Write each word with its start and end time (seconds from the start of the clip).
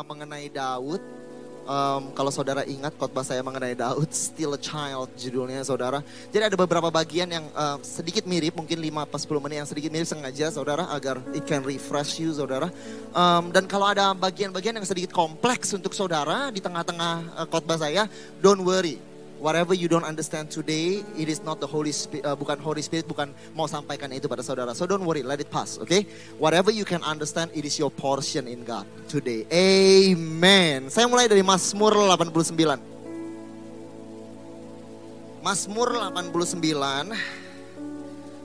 Uh, 0.00 0.04
mengenai 0.08 0.48
Daud. 0.48 1.02
Um, 1.70 2.10
kalau 2.16 2.32
saudara 2.34 2.66
ingat 2.66 2.96
khotbah 2.98 3.22
saya 3.22 3.44
mengenai 3.44 3.76
Daud, 3.78 4.10
Still 4.10 4.56
a 4.56 4.60
Child 4.60 5.12
judulnya 5.14 5.62
saudara. 5.62 6.02
Jadi 6.32 6.50
ada 6.50 6.56
beberapa 6.58 6.88
bagian 6.88 7.30
yang 7.30 7.46
uh, 7.52 7.78
sedikit 7.84 8.26
mirip, 8.26 8.56
mungkin 8.58 8.80
5 8.80 9.06
atau 9.06 9.38
10 9.38 9.44
menit 9.44 9.56
yang 9.62 9.68
sedikit 9.68 9.90
mirip 9.92 10.08
sengaja 10.08 10.50
saudara 10.50 10.88
agar 10.90 11.22
it 11.36 11.44
can 11.46 11.62
refresh 11.62 12.18
you 12.18 12.32
saudara. 12.32 12.72
Um, 13.12 13.54
dan 13.54 13.70
kalau 13.70 13.86
ada 13.92 14.16
bagian-bagian 14.16 14.82
yang 14.82 14.88
sedikit 14.88 15.14
kompleks 15.14 15.70
untuk 15.76 15.94
saudara 15.94 16.50
di 16.50 16.58
tengah-tengah 16.58 17.14
uh, 17.38 17.46
khotbah 17.46 17.78
saya, 17.78 18.08
don't 18.42 18.64
worry 18.64 19.09
whatever 19.40 19.72
you 19.72 19.88
don't 19.88 20.04
understand 20.04 20.52
today, 20.52 21.02
it 21.16 21.28
is 21.28 21.42
not 21.42 21.58
the 21.58 21.66
Holy 21.66 21.90
Spirit, 21.92 22.28
uh, 22.28 22.36
bukan 22.36 22.60
Holy 22.60 22.84
Spirit, 22.84 23.08
bukan 23.08 23.32
mau 23.56 23.64
sampaikan 23.64 24.12
itu 24.12 24.28
pada 24.28 24.44
saudara. 24.44 24.76
So 24.76 24.84
don't 24.84 25.02
worry, 25.02 25.24
let 25.24 25.40
it 25.40 25.48
pass, 25.48 25.80
okay? 25.80 26.04
Whatever 26.36 26.68
you 26.70 26.84
can 26.84 27.00
understand, 27.02 27.50
it 27.56 27.64
is 27.64 27.80
your 27.80 27.88
portion 27.90 28.44
in 28.46 28.62
God 28.68 28.84
today. 29.08 29.48
Amen. 29.48 30.92
Saya 30.92 31.08
mulai 31.08 31.26
dari 31.26 31.40
Mazmur 31.40 31.96
89. 31.96 32.76
Mazmur 35.40 35.88
89. 36.12 37.16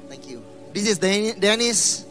Thank 0.08 0.32
you. 0.32 0.40
This 0.72 0.88
is 0.88 0.98
Dennis. 0.98 2.08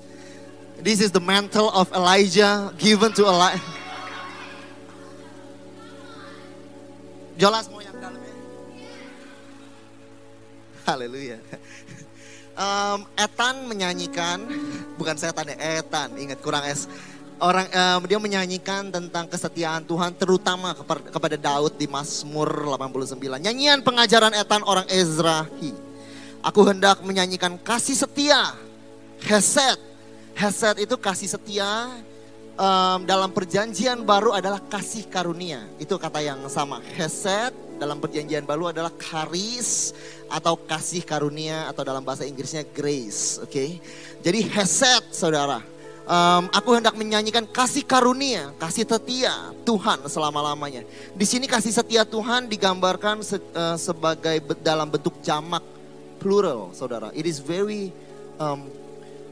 This 0.85 1.01
is 1.01 1.09
the 1.09 1.25
mantle 1.25 1.73
of 1.73 1.89
Elijah 1.97 2.69
given 2.77 3.17
to 3.17 3.25
Elijah. 3.25 3.65
Jelas 7.41 7.67
mau 7.73 7.81
yang? 7.81 7.94
Haleluya. 10.85 11.41
Um, 12.55 13.09
Etan 13.17 13.65
menyanyikan, 13.65 14.45
bukan 15.01 15.17
setan 15.17 15.49
ya, 15.49 15.81
Etan, 15.81 16.13
ingat 16.21 16.45
kurang 16.45 16.61
es. 16.69 16.85
Orang 17.41 17.67
um, 17.67 18.07
dia 18.07 18.21
menyanyikan 18.21 18.93
tentang 18.93 19.27
kesetiaan 19.27 19.83
Tuhan 19.83 20.15
terutama 20.15 20.77
kepada 20.87 21.35
Daud 21.41 21.75
di 21.81 21.89
Mazmur 21.89 22.47
89. 22.79 23.17
Nyanyian 23.43 23.81
pengajaran 23.81 24.37
Etan 24.37 24.63
orang 24.63 24.87
Ezrahi. 24.87 25.75
Aku 26.45 26.63
hendak 26.69 27.01
menyanyikan 27.01 27.57
kasih 27.59 27.97
setia, 28.05 28.53
Heset. 29.25 29.81
Heset 30.37 30.85
itu 30.85 31.01
kasih 31.01 31.33
setia 31.33 31.89
um, 32.61 33.09
dalam 33.09 33.33
perjanjian 33.33 34.05
baru 34.05 34.37
adalah 34.37 34.61
kasih 34.61 35.09
karunia. 35.09 35.65
Itu 35.81 35.97
kata 35.97 36.21
yang 36.21 36.45
sama. 36.53 36.85
Heset 36.95 37.64
dalam 37.77 37.99
perjanjian 37.99 38.47
baru 38.47 38.71
adalah 38.71 38.93
karis 38.95 39.93
atau 40.31 40.57
kasih 40.57 41.03
karunia 41.03 41.69
atau 41.71 41.83
dalam 41.83 42.03
bahasa 42.03 42.27
Inggrisnya 42.27 42.65
grace. 42.75 43.43
Oke. 43.43 43.51
Okay? 43.51 43.71
Jadi 44.25 44.41
Heset 44.49 45.13
saudara. 45.13 45.61
Um, 46.05 46.53
aku 46.53 46.77
hendak 46.77 46.93
menyanyikan 47.01 47.49
kasih 47.49 47.81
karunia, 47.81 48.53
kasih 48.61 48.85
setia 48.85 49.33
Tuhan 49.65 50.05
selama-lamanya. 50.05 50.85
Di 51.17 51.25
sini 51.25 51.49
kasih 51.49 51.73
setia 51.73 52.05
Tuhan 52.05 52.45
digambarkan 52.45 53.25
se, 53.25 53.41
uh, 53.41 53.77
sebagai 53.81 54.37
dalam 54.61 54.93
bentuk 54.93 55.17
jamak 55.25 55.65
plural, 56.21 56.77
saudara. 56.77 57.09
It 57.17 57.25
is 57.25 57.41
very 57.41 57.89
um, 58.37 58.69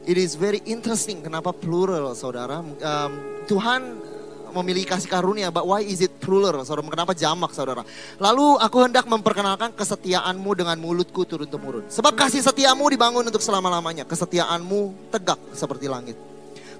It 0.03 0.19
is 0.19 0.35
very 0.35 0.59
interesting 0.67 1.23
kenapa 1.23 1.55
plural 1.55 2.11
saudara. 2.11 2.59
Um, 2.59 3.11
Tuhan 3.47 4.03
memiliki 4.53 4.93
kasih 4.93 5.09
karunia, 5.09 5.49
but 5.49 5.65
why 5.65 5.81
is 5.81 5.99
it 5.99 6.13
plural 6.21 6.61
saudara? 6.61 6.85
Kenapa 6.85 7.17
jamak 7.17 7.51
saudara? 7.51 7.81
Lalu 8.21 8.61
aku 8.61 8.77
hendak 8.85 9.09
memperkenalkan 9.09 9.73
kesetiaanmu 9.73 10.51
dengan 10.53 10.77
mulutku 10.77 11.25
turun 11.25 11.49
temurun. 11.49 11.89
Sebab 11.89 12.13
kasih 12.13 12.45
setiamu 12.45 12.85
dibangun 12.93 13.25
untuk 13.25 13.41
selama-lamanya. 13.41 14.05
Kesetiaanmu 14.05 15.09
tegak 15.09 15.41
seperti 15.57 15.89
langit. 15.89 16.17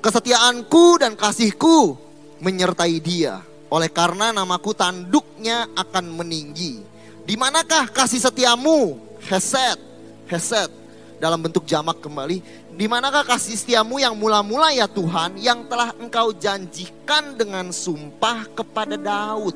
Kesetiaanku 0.03 1.01
dan 1.01 1.17
kasihku 1.17 1.97
menyertai 2.43 3.01
dia. 3.01 3.41
Oleh 3.73 3.89
karena 3.89 4.29
namaku 4.29 4.77
tanduknya 4.77 5.65
akan 5.73 6.13
meninggi. 6.13 6.85
Di 7.25 7.33
manakah 7.33 7.89
kasih 7.89 8.21
setiamu? 8.21 8.99
Heset, 9.23 9.79
Heset 10.27 10.82
dalam 11.17 11.41
bentuk 11.41 11.65
jamak 11.65 11.99
kembali. 12.01 12.41
Di 12.73 12.85
manakah 12.89 13.25
kasih 13.25 13.53
setiamu 13.57 14.01
yang 14.01 14.17
mula-mula 14.17 14.73
ya 14.73 14.89
Tuhan 14.89 15.37
yang 15.37 15.65
telah 15.69 15.93
engkau 15.97 16.33
janjikan 16.33 17.37
dengan 17.37 17.69
sumpah 17.69 18.49
kepada 18.53 18.97
Daud. 18.97 19.53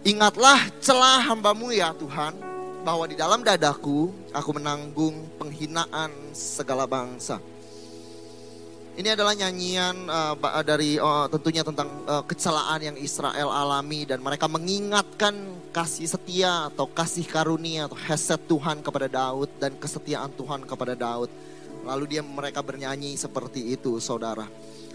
Ingatlah 0.00 0.70
celah 0.80 1.20
hambamu 1.28 1.74
ya 1.74 1.92
Tuhan 1.92 2.32
bahwa 2.80 3.04
di 3.04 3.16
dalam 3.16 3.44
dadaku 3.44 4.08
aku 4.32 4.50
menanggung 4.56 5.28
penghinaan 5.36 6.10
segala 6.32 6.88
bangsa. 6.88 7.36
Ini 8.90 9.14
adalah 9.14 9.38
nyanyian 9.38 10.10
uh, 10.10 10.34
dari 10.66 10.98
uh, 10.98 11.30
tentunya 11.30 11.62
tentang 11.62 11.86
uh, 12.10 12.26
kecelaan 12.26 12.82
yang 12.82 12.96
Israel 12.98 13.54
alami 13.54 14.02
dan 14.02 14.18
mereka 14.18 14.50
mengingatkan 14.50 15.34
kasih 15.70 16.10
setia 16.10 16.66
atau 16.66 16.90
kasih 16.90 17.22
karunia 17.22 17.86
atau 17.86 17.94
heset 17.94 18.42
Tuhan 18.50 18.82
kepada 18.82 19.06
Daud 19.06 19.46
dan 19.62 19.78
kesetiaan 19.78 20.34
Tuhan 20.34 20.66
kepada 20.66 20.98
Daud. 20.98 21.30
Lalu 21.86 22.18
dia 22.18 22.22
mereka 22.26 22.66
bernyanyi 22.66 23.14
seperti 23.14 23.78
itu, 23.78 23.94
saudara. 24.02 24.44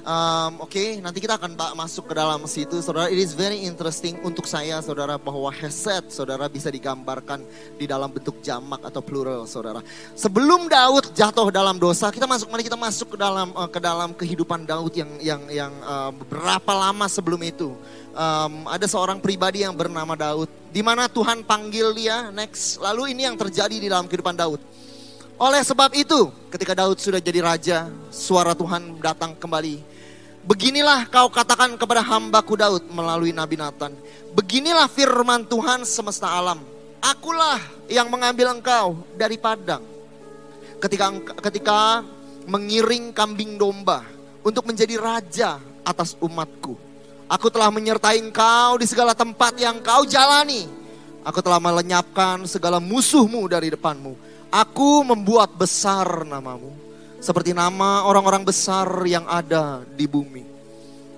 Um, 0.06 0.62
Oke, 0.62 0.78
okay, 0.78 0.90
nanti 1.02 1.18
kita 1.18 1.34
akan 1.34 1.58
masuk 1.74 2.06
ke 2.06 2.14
dalam 2.14 2.38
situ, 2.46 2.78
saudara. 2.78 3.10
It 3.10 3.18
is 3.18 3.34
very 3.34 3.66
interesting 3.66 4.22
untuk 4.22 4.46
saya, 4.46 4.78
saudara, 4.86 5.18
bahwa 5.18 5.50
heset, 5.50 6.14
saudara, 6.14 6.46
bisa 6.46 6.70
digambarkan 6.70 7.42
di 7.74 7.90
dalam 7.90 8.14
bentuk 8.14 8.38
jamak 8.46 8.86
atau 8.86 9.02
plural, 9.02 9.50
saudara. 9.50 9.82
Sebelum 10.14 10.70
Daud 10.70 11.10
jatuh 11.10 11.50
dalam 11.50 11.82
dosa, 11.82 12.14
kita 12.14 12.30
masuk, 12.30 12.54
mari 12.54 12.62
kita 12.62 12.78
masuk 12.78 13.14
ke 13.14 13.18
dalam 13.18 13.50
uh, 13.58 13.66
ke 13.66 13.82
dalam 13.82 14.14
kehidupan 14.14 14.70
Daud 14.70 14.94
yang 14.94 15.10
yang 15.18 15.42
yang 15.50 15.74
uh, 15.82 16.14
berapa 16.14 16.70
lama 16.70 17.10
sebelum 17.10 17.42
itu. 17.42 17.74
Um, 18.14 18.70
ada 18.70 18.86
seorang 18.86 19.18
pribadi 19.18 19.66
yang 19.66 19.74
bernama 19.74 20.14
Daud, 20.14 20.54
di 20.70 20.86
mana 20.86 21.10
Tuhan 21.10 21.42
panggil 21.42 21.98
dia 21.98 22.30
next. 22.30 22.78
Lalu 22.78 23.18
ini 23.18 23.26
yang 23.26 23.42
terjadi 23.42 23.74
di 23.74 23.90
dalam 23.90 24.06
kehidupan 24.06 24.38
Daud. 24.38 24.62
Oleh 25.42 25.66
sebab 25.66 25.98
itu, 25.98 26.30
ketika 26.54 26.78
Daud 26.78 27.02
sudah 27.02 27.18
jadi 27.18 27.42
raja, 27.42 27.90
suara 28.14 28.54
Tuhan 28.54 29.02
datang 29.02 29.34
kembali. 29.34 29.95
Beginilah 30.46 31.10
kau 31.10 31.26
katakan 31.34 31.74
kepada 31.74 32.06
hambaku 32.06 32.54
Daud 32.54 32.86
melalui 32.94 33.34
Nabi 33.34 33.58
Nathan. 33.58 33.98
Beginilah 34.38 34.86
firman 34.86 35.42
Tuhan 35.50 35.82
semesta 35.82 36.30
alam. 36.30 36.62
Akulah 37.02 37.58
yang 37.90 38.14
mengambil 38.14 38.54
engkau 38.54 38.94
dari 39.18 39.42
padang. 39.42 39.82
Ketika 40.78 41.10
ketika 41.50 42.06
mengiring 42.46 43.10
kambing 43.10 43.58
domba 43.58 44.06
untuk 44.46 44.70
menjadi 44.70 45.02
raja 45.02 45.58
atas 45.82 46.14
umatku. 46.22 46.78
Aku 47.26 47.50
telah 47.50 47.74
menyertai 47.74 48.22
engkau 48.22 48.78
di 48.78 48.86
segala 48.86 49.18
tempat 49.18 49.58
yang 49.58 49.82
kau 49.82 50.06
jalani. 50.06 50.70
Aku 51.26 51.42
telah 51.42 51.58
melenyapkan 51.58 52.46
segala 52.46 52.78
musuhmu 52.78 53.50
dari 53.50 53.74
depanmu. 53.74 54.14
Aku 54.54 55.02
membuat 55.02 55.58
besar 55.58 56.22
namamu. 56.22 56.84
Seperti 57.25 57.58
nama 57.58 58.06
orang-orang 58.06 58.46
besar 58.46 58.86
yang 59.02 59.25
ada 59.25 59.81
di 59.81 60.06
bumi. 60.06 60.46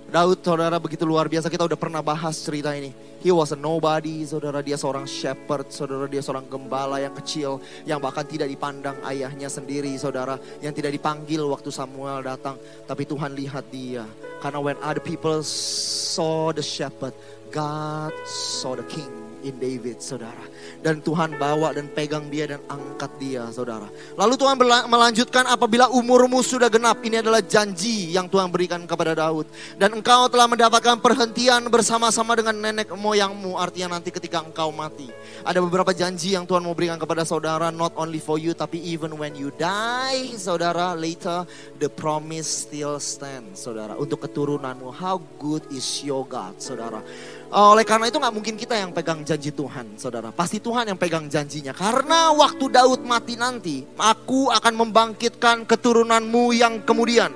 Daud 0.07 0.39
saudara 0.39 0.79
begitu 0.79 1.03
luar 1.03 1.27
biasa 1.27 1.51
kita 1.51 1.67
udah 1.67 1.75
pernah 1.75 1.99
bahas 1.99 2.39
cerita 2.39 2.71
ini. 2.71 2.95
He 3.19 3.27
was 3.27 3.51
a 3.51 3.59
nobody, 3.59 4.23
saudara 4.23 4.63
dia 4.63 4.79
seorang 4.79 5.03
shepherd, 5.03 5.67
saudara 5.67 6.07
dia 6.07 6.23
seorang 6.23 6.47
gembala 6.47 7.03
yang 7.03 7.11
kecil 7.11 7.59
yang 7.83 7.99
bahkan 7.99 8.23
tidak 8.23 8.47
dipandang 8.47 8.95
ayahnya 9.03 9.51
sendiri, 9.51 9.99
saudara 9.99 10.39
yang 10.63 10.71
tidak 10.71 10.95
dipanggil 10.95 11.43
waktu 11.43 11.75
Samuel 11.75 12.23
datang, 12.23 12.55
tapi 12.87 13.03
Tuhan 13.03 13.35
lihat 13.35 13.67
dia. 13.67 14.07
Karena 14.39 14.63
when 14.63 14.79
other 14.79 15.03
people 15.03 15.43
saw 15.43 16.55
the 16.55 16.63
shepherd, 16.63 17.11
God 17.51 18.15
saw 18.23 18.79
the 18.79 18.87
king 18.87 19.26
in 19.43 19.57
David, 19.61 20.01
saudara. 20.01 20.45
Dan 20.81 21.01
Tuhan 21.01 21.37
bawa 21.37 21.73
dan 21.73 21.89
pegang 21.91 22.29
dia 22.31 22.49
dan 22.49 22.61
angkat 22.69 23.11
dia, 23.21 23.43
saudara. 23.53 23.85
Lalu 24.17 24.33
Tuhan 24.37 24.55
melanjutkan 24.87 25.45
apabila 25.49 25.89
umurmu 25.91 26.41
sudah 26.41 26.71
genap. 26.71 27.01
Ini 27.01 27.21
adalah 27.21 27.41
janji 27.43 28.13
yang 28.13 28.25
Tuhan 28.31 28.49
berikan 28.49 28.83
kepada 28.85 29.13
Daud. 29.17 29.49
Dan 29.77 29.97
engkau 29.97 30.29
telah 30.31 30.49
mendapatkan 30.49 30.97
perhentian 31.01 31.65
bersama-sama 31.69 32.33
dengan 32.37 32.57
nenek 32.57 32.89
moyangmu. 32.93 33.57
Artinya 33.57 33.99
nanti 33.99 34.09
ketika 34.13 34.41
engkau 34.41 34.73
mati. 34.73 35.09
Ada 35.45 35.61
beberapa 35.61 35.93
janji 35.93 36.33
yang 36.33 36.45
Tuhan 36.49 36.65
mau 36.65 36.73
berikan 36.73 36.97
kepada 36.97 37.25
saudara. 37.27 37.69
Not 37.69 37.93
only 37.97 38.21
for 38.21 38.41
you, 38.41 38.57
tapi 38.57 38.81
even 38.81 39.15
when 39.17 39.37
you 39.37 39.53
die, 39.55 40.33
saudara, 40.37 40.97
later 40.97 41.45
the 41.77 41.89
promise 41.89 42.47
still 42.67 42.97
stands, 42.97 43.61
saudara. 43.61 43.93
Untuk 43.97 44.25
keturunanmu, 44.25 44.89
how 44.93 45.21
good 45.37 45.63
is 45.69 45.85
your 46.01 46.25
God, 46.25 46.57
saudara. 46.57 46.99
Oleh 47.47 47.87
karena 47.87 48.11
itu 48.11 48.19
nggak 48.19 48.35
mungkin 48.35 48.55
kita 48.59 48.75
yang 48.75 48.91
pegang 48.91 49.23
janji 49.23 49.55
Tuhan, 49.55 49.95
saudara. 49.95 50.35
Pasti 50.35 50.59
Tuhan 50.59 50.91
yang 50.91 50.99
pegang 50.99 51.31
janjinya. 51.31 51.71
Karena 51.71 52.35
waktu 52.35 52.67
Daud 52.67 53.07
mati 53.07 53.39
nanti, 53.39 53.87
aku 53.95 54.51
akan 54.51 54.73
membangkitkan 54.75 55.63
keturunanmu 55.63 56.51
yang 56.51 56.83
kemudian. 56.83 57.31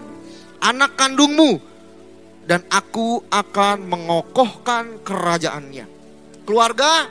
Anak 0.59 0.99
kandungmu. 0.99 1.71
Dan 2.43 2.67
aku 2.67 3.23
akan 3.31 3.87
mengokohkan 3.87 4.99
kerajaannya. 5.07 5.87
Keluarga, 6.43 7.07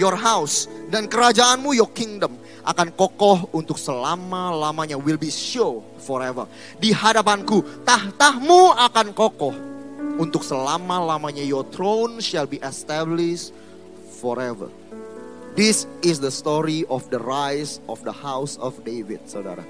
your 0.00 0.16
house. 0.16 0.72
Dan 0.88 1.04
kerajaanmu, 1.04 1.76
your 1.76 1.92
kingdom. 1.92 2.32
Akan 2.64 2.88
kokoh 2.96 3.52
untuk 3.52 3.76
selama-lamanya. 3.76 4.96
Will 4.96 5.20
be 5.20 5.28
show 5.28 5.84
forever. 6.00 6.48
Di 6.80 6.96
hadapanku, 6.96 7.84
tahtamu 7.84 8.72
akan 8.72 9.12
kokoh 9.12 9.77
untuk 10.18 10.42
selama-lamanya 10.42 11.46
your 11.46 11.62
throne 11.70 12.18
shall 12.18 12.44
be 12.44 12.58
established 12.60 13.54
forever. 14.18 14.66
This 15.54 15.86
is 16.02 16.18
the 16.18 16.30
story 16.30 16.86
of 16.90 17.06
the 17.10 17.18
rise 17.18 17.80
of 17.88 18.02
the 18.02 18.12
house 18.14 18.58
of 18.58 18.78
David, 18.82 19.26
saudara. 19.26 19.62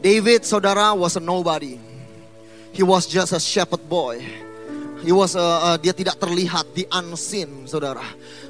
David, 0.00 0.44
saudara, 0.44 0.96
was 0.96 1.16
a 1.16 1.22
nobody. 1.24 1.80
He 2.72 2.82
was 2.82 3.06
just 3.06 3.32
a 3.32 3.40
shepherd 3.40 3.88
boy. 3.88 4.20
He 5.04 5.12
was 5.12 5.36
a, 5.36 5.76
uh, 5.76 5.76
dia 5.76 5.92
tidak 5.92 6.16
terlihat 6.16 6.72
di 6.72 6.88
unseen, 6.88 7.68
saudara. 7.68 8.04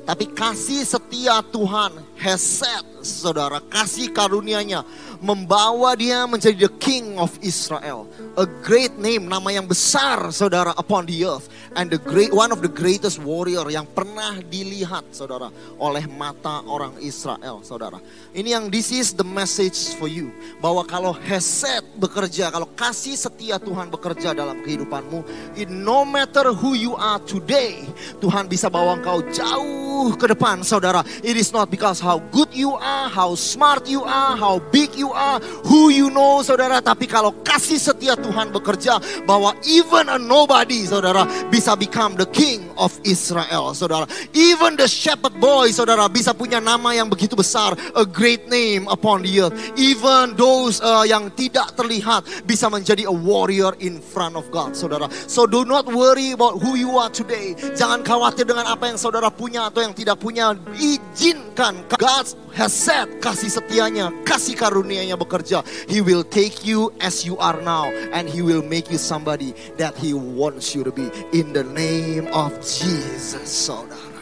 Tapi 0.06 0.30
kasih 0.30 0.86
setia 0.86 1.42
Tuhan, 1.50 1.98
Hesed, 2.14 2.86
saudara, 3.04 3.60
kasih 3.60 4.10
karunia-Nya 4.10 4.82
membawa 5.24 5.96
dia 5.96 6.24
menjadi 6.28 6.68
the 6.68 6.72
king 6.76 7.16
of 7.16 7.32
Israel. 7.40 8.04
A 8.36 8.44
great 8.44 8.96
name, 9.00 9.28
nama 9.28 9.52
yang 9.52 9.64
besar 9.64 10.32
saudara 10.32 10.76
upon 10.76 11.08
the 11.08 11.24
earth. 11.24 11.48
And 11.74 11.90
the 11.90 11.98
great 11.98 12.30
one 12.30 12.54
of 12.54 12.62
the 12.62 12.70
greatest 12.70 13.18
warrior 13.18 13.66
yang 13.66 13.88
pernah 13.90 14.38
dilihat 14.46 15.10
saudara 15.10 15.50
oleh 15.82 16.06
mata 16.06 16.62
orang 16.70 16.94
Israel 17.02 17.66
saudara. 17.66 17.98
Ini 18.30 18.54
yang 18.54 18.64
this 18.70 18.94
is 18.94 19.10
the 19.10 19.26
message 19.26 19.98
for 19.98 20.06
you. 20.06 20.30
Bahwa 20.62 20.86
kalau 20.86 21.10
Hesed 21.18 21.82
bekerja, 21.98 22.54
kalau 22.54 22.70
kasih 22.78 23.18
setia 23.18 23.58
Tuhan 23.58 23.90
bekerja 23.90 24.30
dalam 24.38 24.62
kehidupanmu. 24.62 25.26
It 25.58 25.66
no 25.66 26.06
matter 26.06 26.54
who 26.54 26.78
you 26.78 26.94
are 26.94 27.18
today. 27.26 27.82
Tuhan 28.22 28.46
bisa 28.46 28.70
bawa 28.70 29.02
engkau 29.02 29.26
jauh 29.34 30.14
ke 30.14 30.30
depan 30.30 30.62
saudara. 30.62 31.02
It 31.26 31.34
is 31.34 31.50
not 31.50 31.74
because 31.74 31.98
how 31.98 32.22
good 32.30 32.54
you 32.54 32.78
are, 32.78 32.93
how 33.10 33.34
smart 33.34 33.86
you 33.86 34.02
are, 34.06 34.36
how 34.36 34.58
big 34.70 34.94
you 34.94 35.10
are, 35.10 35.40
who 35.66 35.90
you 35.90 36.10
know 36.10 36.40
saudara. 36.40 36.80
Tapi 36.80 37.10
kalau 37.10 37.34
kasih 37.44 37.78
setia 37.78 38.14
Tuhan 38.18 38.54
bekerja 38.54 38.98
bahwa 39.28 39.54
even 39.66 40.06
a 40.10 40.18
nobody 40.18 40.86
saudara 40.86 41.26
bisa 41.50 41.74
become 41.74 42.14
the 42.14 42.26
king 42.30 42.70
of 42.78 42.94
Israel 43.02 43.74
saudara. 43.74 44.06
Even 44.34 44.78
the 44.78 44.86
shepherd 44.86 45.34
boy 45.38 45.70
saudara 45.70 46.06
bisa 46.10 46.34
punya 46.34 46.58
nama 46.62 46.94
yang 46.94 47.10
begitu 47.10 47.34
besar. 47.34 47.74
A 47.94 48.06
great 48.06 48.46
name 48.46 48.86
upon 48.90 49.22
the 49.22 49.32
earth. 49.46 49.54
Even 49.78 50.34
those 50.38 50.78
uh, 50.82 51.02
yang 51.06 51.30
tidak 51.34 51.74
terlihat 51.74 52.26
bisa 52.46 52.70
menjadi 52.70 53.06
a 53.08 53.14
warrior 53.14 53.74
in 53.82 53.98
front 53.98 54.38
of 54.38 54.46
God 54.54 54.74
saudara. 54.78 55.10
So 55.26 55.46
do 55.46 55.66
not 55.66 55.88
worry 55.88 56.34
about 56.36 56.60
who 56.62 56.78
you 56.78 56.96
are 56.98 57.10
today. 57.10 57.56
Jangan 57.74 58.02
khawatir 58.06 58.46
dengan 58.46 58.70
apa 58.70 58.90
yang 58.90 58.98
saudara 58.98 59.30
punya 59.32 59.68
atau 59.70 59.82
yang 59.82 59.94
tidak 59.96 60.20
punya. 60.20 60.56
Izinkan 60.74 61.86
God 61.94 62.26
has 62.54 62.72
said 62.84 63.08
kasih 63.16 63.48
setianya, 63.48 64.12
kasih 64.28 64.52
karunia-Nya 64.52 65.16
bekerja. 65.16 65.64
He 65.88 66.04
will 66.04 66.20
take 66.20 66.68
you 66.68 66.92
as 67.00 67.24
you 67.24 67.40
are 67.40 67.56
now 67.64 67.88
and 68.12 68.28
he 68.28 68.44
will 68.44 68.60
make 68.60 68.92
you 68.92 69.00
somebody 69.00 69.56
that 69.80 69.96
he 69.96 70.12
wants 70.12 70.76
you 70.76 70.84
to 70.84 70.92
be 70.92 71.08
in 71.32 71.56
the 71.56 71.64
name 71.64 72.28
of 72.36 72.52
Jesus, 72.60 73.48
saudara. 73.48 74.12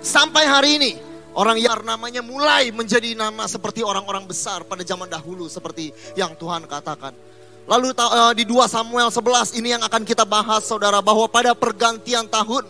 Sampai 0.00 0.48
hari 0.48 0.80
ini 0.80 0.92
Orang 1.32 1.56
yang 1.56 1.80
namanya 1.80 2.20
mulai 2.20 2.68
menjadi 2.76 3.16
nama 3.16 3.48
seperti 3.48 3.80
orang-orang 3.80 4.28
besar 4.28 4.68
pada 4.68 4.84
zaman 4.84 5.08
dahulu 5.08 5.48
seperti 5.48 5.88
yang 6.12 6.36
Tuhan 6.36 6.68
katakan. 6.68 7.16
Lalu 7.64 7.96
uh, 7.96 8.36
di 8.36 8.44
2 8.44 8.68
Samuel 8.68 9.08
11 9.08 9.56
ini 9.56 9.72
yang 9.72 9.80
akan 9.80 10.04
kita 10.04 10.28
bahas 10.28 10.68
saudara 10.68 11.00
bahwa 11.00 11.24
pada 11.32 11.56
pergantian 11.56 12.28
tahun. 12.28 12.68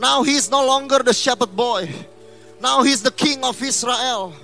Now 0.00 0.24
he 0.24 0.40
is 0.40 0.48
no 0.48 0.64
longer 0.64 1.04
the 1.04 1.12
shepherd 1.12 1.52
boy. 1.52 1.84
Now 2.62 2.82
he's 2.82 3.02
the 3.02 3.14
king 3.14 3.42
of 3.42 3.58
Israel. 3.62 4.34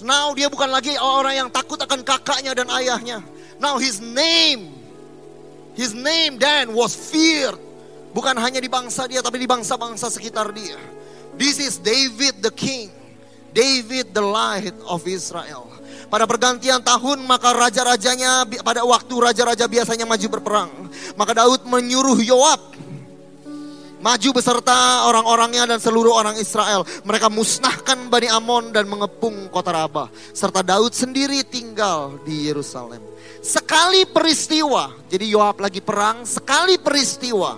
Now 0.00 0.32
dia 0.32 0.48
bukan 0.48 0.72
lagi 0.72 0.96
orang 0.96 1.36
yang 1.36 1.48
takut 1.52 1.76
akan 1.76 2.00
kakaknya 2.00 2.56
dan 2.56 2.68
ayahnya. 2.72 3.20
Now 3.60 3.76
his 3.76 4.00
name, 4.00 4.72
his 5.76 5.92
name 5.92 6.40
then 6.40 6.72
was 6.72 6.96
feared. 6.96 7.60
Bukan 8.10 8.34
hanya 8.40 8.58
di 8.58 8.66
bangsa 8.66 9.06
dia 9.06 9.22
tapi 9.22 9.38
di 9.38 9.46
bangsa-bangsa 9.46 10.10
sekitar 10.10 10.50
dia. 10.50 10.80
This 11.36 11.62
is 11.62 11.78
David 11.78 12.42
the 12.42 12.50
king. 12.50 12.90
David 13.50 14.16
the 14.16 14.24
light 14.24 14.74
of 14.86 15.04
Israel. 15.06 15.70
Pada 16.10 16.26
pergantian 16.26 16.82
tahun 16.82 17.22
maka 17.22 17.54
raja-rajanya 17.54 18.42
pada 18.66 18.82
waktu 18.82 19.14
raja-raja 19.14 19.70
biasanya 19.70 20.06
maju 20.08 20.26
berperang. 20.26 20.72
Maka 21.14 21.38
Daud 21.38 21.62
menyuruh 21.68 22.18
Yoab 22.18 22.74
maju 24.00 24.28
beserta 24.32 25.04
orang-orangnya 25.06 25.68
dan 25.68 25.78
seluruh 25.78 26.16
orang 26.16 26.36
Israel. 26.40 26.82
Mereka 27.04 27.28
musnahkan 27.28 28.08
Bani 28.08 28.28
Amon 28.32 28.72
dan 28.72 28.88
mengepung 28.88 29.52
kota 29.52 29.70
Rabah. 29.70 30.08
Serta 30.32 30.64
Daud 30.64 30.96
sendiri 30.96 31.44
tinggal 31.44 32.16
di 32.24 32.48
Yerusalem. 32.48 33.04
Sekali 33.40 34.04
peristiwa, 34.04 34.92
jadi 35.08 35.24
Yoab 35.32 35.64
lagi 35.64 35.80
perang, 35.80 36.28
sekali 36.28 36.76
peristiwa. 36.76 37.56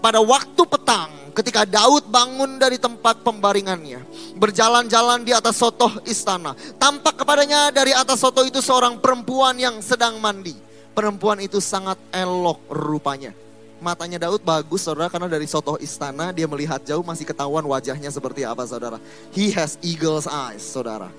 Pada 0.00 0.20
waktu 0.20 0.62
petang, 0.68 1.32
ketika 1.32 1.64
Daud 1.64 2.08
bangun 2.08 2.60
dari 2.60 2.76
tempat 2.76 3.20
pembaringannya, 3.24 4.04
berjalan-jalan 4.36 5.24
di 5.24 5.32
atas 5.32 5.60
sotoh 5.60 5.92
istana, 6.08 6.56
tampak 6.76 7.20
kepadanya 7.20 7.72
dari 7.72 7.92
atas 7.92 8.20
sotoh 8.20 8.44
itu 8.44 8.60
seorang 8.64 9.00
perempuan 9.00 9.56
yang 9.56 9.80
sedang 9.80 10.20
mandi. 10.20 10.56
Perempuan 10.94 11.42
itu 11.42 11.58
sangat 11.58 11.98
elok 12.14 12.70
rupanya 12.70 13.43
matanya 13.84 14.16
Daud 14.16 14.40
bagus 14.40 14.88
saudara 14.88 15.12
karena 15.12 15.28
dari 15.28 15.44
sotoh 15.44 15.76
istana 15.76 16.32
dia 16.32 16.48
melihat 16.48 16.80
jauh 16.80 17.04
masih 17.04 17.28
ketahuan 17.28 17.60
wajahnya 17.68 18.08
seperti 18.08 18.48
apa 18.48 18.64
saudara. 18.64 18.96
He 19.36 19.52
has 19.52 19.76
eagle's 19.84 20.24
eyes 20.24 20.64
saudara. 20.64 21.12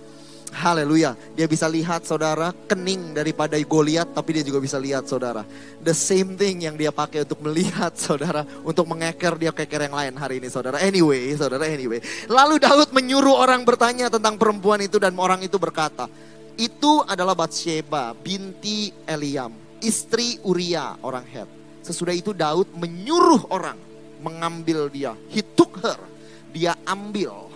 Haleluya. 0.55 1.19
Dia 1.35 1.51
bisa 1.51 1.67
lihat 1.67 2.07
saudara 2.07 2.55
kening 2.65 3.11
daripada 3.11 3.59
Goliat 3.59 4.07
tapi 4.15 4.39
dia 4.39 4.43
juga 4.47 4.63
bisa 4.63 4.79
lihat 4.79 5.03
saudara. 5.03 5.43
The 5.83 5.91
same 5.91 6.39
thing 6.39 6.63
yang 6.63 6.79
dia 6.79 6.95
pakai 6.95 7.27
untuk 7.27 7.43
melihat 7.43 7.91
saudara. 8.07 8.47
Untuk 8.63 8.87
mengeker 8.87 9.35
dia 9.35 9.51
keker 9.51 9.91
yang 9.91 9.95
lain 9.99 10.13
hari 10.15 10.39
ini 10.39 10.47
saudara. 10.47 10.79
Anyway 10.79 11.35
saudara 11.35 11.67
anyway. 11.67 11.99
Lalu 12.31 12.63
Daud 12.63 12.89
menyuruh 12.95 13.35
orang 13.35 13.67
bertanya 13.67 14.07
tentang 14.07 14.39
perempuan 14.39 14.79
itu 14.79 14.95
dan 14.95 15.11
orang 15.19 15.43
itu 15.43 15.59
berkata. 15.59 16.07
Itu 16.55 17.03
adalah 17.03 17.35
Bathsheba 17.35 18.15
binti 18.15 18.95
Eliam. 19.03 19.51
Istri 19.83 20.39
Uria 20.47 20.95
orang 21.03 21.27
Het. 21.27 21.64
Sesudah 21.85 22.17
itu 22.17 22.33
Daud 22.33 22.73
menyuruh 22.73 23.45
orang 23.53 23.77
mengambil 24.25 24.89
dia. 24.89 25.13
He 25.29 25.45
took 25.45 25.77
her. 25.85 26.01
Dia 26.49 26.73
ambil. 26.89 27.53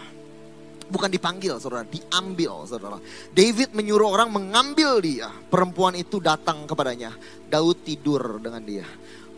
Bukan 0.90 1.10
dipanggil 1.10 1.58
saudara, 1.58 1.86
diambil 1.86 2.66
saudara. 2.70 3.02
David 3.34 3.74
menyuruh 3.74 4.14
orang 4.14 4.30
mengambil 4.30 5.02
dia. 5.02 5.34
Perempuan 5.50 5.98
itu 5.98 6.22
datang 6.22 6.70
kepadanya. 6.70 7.10
Daud 7.50 7.82
tidur 7.82 8.38
dengan 8.38 8.62
dia. 8.62 8.86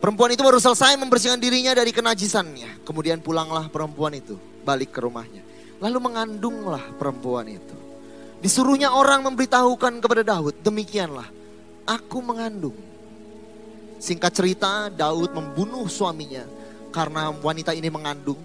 Perempuan 0.04 0.36
itu 0.36 0.44
baru 0.44 0.60
selesai 0.60 1.00
membersihkan 1.00 1.40
dirinya 1.40 1.72
dari 1.72 1.96
kenajisannya. 1.96 2.84
Kemudian 2.84 3.24
pulanglah 3.24 3.72
perempuan 3.72 4.12
itu 4.12 4.36
balik 4.68 4.92
ke 4.92 5.00
rumahnya. 5.00 5.44
Lalu 5.80 5.98
mengandunglah 6.04 6.84
perempuan 7.00 7.48
itu. 7.48 7.78
Disuruhnya 8.42 8.92
orang 8.92 9.22
memberitahukan 9.24 10.02
kepada 10.02 10.26
Daud, 10.26 10.66
demikianlah, 10.66 11.30
aku 11.86 12.18
mengandung 12.26 12.91
Singkat 14.02 14.34
cerita, 14.34 14.90
Daud 14.90 15.30
membunuh 15.30 15.86
suaminya 15.86 16.42
karena 16.90 17.30
wanita 17.30 17.78
ini 17.78 17.86
mengandung. 17.94 18.42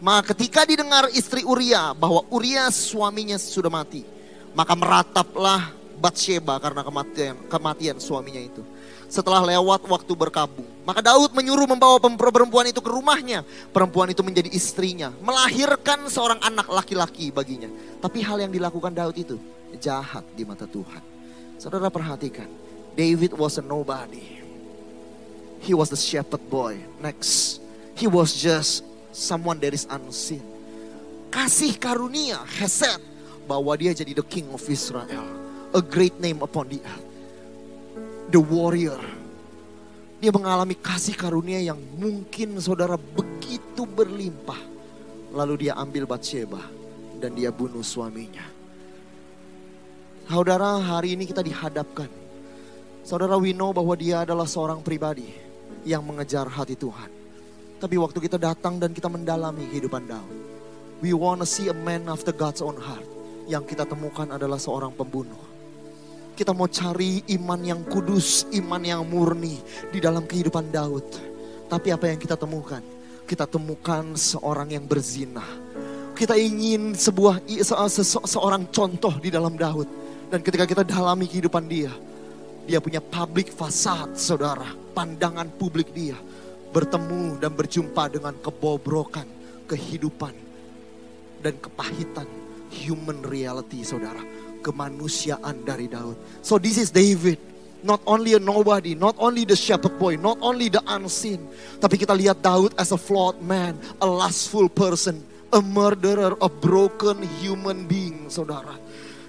Maka 0.00 0.32
ketika 0.32 0.64
didengar 0.64 1.12
istri 1.12 1.44
Uria 1.44 1.92
bahwa 1.92 2.24
Uria 2.32 2.72
suaminya 2.72 3.36
sudah 3.36 3.68
mati, 3.68 4.08
maka 4.56 4.72
merataplah 4.72 5.68
Bathsheba 6.00 6.56
karena 6.60 6.80
kematian 6.80 7.36
kematian 7.48 7.96
suaminya 8.00 8.40
itu. 8.40 8.64
setelah 9.06 9.42
lewat 9.42 9.86
waktu 9.86 10.12
berkabung. 10.18 10.66
Maka 10.82 11.02
Daud 11.02 11.34
menyuruh 11.34 11.66
membawa 11.66 11.98
perempuan 12.18 12.66
itu 12.70 12.82
ke 12.82 12.90
rumahnya. 12.90 13.42
Perempuan 13.70 14.10
itu 14.10 14.22
menjadi 14.22 14.50
istrinya, 14.50 15.14
melahirkan 15.22 16.06
seorang 16.10 16.42
anak 16.42 16.66
laki-laki 16.70 17.30
baginya. 17.30 17.70
Tapi 18.02 18.22
hal 18.22 18.42
yang 18.42 18.52
dilakukan 18.54 18.94
Daud 18.94 19.16
itu 19.18 19.38
jahat 19.78 20.26
di 20.34 20.42
mata 20.42 20.66
Tuhan. 20.66 21.02
Saudara 21.58 21.90
perhatikan, 21.90 22.50
David 22.94 23.34
was 23.34 23.58
a 23.58 23.64
nobody. 23.64 24.45
He 25.66 25.74
was 25.74 25.90
the 25.90 25.98
shepherd 25.98 26.46
boy. 26.46 26.78
Next, 27.02 27.58
he 27.98 28.06
was 28.06 28.38
just 28.38 28.86
someone 29.10 29.58
that 29.66 29.74
is 29.74 29.82
unseen. 29.90 30.38
Kasih 31.26 31.74
karunia, 31.74 32.38
Hesed, 32.46 33.02
bahwa 33.50 33.74
dia 33.74 33.90
jadi 33.90 34.14
the 34.14 34.22
king 34.22 34.46
of 34.54 34.62
Israel. 34.70 35.26
A 35.74 35.82
great 35.82 36.22
name 36.22 36.38
upon 36.38 36.70
the 36.70 36.78
earth. 36.78 37.06
The 38.30 38.38
warrior. 38.38 39.02
Dia 40.22 40.30
mengalami 40.30 40.78
kasih 40.78 41.18
karunia 41.18 41.58
yang 41.58 41.82
mungkin 41.98 42.62
saudara 42.62 42.94
begitu 42.94 43.82
berlimpah. 43.90 44.62
Lalu 45.34 45.66
dia 45.66 45.74
ambil 45.74 46.06
Bathsheba 46.06 46.62
dan 47.18 47.34
dia 47.34 47.50
bunuh 47.50 47.82
suaminya. 47.82 48.46
Saudara, 50.30 50.78
hari 50.78 51.18
ini 51.18 51.26
kita 51.26 51.42
dihadapkan. 51.42 52.06
Saudara, 53.02 53.34
we 53.34 53.50
know 53.50 53.74
bahwa 53.74 53.98
dia 53.98 54.22
adalah 54.22 54.46
seorang 54.46 54.78
pribadi 54.78 55.45
yang 55.86 56.02
mengejar 56.02 56.50
hati 56.50 56.74
Tuhan. 56.74 57.08
Tapi 57.78 57.94
waktu 57.94 58.18
kita 58.18 58.36
datang 58.36 58.82
dan 58.82 58.90
kita 58.90 59.06
mendalami 59.06 59.70
kehidupan 59.70 60.10
Daud. 60.10 60.36
We 60.98 61.14
wanna 61.14 61.46
see 61.46 61.70
a 61.70 61.76
man 61.76 62.10
after 62.10 62.34
God's 62.34 62.58
own 62.58 62.74
heart. 62.74 63.06
Yang 63.46 63.76
kita 63.76 63.86
temukan 63.86 64.26
adalah 64.34 64.58
seorang 64.58 64.90
pembunuh. 64.90 65.38
Kita 66.34 66.50
mau 66.50 66.66
cari 66.66 67.22
iman 67.38 67.60
yang 67.62 67.80
kudus, 67.86 68.50
iman 68.58 68.82
yang 68.82 69.06
murni 69.06 69.62
di 69.94 70.02
dalam 70.02 70.26
kehidupan 70.26 70.74
Daud. 70.74 71.06
Tapi 71.70 71.88
apa 71.94 72.10
yang 72.10 72.18
kita 72.18 72.34
temukan? 72.34 72.82
Kita 73.22 73.46
temukan 73.46 74.18
seorang 74.18 74.74
yang 74.74 74.84
berzina. 74.84 75.44
Kita 76.16 76.34
ingin 76.34 76.96
sebuah 76.96 77.44
se 77.44 77.74
se 78.02 78.18
seorang 78.24 78.72
contoh 78.72 79.14
di 79.20 79.28
dalam 79.28 79.54
Daud. 79.54 79.88
Dan 80.26 80.42
ketika 80.42 80.66
kita 80.66 80.82
dalami 80.82 81.28
kehidupan 81.30 81.64
dia, 81.70 81.92
dia 82.66 82.82
punya 82.82 82.98
public 82.98 83.52
fasad, 83.52 84.16
saudara. 84.18 84.85
Pandangan 84.96 85.52
publik 85.60 85.92
dia 85.92 86.16
bertemu 86.72 87.36
dan 87.36 87.52
berjumpa 87.52 88.08
dengan 88.08 88.32
kebobrokan 88.40 89.28
kehidupan 89.68 90.32
dan 91.44 91.52
kepahitan 91.60 92.24
human 92.72 93.20
reality, 93.20 93.84
saudara. 93.84 94.24
Kemanusiaan 94.64 95.62
dari 95.68 95.86
Daud. 95.86 96.16
So 96.40 96.56
this 96.56 96.80
is 96.80 96.88
David. 96.88 97.38
Not 97.84 98.00
only 98.08 98.34
a 98.34 98.42
nobody, 98.42 98.96
not 98.96 99.14
only 99.20 99.44
the 99.44 99.54
shepherd 99.54 100.00
boy, 100.00 100.16
not 100.16 100.40
only 100.40 100.72
the 100.72 100.80
unseen. 100.90 101.44
Tapi 101.78 102.00
kita 102.00 102.16
lihat 102.16 102.42
Daud 102.42 102.74
as 102.80 102.90
a 102.90 102.98
flawed 102.98 103.38
man, 103.44 103.78
a 104.02 104.08
lustful 104.08 104.66
person, 104.66 105.22
a 105.54 105.62
murderer, 105.62 106.34
a 106.40 106.48
broken 106.50 107.22
human 107.38 107.86
being, 107.86 108.26
saudara. 108.26 108.74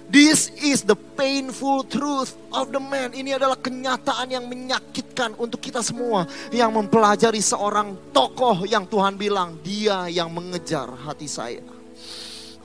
This 0.08 0.48
is 0.64 0.88
the 0.88 0.96
painful 0.96 1.84
truth 1.84 2.32
of 2.48 2.72
the 2.72 2.80
man. 2.80 3.12
Ini 3.12 3.36
adalah 3.36 3.60
kenyataan 3.60 4.32
yang 4.32 4.48
menyakitkan 4.48 5.36
untuk 5.36 5.60
kita 5.60 5.84
semua 5.84 6.24
yang 6.48 6.72
mempelajari 6.72 7.44
seorang 7.44 7.92
tokoh 8.08 8.64
yang 8.64 8.88
Tuhan 8.88 9.20
bilang 9.20 9.60
dia 9.60 10.08
yang 10.08 10.32
mengejar 10.32 10.88
hati 11.04 11.28
saya. 11.28 11.77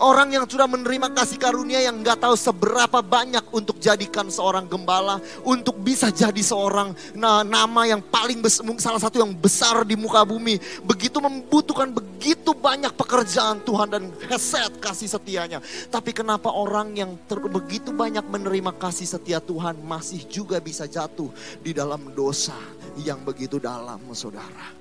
Orang 0.02 0.34
yang 0.34 0.50
sudah 0.50 0.66
menerima 0.66 1.14
kasih 1.14 1.38
karunia 1.38 1.78
yang 1.78 2.02
nggak 2.02 2.26
tahu 2.26 2.34
seberapa 2.34 3.06
banyak 3.06 3.46
untuk 3.54 3.78
jadikan 3.78 4.26
seorang 4.26 4.66
gembala, 4.66 5.22
untuk 5.46 5.78
bisa 5.78 6.10
jadi 6.10 6.42
seorang 6.42 6.98
nah, 7.14 7.46
nama 7.46 7.86
yang 7.86 8.02
paling 8.02 8.42
besar, 8.42 8.66
salah 8.82 8.98
satu 8.98 9.22
yang 9.22 9.30
besar 9.38 9.86
di 9.86 9.94
muka 9.94 10.26
bumi. 10.26 10.58
Begitu 10.82 11.22
membutuhkan 11.22 11.94
begitu 11.94 12.58
banyak 12.58 12.90
pekerjaan 12.98 13.62
Tuhan 13.62 13.88
dan 13.94 14.04
heset 14.26 14.82
kasih 14.82 15.14
setianya. 15.14 15.62
Tapi 15.94 16.10
kenapa 16.10 16.50
orang 16.50 16.98
yang 16.98 17.14
ter, 17.30 17.38
begitu 17.46 17.94
banyak 17.94 18.26
menerima 18.26 18.74
kasih 18.82 19.06
setia 19.06 19.38
Tuhan 19.38 19.78
masih 19.86 20.26
juga 20.26 20.58
bisa 20.58 20.90
jatuh 20.90 21.30
di 21.62 21.70
dalam 21.70 22.10
dosa 22.18 22.58
yang 22.98 23.22
begitu 23.22 23.62
dalam, 23.62 24.02
saudara? 24.18 24.74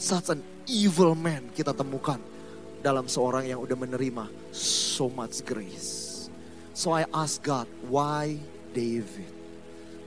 Such 0.00 0.32
an 0.32 0.40
evil 0.64 1.12
man 1.12 1.52
kita 1.52 1.76
temukan 1.76 2.35
dalam 2.80 3.06
seorang 3.06 3.48
yang 3.48 3.60
udah 3.60 3.76
menerima 3.76 4.28
so 4.52 5.08
much 5.12 5.44
grace. 5.44 6.28
So 6.76 6.92
I 6.92 7.08
ask 7.12 7.40
God, 7.40 7.64
why 7.88 8.36
David? 8.76 9.32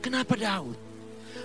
Kenapa 0.06 0.38
Daud? 0.38 0.78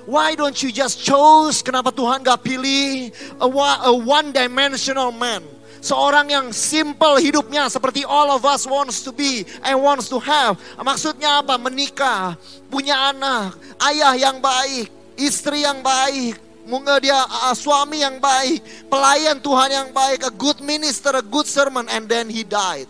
Why 0.04 0.36
don't 0.36 0.56
you 0.60 0.68
just 0.68 1.00
choose? 1.00 1.64
Kenapa 1.64 1.88
Tuhan 1.88 2.20
gak 2.20 2.44
pilih 2.44 3.08
a, 3.40 3.48
a 3.88 3.92
one 3.92 4.36
dimensional 4.36 5.10
man? 5.16 5.40
Seorang 5.84 6.32
yang 6.32 6.48
simple 6.52 7.20
hidupnya 7.20 7.68
seperti 7.68 8.08
all 8.08 8.32
of 8.32 8.44
us 8.48 8.64
wants 8.64 9.04
to 9.04 9.12
be 9.12 9.44
and 9.64 9.76
wants 9.80 10.08
to 10.08 10.16
have. 10.16 10.56
Maksudnya 10.80 11.44
apa? 11.44 11.60
Menikah, 11.60 12.40
punya 12.72 13.12
anak, 13.12 13.56
ayah 13.92 14.16
yang 14.16 14.40
baik, 14.40 14.88
istri 15.16 15.64
yang 15.64 15.84
baik, 15.84 16.40
Mungkin 16.64 16.96
dia 17.04 17.20
uh, 17.20 17.52
suami 17.52 18.00
yang 18.00 18.16
baik, 18.16 18.88
pelayan 18.88 19.36
Tuhan 19.36 19.68
yang 19.68 19.88
baik, 19.92 20.24
a 20.24 20.32
good 20.32 20.64
minister, 20.64 21.12
a 21.12 21.24
good 21.24 21.44
sermon, 21.44 21.84
and 21.92 22.08
then 22.08 22.32
he 22.32 22.40
died. 22.40 22.88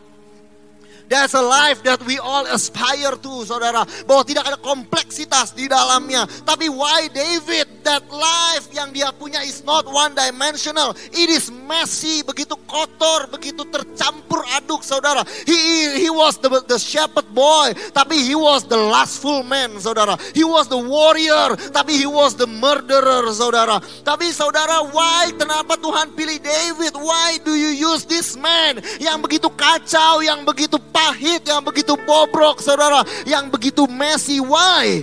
That's 1.08 1.36
a 1.36 1.44
life 1.44 1.84
that 1.84 2.00
we 2.08 2.16
all 2.16 2.48
aspire 2.48 3.12
to, 3.12 3.32
saudara. 3.44 3.84
Bahwa 4.08 4.24
tidak 4.24 4.48
ada 4.48 4.58
kompleksitas 4.58 5.52
di 5.52 5.68
dalamnya. 5.68 6.24
Tapi 6.48 6.72
why 6.72 7.12
David? 7.12 7.84
That 7.84 8.08
life 8.08 8.72
yang 8.72 8.96
dia 8.96 9.12
punya 9.12 9.44
is 9.44 9.60
not 9.60 9.84
one 9.84 10.16
dimensional. 10.16 10.96
It 11.12 11.28
is 11.28 11.52
messy, 11.52 12.24
begitu 12.24 12.56
kotor, 12.64 13.28
begitu 13.28 13.68
tercampur 13.68 14.40
aduk, 14.56 14.80
saudara. 14.80 15.20
He 15.44 16.00
he 16.00 16.08
was 16.08 16.40
the, 16.40 16.48
the 16.64 16.80
shepherd 16.80 17.28
boy, 17.36 17.76
tapi 17.92 18.24
he 18.24 18.32
was 18.32 18.64
the 18.64 18.80
lustful 18.80 19.44
man, 19.44 19.76
saudara. 19.76 20.16
He 20.32 20.48
was 20.48 20.64
the 20.72 20.80
warrior, 20.80 21.52
tapi 21.76 22.00
he 22.00 22.08
was 22.08 22.32
the 22.40 22.48
murderer, 22.48 23.28
saudara. 23.36 23.84
Tapi 24.00 24.32
saudara, 24.32 24.80
why? 24.88 25.28
Kenapa 25.36 25.76
Tuhan 25.76 26.16
pilih 26.16 26.40
David? 26.40 26.96
Why 26.96 27.36
do 27.44 27.52
you 27.52 27.76
use 27.92 28.08
this 28.08 28.32
man 28.32 28.80
yang 28.96 29.20
begitu 29.20 29.52
kacau, 29.52 30.24
yang 30.24 30.48
begitu 30.48 30.80
pahit, 30.94 31.42
yang 31.42 31.66
begitu 31.66 31.98
bobrok, 32.06 32.62
saudara, 32.62 33.02
yang 33.26 33.50
begitu 33.50 33.90
messy. 33.90 34.38
Why? 34.38 35.02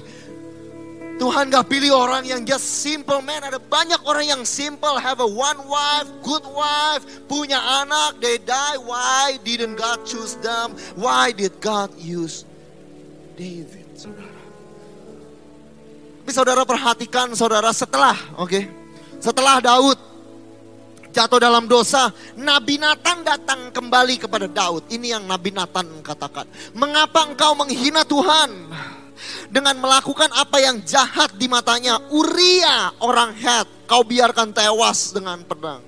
Tuhan 1.22 1.54
gak 1.54 1.70
pilih 1.70 1.94
orang 1.94 2.26
yang 2.26 2.42
just 2.42 2.82
simple 2.82 3.22
man. 3.22 3.46
Ada 3.46 3.62
banyak 3.62 4.02
orang 4.10 4.26
yang 4.26 4.42
simple, 4.42 4.98
have 4.98 5.22
a 5.22 5.28
one 5.28 5.60
wife, 5.70 6.10
good 6.26 6.42
wife, 6.50 7.06
punya 7.30 7.62
anak, 7.86 8.18
they 8.18 8.42
die. 8.42 8.80
Why 8.82 9.38
didn't 9.46 9.78
God 9.78 10.02
choose 10.08 10.34
them? 10.42 10.74
Why 10.98 11.30
did 11.30 11.62
God 11.62 11.94
use 12.02 12.42
David, 13.38 13.86
saudara? 13.94 14.42
Tapi 16.26 16.32
saudara 16.34 16.62
perhatikan 16.66 17.38
saudara 17.38 17.70
setelah, 17.70 18.18
oke, 18.42 18.50
okay, 18.50 18.64
setelah 19.22 19.62
Daud 19.62 20.11
jatuh 21.12 21.40
dalam 21.40 21.68
dosa, 21.68 22.10
Nabi 22.40 22.80
Nathan 22.80 23.22
datang 23.22 23.70
kembali 23.70 24.18
kepada 24.18 24.48
Daud. 24.48 24.88
Ini 24.90 25.20
yang 25.20 25.24
Nabi 25.28 25.52
Nathan 25.52 25.88
katakan. 26.02 26.48
Mengapa 26.74 27.28
engkau 27.28 27.54
menghina 27.54 28.08
Tuhan? 28.08 28.50
Dengan 29.52 29.78
melakukan 29.78 30.32
apa 30.34 30.58
yang 30.64 30.82
jahat 30.82 31.36
di 31.36 31.46
matanya. 31.46 32.00
Uria 32.10 32.96
orang 33.04 33.36
Het, 33.36 33.68
kau 33.86 34.02
biarkan 34.02 34.56
tewas 34.56 35.12
dengan 35.12 35.44
pedang. 35.44 35.84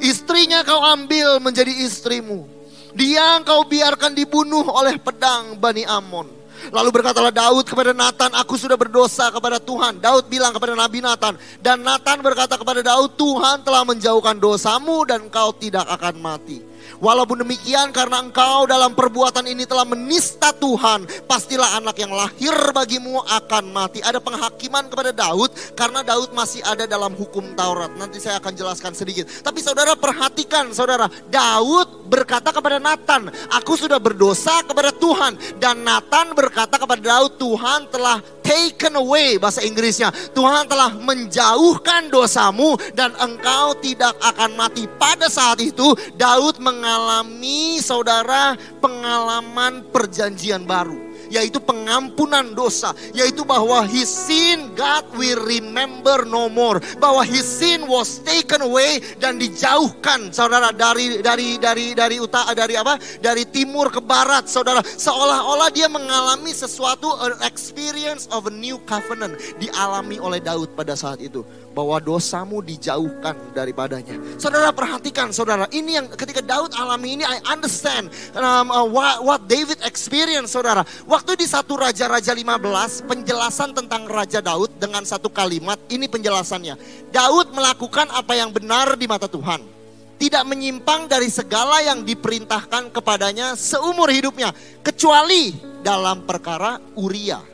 Istrinya 0.00 0.64
kau 0.64 0.80
ambil 0.80 1.38
menjadi 1.38 1.70
istrimu. 1.84 2.48
Dia 2.96 3.42
kau 3.44 3.68
biarkan 3.68 4.16
dibunuh 4.16 4.64
oleh 4.72 4.96
pedang 4.96 5.60
Bani 5.60 5.84
Amon. 5.84 6.43
Lalu 6.72 6.88
berkatalah 7.00 7.32
Daud 7.34 7.64
kepada 7.68 7.92
Nathan, 7.92 8.32
aku 8.32 8.54
sudah 8.56 8.78
berdosa 8.78 9.28
kepada 9.28 9.60
Tuhan. 9.60 10.00
Daud 10.00 10.28
bilang 10.28 10.52
kepada 10.54 10.72
Nabi 10.72 11.04
Nathan. 11.04 11.36
Dan 11.60 11.84
Nathan 11.84 12.20
berkata 12.24 12.56
kepada 12.56 12.80
Daud, 12.80 13.16
Tuhan 13.18 13.64
telah 13.66 13.82
menjauhkan 13.84 14.36
dosamu 14.38 15.04
dan 15.04 15.28
kau 15.28 15.52
tidak 15.56 15.84
akan 15.88 16.20
mati. 16.20 16.73
Walaupun 17.02 17.42
demikian 17.46 17.90
karena 17.90 18.22
engkau 18.22 18.66
dalam 18.68 18.94
perbuatan 18.94 19.46
ini 19.48 19.66
telah 19.66 19.86
menista 19.86 20.54
Tuhan. 20.54 21.06
Pastilah 21.26 21.78
anak 21.78 21.96
yang 21.98 22.12
lahir 22.14 22.54
bagimu 22.70 23.22
akan 23.24 23.64
mati. 23.74 23.98
Ada 24.04 24.18
penghakiman 24.22 24.86
kepada 24.90 25.10
Daud 25.10 25.50
karena 25.74 26.06
Daud 26.06 26.30
masih 26.36 26.62
ada 26.62 26.84
dalam 26.84 27.14
hukum 27.14 27.54
Taurat. 27.58 27.90
Nanti 27.94 28.18
saya 28.22 28.38
akan 28.38 28.52
jelaskan 28.54 28.92
sedikit. 28.94 29.26
Tapi 29.26 29.58
saudara 29.64 29.94
perhatikan 29.98 30.70
saudara. 30.70 31.10
Daud 31.30 32.06
berkata 32.06 32.54
kepada 32.54 32.78
Nathan. 32.78 33.30
Aku 33.58 33.74
sudah 33.74 33.98
berdosa 33.98 34.62
kepada 34.66 34.94
Tuhan. 34.94 35.58
Dan 35.58 35.82
Nathan 35.82 36.34
berkata 36.34 36.78
kepada 36.78 37.00
Daud. 37.00 37.32
Tuhan 37.34 37.90
telah 37.90 38.22
taken 38.44 39.00
away 39.00 39.40
bahasa 39.40 39.64
Inggrisnya. 39.64 40.12
Tuhan 40.36 40.68
telah 40.68 40.92
menjauhkan 40.94 42.12
dosamu 42.12 42.76
dan 42.92 43.16
engkau 43.16 43.72
tidak 43.80 44.12
akan 44.20 44.54
mati. 44.54 44.84
Pada 45.00 45.26
saat 45.32 45.58
itu 45.64 45.96
Daud 46.14 46.60
mengalami 46.60 47.80
saudara 47.80 48.54
pengalaman 48.78 49.88
perjanjian 49.88 50.68
baru. 50.68 51.03
Yaitu 51.28 51.60
pengampunan 51.62 52.52
dosa, 52.52 52.92
yaitu 53.12 53.44
bahwa 53.44 53.84
his 53.86 54.08
sin 54.08 54.72
God 54.74 55.06
will 55.14 55.40
remember 55.44 56.24
no 56.26 56.48
more, 56.50 56.80
bahwa 56.98 57.22
his 57.22 57.44
sin 57.44 57.86
was 57.86 58.20
taken 58.24 58.64
away 58.64 59.00
dan 59.20 59.38
dijauhkan 59.38 60.32
saudara 60.34 60.72
dari 60.74 61.20
dari 61.20 61.56
dari 61.60 61.92
dari 61.92 62.16
utara 62.18 62.52
dari 62.52 62.74
apa? 62.74 62.98
Dari 63.20 63.46
timur 63.48 63.92
ke 63.92 64.00
barat, 64.02 64.48
saudara. 64.50 64.82
Seolah-olah 64.84 65.70
dia 65.70 65.86
mengalami 65.86 66.50
sesuatu 66.50 67.14
an 67.20 67.38
experience 67.46 68.26
of 68.32 68.48
a 68.48 68.54
new 68.54 68.80
covenant 68.84 69.36
dialami 69.60 70.16
oleh 70.18 70.40
Daud 70.40 70.72
pada 70.74 70.96
saat 70.98 71.20
itu 71.20 71.44
bahwa 71.74 71.98
dosamu 71.98 72.62
dijauhkan 72.62 73.34
daripadanya. 73.50 74.14
Saudara 74.38 74.70
perhatikan 74.70 75.34
saudara, 75.34 75.66
ini 75.74 75.98
yang 75.98 76.06
ketika 76.14 76.38
Daud 76.40 76.70
alami 76.78 77.18
ini 77.18 77.26
I 77.26 77.42
understand 77.50 78.08
um, 78.38 78.70
uh, 78.70 78.86
what, 78.86 79.26
what 79.26 79.42
David 79.50 79.82
experience 79.82 80.54
saudara. 80.54 80.86
Waktu 81.10 81.34
di 81.34 81.50
satu 81.50 81.74
Raja-Raja 81.74 82.30
15 82.30 83.10
penjelasan 83.10 83.74
tentang 83.74 84.06
Raja 84.06 84.38
Daud 84.38 84.70
dengan 84.78 85.02
satu 85.02 85.26
kalimat, 85.28 85.76
ini 85.90 86.06
penjelasannya. 86.06 86.78
Daud 87.10 87.50
melakukan 87.50 88.08
apa 88.14 88.38
yang 88.38 88.54
benar 88.54 88.94
di 88.94 89.10
mata 89.10 89.26
Tuhan. 89.26 89.74
Tidak 90.14 90.46
menyimpang 90.46 91.10
dari 91.10 91.26
segala 91.26 91.82
yang 91.82 92.06
diperintahkan 92.06 92.94
kepadanya 92.94 93.58
seumur 93.58 94.08
hidupnya. 94.14 94.54
Kecuali 94.80 95.50
dalam 95.82 96.22
perkara 96.22 96.78
Uria 96.94 97.53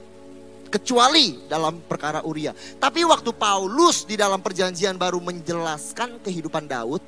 kecuali 0.71 1.43
dalam 1.51 1.83
perkara 1.83 2.23
Uria. 2.23 2.55
Tapi 2.55 3.03
waktu 3.03 3.35
Paulus 3.35 4.07
di 4.07 4.15
dalam 4.15 4.39
perjanjian 4.39 4.95
baru 4.95 5.19
menjelaskan 5.19 6.23
kehidupan 6.23 6.71
Daud, 6.71 7.03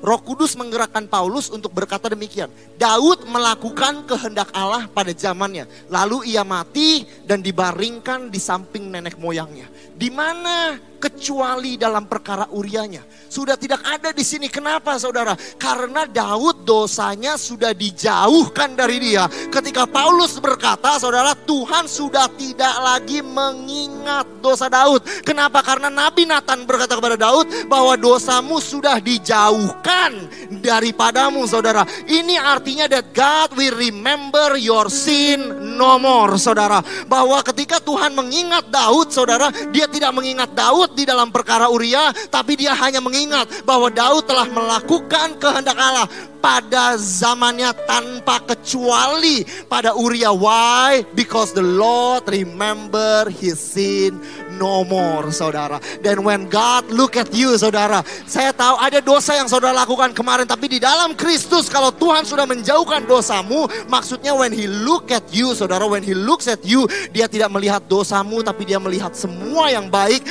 Roh 0.00 0.20
Kudus 0.24 0.56
menggerakkan 0.56 1.04
Paulus 1.04 1.52
untuk 1.52 1.76
berkata 1.76 2.08
demikian. 2.08 2.48
Daud 2.80 3.28
melakukan 3.28 4.08
kehendak 4.08 4.48
Allah 4.56 4.88
pada 4.88 5.12
zamannya. 5.12 5.68
Lalu 5.92 6.32
ia 6.32 6.40
mati 6.40 7.04
dan 7.28 7.44
dibaringkan 7.44 8.32
di 8.32 8.40
samping 8.40 8.88
nenek 8.88 9.20
moyangnya. 9.20 9.68
Di 9.92 10.08
mana 10.08 10.80
kecuali 11.00 11.80
dalam 11.80 12.04
perkara 12.04 12.52
Urianya. 12.52 13.00
Sudah 13.32 13.56
tidak 13.56 13.80
ada 13.88 14.12
di 14.12 14.20
sini. 14.20 14.52
Kenapa 14.52 15.00
saudara? 15.00 15.32
Karena 15.56 16.04
Daud 16.04 16.68
dosanya 16.68 17.40
sudah 17.40 17.72
dijauhkan 17.72 18.76
dari 18.76 19.00
dia. 19.00 19.24
Ketika 19.48 19.88
Paulus 19.88 20.36
berkata, 20.36 21.00
saudara, 21.00 21.32
Tuhan 21.32 21.88
sudah 21.88 22.28
tidak 22.36 22.74
lagi 22.84 23.24
mengingat 23.24 24.28
dosa 24.44 24.68
Daud. 24.68 25.00
Kenapa? 25.24 25.64
Karena 25.64 25.88
Nabi 25.88 26.28
Nathan 26.28 26.68
berkata 26.68 27.00
kepada 27.00 27.16
Daud 27.16 27.48
bahwa 27.70 27.96
dosamu 27.96 28.60
sudah 28.60 29.00
dijauhkan 29.00 30.28
daripadamu, 30.60 31.48
saudara. 31.48 31.88
Ini 32.04 32.36
artinya 32.36 32.84
that 32.92 33.16
God 33.16 33.56
will 33.56 33.72
remember 33.78 34.60
your 34.60 34.92
sin 34.92 35.40
no 35.80 35.96
more, 35.96 36.36
saudara. 36.36 36.84
Bahwa 37.08 37.40
ketika 37.40 37.80
Tuhan 37.80 38.12
mengingat 38.12 38.68
Daud, 38.68 39.08
saudara, 39.14 39.48
dia 39.72 39.88
tidak 39.88 40.12
mengingat 40.12 40.52
Daud 40.52 40.89
di 40.94 41.04
dalam 41.08 41.30
perkara 41.30 41.70
Uria, 41.70 42.12
tapi 42.28 42.58
dia 42.58 42.74
hanya 42.76 43.02
mengingat 43.02 43.64
bahwa 43.64 43.90
Daud 43.90 44.26
telah 44.26 44.46
melakukan 44.48 45.36
kehendak 45.38 45.76
Allah 45.76 46.06
pada 46.40 46.96
zamannya 46.96 47.70
tanpa 47.84 48.40
kecuali 48.42 49.44
pada 49.68 49.92
Uria. 49.92 50.32
Why? 50.32 51.04
Because 51.12 51.52
the 51.52 51.62
Lord 51.62 52.26
remember 52.26 53.28
his 53.28 53.60
sin 53.60 54.16
no 54.56 54.84
more, 54.84 55.32
saudara. 55.32 55.80
Dan 56.00 56.24
when 56.24 56.48
God 56.48 56.88
look 56.92 57.16
at 57.16 57.32
you, 57.32 57.56
saudara, 57.56 58.04
saya 58.28 58.52
tahu 58.52 58.76
ada 58.80 59.00
dosa 59.00 59.36
yang 59.36 59.48
saudara 59.48 59.72
lakukan 59.72 60.12
kemarin, 60.12 60.48
tapi 60.48 60.68
di 60.68 60.78
dalam 60.80 61.16
Kristus 61.16 61.68
kalau 61.68 61.92
Tuhan 61.92 62.28
sudah 62.28 62.44
menjauhkan 62.44 63.04
dosamu, 63.08 63.68
maksudnya 63.88 64.36
when 64.36 64.52
he 64.52 64.68
look 64.68 65.08
at 65.12 65.24
you, 65.32 65.52
saudara, 65.56 65.88
when 65.88 66.04
he 66.04 66.16
looks 66.16 66.48
at 66.48 66.60
you, 66.64 66.84
dia 67.12 67.28
tidak 67.28 67.52
melihat 67.52 67.84
dosamu, 67.88 68.44
tapi 68.44 68.68
dia 68.68 68.76
melihat 68.76 69.16
semua 69.16 69.72
yang 69.72 69.88
baik 69.88 70.24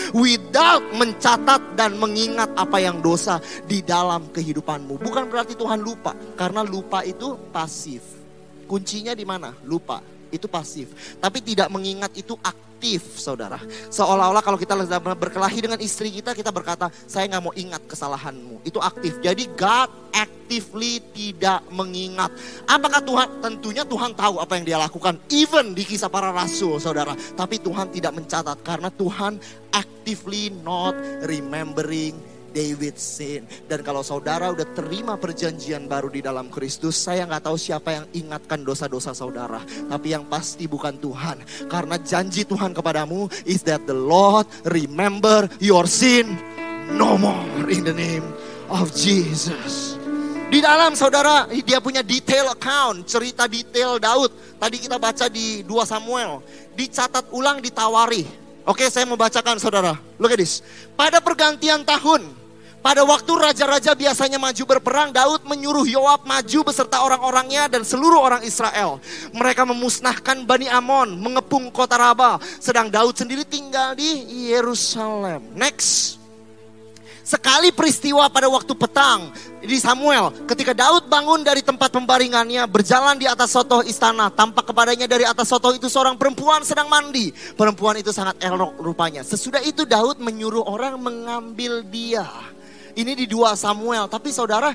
without 0.49 0.81
mencatat 0.97 1.77
dan 1.77 1.93
mengingat 2.01 2.49
apa 2.57 2.81
yang 2.81 3.05
dosa 3.05 3.37
di 3.69 3.85
dalam 3.85 4.33
kehidupanmu. 4.33 4.97
Bukan 4.97 5.29
berarti 5.29 5.53
Tuhan 5.53 5.77
lupa, 5.77 6.17
karena 6.33 6.65
lupa 6.65 7.05
itu 7.05 7.37
pasif. 7.53 8.01
Kuncinya 8.65 9.13
di 9.13 9.29
mana? 9.29 9.53
Lupa. 9.61 10.01
Itu 10.29 10.47
pasif. 10.47 11.17
Tapi 11.17 11.41
tidak 11.41 11.67
mengingat 11.73 12.13
itu 12.15 12.37
aktif, 12.41 13.19
saudara. 13.19 13.59
Seolah-olah 13.91 14.39
kalau 14.45 14.55
kita 14.55 14.77
berkelahi 15.17 15.59
dengan 15.59 15.79
istri 15.83 16.13
kita, 16.13 16.31
kita 16.31 16.53
berkata, 16.53 16.87
saya 17.09 17.27
nggak 17.27 17.43
mau 17.43 17.53
ingat 17.57 17.81
kesalahanmu. 17.89 18.63
Itu 18.63 18.79
aktif. 18.79 19.19
Jadi 19.19 19.51
God 19.57 20.13
actively 20.15 21.03
tidak 21.11 21.65
mengingat. 21.69 22.31
Apakah 22.65 23.03
Tuhan? 23.03 23.27
Tentunya 23.43 23.83
Tuhan 23.83 24.15
tahu 24.15 24.39
apa 24.39 24.57
yang 24.57 24.65
dia 24.65 24.77
lakukan. 24.79 25.19
Even 25.29 25.77
di 25.77 25.83
kisah 25.83 26.09
para 26.09 26.31
rasul, 26.31 26.79
saudara. 26.79 27.13
Tapi 27.13 27.59
Tuhan 27.59 27.91
tidak 27.91 28.15
mencatat 28.15 28.57
karena 28.63 28.89
Tuhan 28.93 29.37
actively 29.75 30.49
not 30.65 30.97
remembering 31.27 32.38
David 32.51 32.97
sin. 32.99 33.47
Dan 33.69 33.85
kalau 33.85 34.03
saudara 34.03 34.51
udah 34.51 34.67
terima 34.75 35.15
perjanjian 35.15 35.87
baru 35.87 36.09
di 36.11 36.19
dalam 36.19 36.51
Kristus, 36.51 36.97
saya 36.99 37.23
nggak 37.29 37.45
tahu 37.45 37.57
siapa 37.57 37.89
yang 37.95 38.05
ingatkan 38.11 38.61
dosa-dosa 38.65 39.13
saudara. 39.13 39.61
Tapi 39.63 40.11
yang 40.11 40.27
pasti 40.27 40.65
bukan 40.65 40.97
Tuhan. 40.99 41.41
Karena 41.69 41.95
janji 42.01 42.43
Tuhan 42.43 42.75
kepadamu 42.75 43.31
is 43.45 43.61
that 43.63 43.85
the 43.85 43.95
Lord 43.95 44.49
remember 44.67 45.47
your 45.61 45.85
sin 45.85 46.35
no 46.97 47.15
more 47.15 47.69
in 47.69 47.85
the 47.85 47.93
name 47.93 48.25
of 48.73 48.89
Jesus. 48.93 49.99
Di 50.49 50.65
dalam 50.65 50.97
saudara 50.97 51.45
dia 51.45 51.77
punya 51.77 52.01
detail 52.01 52.49
account, 52.49 53.05
cerita 53.05 53.45
detail 53.45 54.01
Daud. 54.01 54.33
Tadi 54.57 54.81
kita 54.81 54.97
baca 54.97 55.29
di 55.29 55.61
2 55.61 55.69
Samuel. 55.85 56.41
Dicatat 56.73 57.29
ulang 57.29 57.61
ditawari. 57.61 58.48
Oke 58.69 58.85
saya 58.85 59.09
mau 59.09 59.17
bacakan 59.17 59.57
saudara. 59.57 59.97
Look 60.21 60.29
at 60.29 60.37
this. 60.37 60.61
Pada 60.93 61.17
pergantian 61.17 61.81
tahun, 61.81 62.29
pada 62.85 63.01
waktu 63.01 63.33
raja-raja 63.33 63.97
biasanya 63.97 64.37
maju 64.37 64.63
berperang, 64.69 65.09
Daud 65.09 65.41
menyuruh 65.41 65.89
Yoab 65.89 66.29
maju 66.29 66.59
beserta 66.61 67.01
orang-orangnya 67.01 67.65
dan 67.65 67.81
seluruh 67.81 68.21
orang 68.21 68.45
Israel. 68.45 69.01
Mereka 69.33 69.65
memusnahkan 69.65 70.45
Bani 70.45 70.69
Amon, 70.69 71.17
mengepung 71.17 71.73
kota 71.73 71.97
Raba. 71.97 72.37
Sedang 72.61 72.93
Daud 72.93 73.17
sendiri 73.17 73.41
tinggal 73.41 73.97
di 73.97 74.21
Yerusalem. 74.53 75.41
Next. 75.57 76.18
Sekali 77.29 77.69
peristiwa 77.69 78.25
pada 78.25 78.49
waktu 78.49 78.73
petang 78.73 79.29
di 79.61 79.77
Samuel, 79.77 80.33
ketika 80.49 80.73
Daud 80.73 81.05
bangun 81.05 81.45
dari 81.45 81.61
tempat 81.61 81.93
pembaringannya, 81.93 82.65
berjalan 82.65 83.21
di 83.21 83.29
atas 83.29 83.53
soto 83.53 83.85
istana, 83.85 84.33
tampak 84.33 84.73
kepadanya 84.73 85.05
dari 85.05 85.29
atas 85.29 85.45
soto 85.45 85.69
itu 85.69 85.85
seorang 85.85 86.17
perempuan 86.17 86.65
sedang 86.65 86.89
mandi. 86.89 87.29
Perempuan 87.53 88.01
itu 88.01 88.09
sangat 88.09 88.41
elok 88.41 88.81
rupanya. 88.81 89.21
Sesudah 89.21 89.61
itu 89.61 89.85
Daud 89.85 90.17
menyuruh 90.17 90.65
orang 90.65 90.97
mengambil 90.97 91.85
dia. 91.85 92.25
Ini 92.97 93.13
di 93.13 93.29
2 93.29 93.53
Samuel, 93.53 94.09
tapi 94.09 94.33
saudara 94.33 94.73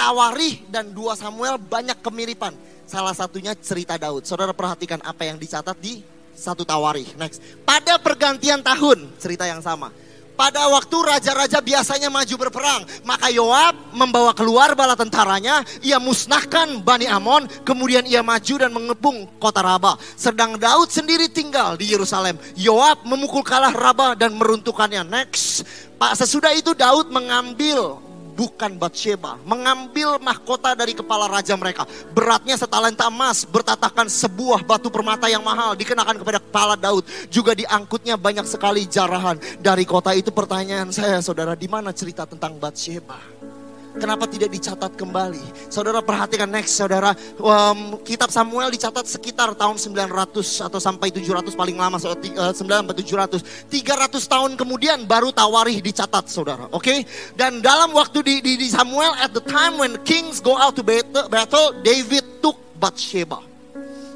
Tawarih 0.00 0.72
dan 0.72 0.96
2 0.96 1.12
Samuel 1.12 1.60
banyak 1.60 2.00
kemiripan. 2.00 2.56
Salah 2.88 3.12
satunya 3.12 3.52
cerita 3.52 4.00
Daud. 4.00 4.24
Saudara 4.24 4.56
perhatikan 4.56 5.04
apa 5.04 5.28
yang 5.28 5.36
dicatat 5.36 5.76
di 5.76 6.00
satu 6.32 6.64
Tawarih. 6.64 7.20
Next. 7.20 7.44
Pada 7.68 8.00
pergantian 8.00 8.64
tahun, 8.64 9.12
cerita 9.20 9.44
yang 9.44 9.60
sama. 9.60 10.05
Pada 10.36 10.68
waktu 10.68 10.96
raja-raja 11.00 11.64
biasanya 11.64 12.12
maju 12.12 12.34
berperang, 12.36 12.84
maka 13.08 13.32
Yoab 13.32 13.96
membawa 13.96 14.36
keluar 14.36 14.76
bala 14.76 14.92
tentaranya, 14.92 15.64
ia 15.80 15.96
musnahkan 15.96 16.84
Bani 16.84 17.08
Amon, 17.08 17.48
kemudian 17.64 18.04
ia 18.04 18.20
maju 18.20 18.54
dan 18.60 18.68
mengepung 18.68 19.24
kota 19.40 19.64
Raba. 19.64 19.96
Sedang 20.12 20.60
Daud 20.60 20.92
sendiri 20.92 21.32
tinggal 21.32 21.80
di 21.80 21.88
Yerusalem. 21.88 22.36
Yoab 22.52 23.08
memukul 23.08 23.40
kalah 23.40 23.72
Raba 23.72 24.12
dan 24.12 24.36
meruntuhkannya. 24.36 25.08
Next, 25.08 25.64
Pak 25.96 26.20
sesudah 26.20 26.52
itu 26.52 26.76
Daud 26.76 27.08
mengambil 27.08 28.05
bukan 28.36 28.76
Bathsheba, 28.76 29.40
mengambil 29.48 30.20
mahkota 30.20 30.76
dari 30.76 30.92
kepala 30.92 31.26
raja 31.26 31.56
mereka. 31.56 31.88
Beratnya 32.12 32.60
setalenta 32.60 33.08
emas, 33.08 33.48
bertatakan 33.48 34.06
sebuah 34.06 34.62
batu 34.62 34.92
permata 34.92 35.26
yang 35.26 35.40
mahal 35.40 35.72
dikenakan 35.72 36.20
kepada 36.20 36.38
kepala 36.38 36.74
Daud. 36.76 37.02
Juga 37.32 37.56
diangkutnya 37.56 38.20
banyak 38.20 38.44
sekali 38.44 38.84
jarahan 38.84 39.40
dari 39.58 39.88
kota 39.88 40.12
itu. 40.12 40.28
Pertanyaan 40.28 40.92
saya, 40.92 41.24
saudara, 41.24 41.56
di 41.56 41.66
mana 41.66 41.96
cerita 41.96 42.28
tentang 42.28 42.60
Bathsheba? 42.60 43.16
Kenapa 43.96 44.28
tidak 44.28 44.52
dicatat 44.52 44.92
kembali? 44.92 45.72
Saudara 45.72 46.04
perhatikan 46.04 46.52
next, 46.52 46.76
saudara. 46.76 47.16
Um, 47.40 47.96
kitab 48.04 48.28
Samuel 48.28 48.68
dicatat 48.68 49.08
sekitar 49.08 49.56
tahun 49.56 49.80
900 49.80 50.68
atau 50.68 50.76
sampai 50.76 51.08
700 51.08 51.56
paling 51.56 51.76
lama, 51.80 51.96
so, 51.96 52.12
uh, 52.12 52.52
9 52.52 52.60
sampai 52.60 52.94
700. 53.00 53.40
300 53.72 54.20
tahun 54.28 54.50
kemudian 54.60 55.08
baru 55.08 55.32
Tawarih 55.32 55.80
dicatat, 55.80 56.28
saudara. 56.28 56.68
Oke? 56.76 56.84
Okay? 56.84 56.98
Dan 57.32 57.64
dalam 57.64 57.96
waktu 57.96 58.20
di, 58.20 58.34
di, 58.44 58.52
di 58.60 58.68
Samuel, 58.68 59.16
at 59.16 59.32
the 59.32 59.44
time 59.48 59.80
when 59.80 59.96
kings 60.04 60.44
go 60.44 60.60
out 60.60 60.76
to 60.76 60.84
battle, 60.84 61.72
David 61.80 62.44
took 62.44 62.60
Bathsheba. 62.76 63.40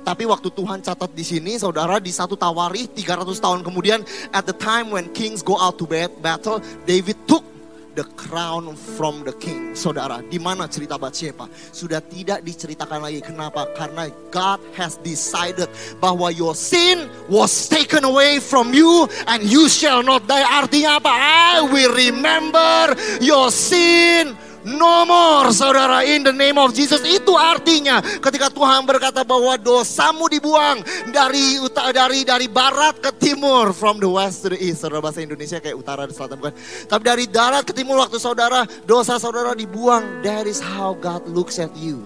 Tapi 0.01 0.25
waktu 0.25 0.49
Tuhan 0.53 0.81
catat 0.81 1.13
di 1.13 1.25
sini, 1.25 1.57
saudara, 1.61 2.01
di 2.01 2.13
satu 2.13 2.37
Tawarih 2.37 2.93
300 2.97 3.37
tahun 3.37 3.61
kemudian, 3.65 4.01
at 4.33 4.45
the 4.45 4.57
time 4.57 4.93
when 4.93 5.09
kings 5.13 5.41
go 5.41 5.57
out 5.61 5.77
to 5.77 5.89
battle, 5.89 6.61
David 6.89 7.17
took 7.29 7.45
the 7.95 8.05
crown 8.15 8.77
from 8.77 9.25
the 9.25 9.33
king. 9.37 9.73
Saudara, 9.75 10.23
di 10.27 10.39
mana 10.39 10.67
cerita 10.71 10.99
Bathsheba? 10.99 11.49
Sudah 11.75 12.01
tidak 12.05 12.43
diceritakan 12.47 13.03
lagi. 13.07 13.21
Kenapa? 13.25 13.67
Karena 13.75 14.09
God 14.31 14.61
has 14.77 14.97
decided 15.03 15.69
bahwa 15.99 16.31
your 16.31 16.55
sin 16.55 17.11
was 17.27 17.51
taken 17.67 18.07
away 18.07 18.39
from 18.39 18.73
you 18.73 19.09
and 19.27 19.43
you 19.43 19.67
shall 19.67 20.03
not 20.03 20.27
die. 20.27 20.43
Artinya 20.45 21.03
apa? 21.03 21.11
I 21.11 21.67
will 21.67 21.95
remember 21.95 22.95
your 23.19 23.51
sin 23.51 24.37
No 24.61 25.09
more 25.09 25.49
saudara 25.57 26.05
in 26.05 26.21
the 26.21 26.37
name 26.37 26.61
of 26.61 26.77
Jesus. 26.77 27.01
Itu 27.01 27.33
artinya 27.33 28.05
ketika 28.21 28.53
Tuhan 28.53 28.85
berkata 28.85 29.25
bahwa 29.25 29.57
dosamu 29.57 30.29
dibuang 30.29 30.85
dari 31.09 31.57
dari 31.73 32.21
dari 32.29 32.47
barat 32.51 33.01
ke 33.01 33.09
timur 33.17 33.73
from 33.73 33.97
the 33.97 34.11
west 34.11 34.45
to 34.45 34.53
the 34.53 34.61
east. 34.61 34.85
Saudara 34.85 35.01
bahasa 35.01 35.25
Indonesia 35.25 35.57
kayak 35.65 35.81
utara 35.81 36.05
dan 36.05 36.13
selatan 36.13 36.37
bukan? 36.37 36.55
Tapi 36.85 37.03
dari 37.03 37.25
darat 37.25 37.65
ke 37.65 37.73
timur 37.73 38.05
waktu 38.05 38.21
saudara 38.21 38.69
dosa 38.85 39.17
saudara 39.17 39.57
dibuang. 39.57 40.21
That 40.21 40.45
is 40.45 40.61
how 40.61 40.93
God 40.93 41.25
looks 41.25 41.57
at 41.57 41.73
you. 41.73 42.05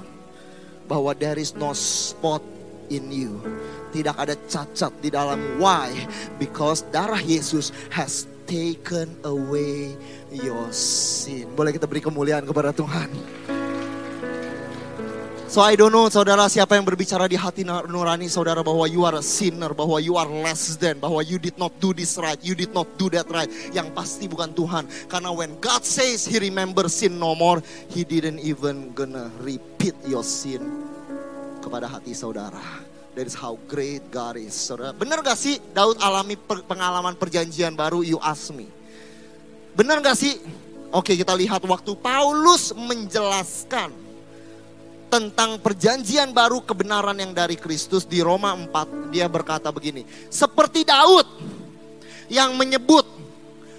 Bahwa 0.86 1.10
there 1.18 1.40
is 1.40 1.58
no 1.58 1.74
spot 1.74 2.44
in 2.86 3.10
you. 3.10 3.42
Tidak 3.90 4.14
ada 4.14 4.38
cacat 4.46 4.94
di 5.02 5.10
dalam. 5.10 5.58
Why? 5.58 5.90
Because 6.38 6.86
darah 6.94 7.22
Yesus 7.22 7.74
has 7.90 8.30
taken 8.46 9.12
away 9.24 9.96
your 10.33 10.68
sin. 10.72 11.48
Boleh 11.52 11.72
kita 11.72 11.88
beri 11.88 12.04
kemuliaan 12.04 12.44
kepada 12.44 12.70
Tuhan. 12.72 13.09
So 15.54 15.62
I 15.62 15.78
don't 15.78 15.94
know 15.94 16.11
saudara 16.11 16.50
siapa 16.50 16.74
yang 16.74 16.83
berbicara 16.83 17.30
di 17.30 17.38
hati 17.38 17.62
nurani 17.62 18.26
saudara 18.26 18.59
bahwa 18.66 18.90
you 18.90 19.07
are 19.07 19.14
a 19.14 19.22
sinner, 19.22 19.70
bahwa 19.70 20.02
you 20.02 20.18
are 20.18 20.26
less 20.26 20.74
than, 20.74 20.98
bahwa 20.98 21.22
you 21.22 21.38
did 21.38 21.54
not 21.54 21.70
do 21.78 21.94
this 21.94 22.18
right, 22.18 22.42
you 22.42 22.59
did 22.59 22.74
not 22.74 22.90
do 22.98 23.07
that 23.14 23.30
right. 23.30 23.46
Yang 23.70 23.94
pasti 23.94 24.26
bukan 24.26 24.50
Tuhan. 24.50 24.90
Karena 25.07 25.30
when 25.30 25.54
God 25.62 25.87
says 25.87 26.26
he 26.26 26.42
remember 26.42 26.90
sin 26.90 27.22
no 27.22 27.38
more, 27.38 27.62
he 27.87 28.02
didn't 28.02 28.42
even 28.42 28.90
gonna 28.98 29.30
repeat 29.38 29.94
your 30.11 30.26
sin 30.26 30.90
kepada 31.62 31.87
hati 31.87 32.18
saudara. 32.18 32.83
That 33.14 33.31
is 33.31 33.38
how 33.38 33.55
great 33.70 34.03
God 34.11 34.35
is. 34.35 34.59
Saudara, 34.59 34.90
benar 34.90 35.22
gak 35.22 35.38
sih 35.38 35.62
Daud 35.70 36.03
alami 36.03 36.35
pengalaman 36.66 37.14
perjanjian 37.14 37.79
baru? 37.79 38.03
You 38.03 38.18
ask 38.18 38.50
me. 38.50 38.66
Benar 39.79 40.03
gak 40.03 40.18
sih? 40.18 40.42
Oke 40.90 41.14
kita 41.14 41.35
lihat 41.35 41.62
waktu 41.62 41.94
Paulus 41.98 42.74
menjelaskan 42.74 43.94
tentang 45.14 45.62
perjanjian 45.62 46.35
baru 46.35 46.59
kebenaran 46.66 47.14
yang 47.14 47.31
dari 47.31 47.55
Kristus 47.55 48.03
di 48.03 48.18
Roma 48.18 48.50
4. 48.50 49.14
Dia 49.14 49.31
berkata 49.31 49.70
begini, 49.70 50.03
seperti 50.27 50.83
Daud 50.83 51.27
yang 52.27 52.59
menyebut 52.59 53.13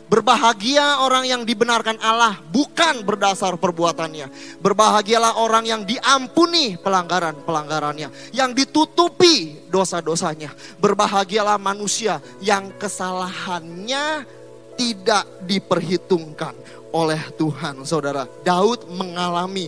Berbahagia 0.06 1.02
orang 1.02 1.26
yang 1.26 1.42
dibenarkan 1.42 1.98
Allah 1.98 2.38
bukan 2.54 3.02
berdasar 3.02 3.58
perbuatannya. 3.58 4.58
Berbahagialah 4.62 5.42
orang 5.42 5.66
yang 5.66 5.82
diampuni 5.82 6.78
pelanggaran-pelanggarannya. 6.78 8.30
Yang 8.30 8.52
ditutupi 8.66 9.66
dosa-dosanya. 9.68 10.54
Berbahagialah 10.78 11.58
manusia 11.58 12.22
yang 12.38 12.70
kesalahannya 12.78 14.24
tidak 14.78 15.26
diperhitungkan 15.44 16.54
oleh 16.94 17.20
Tuhan. 17.36 17.84
Saudara, 17.84 18.30
Daud 18.46 18.88
mengalami 18.88 19.68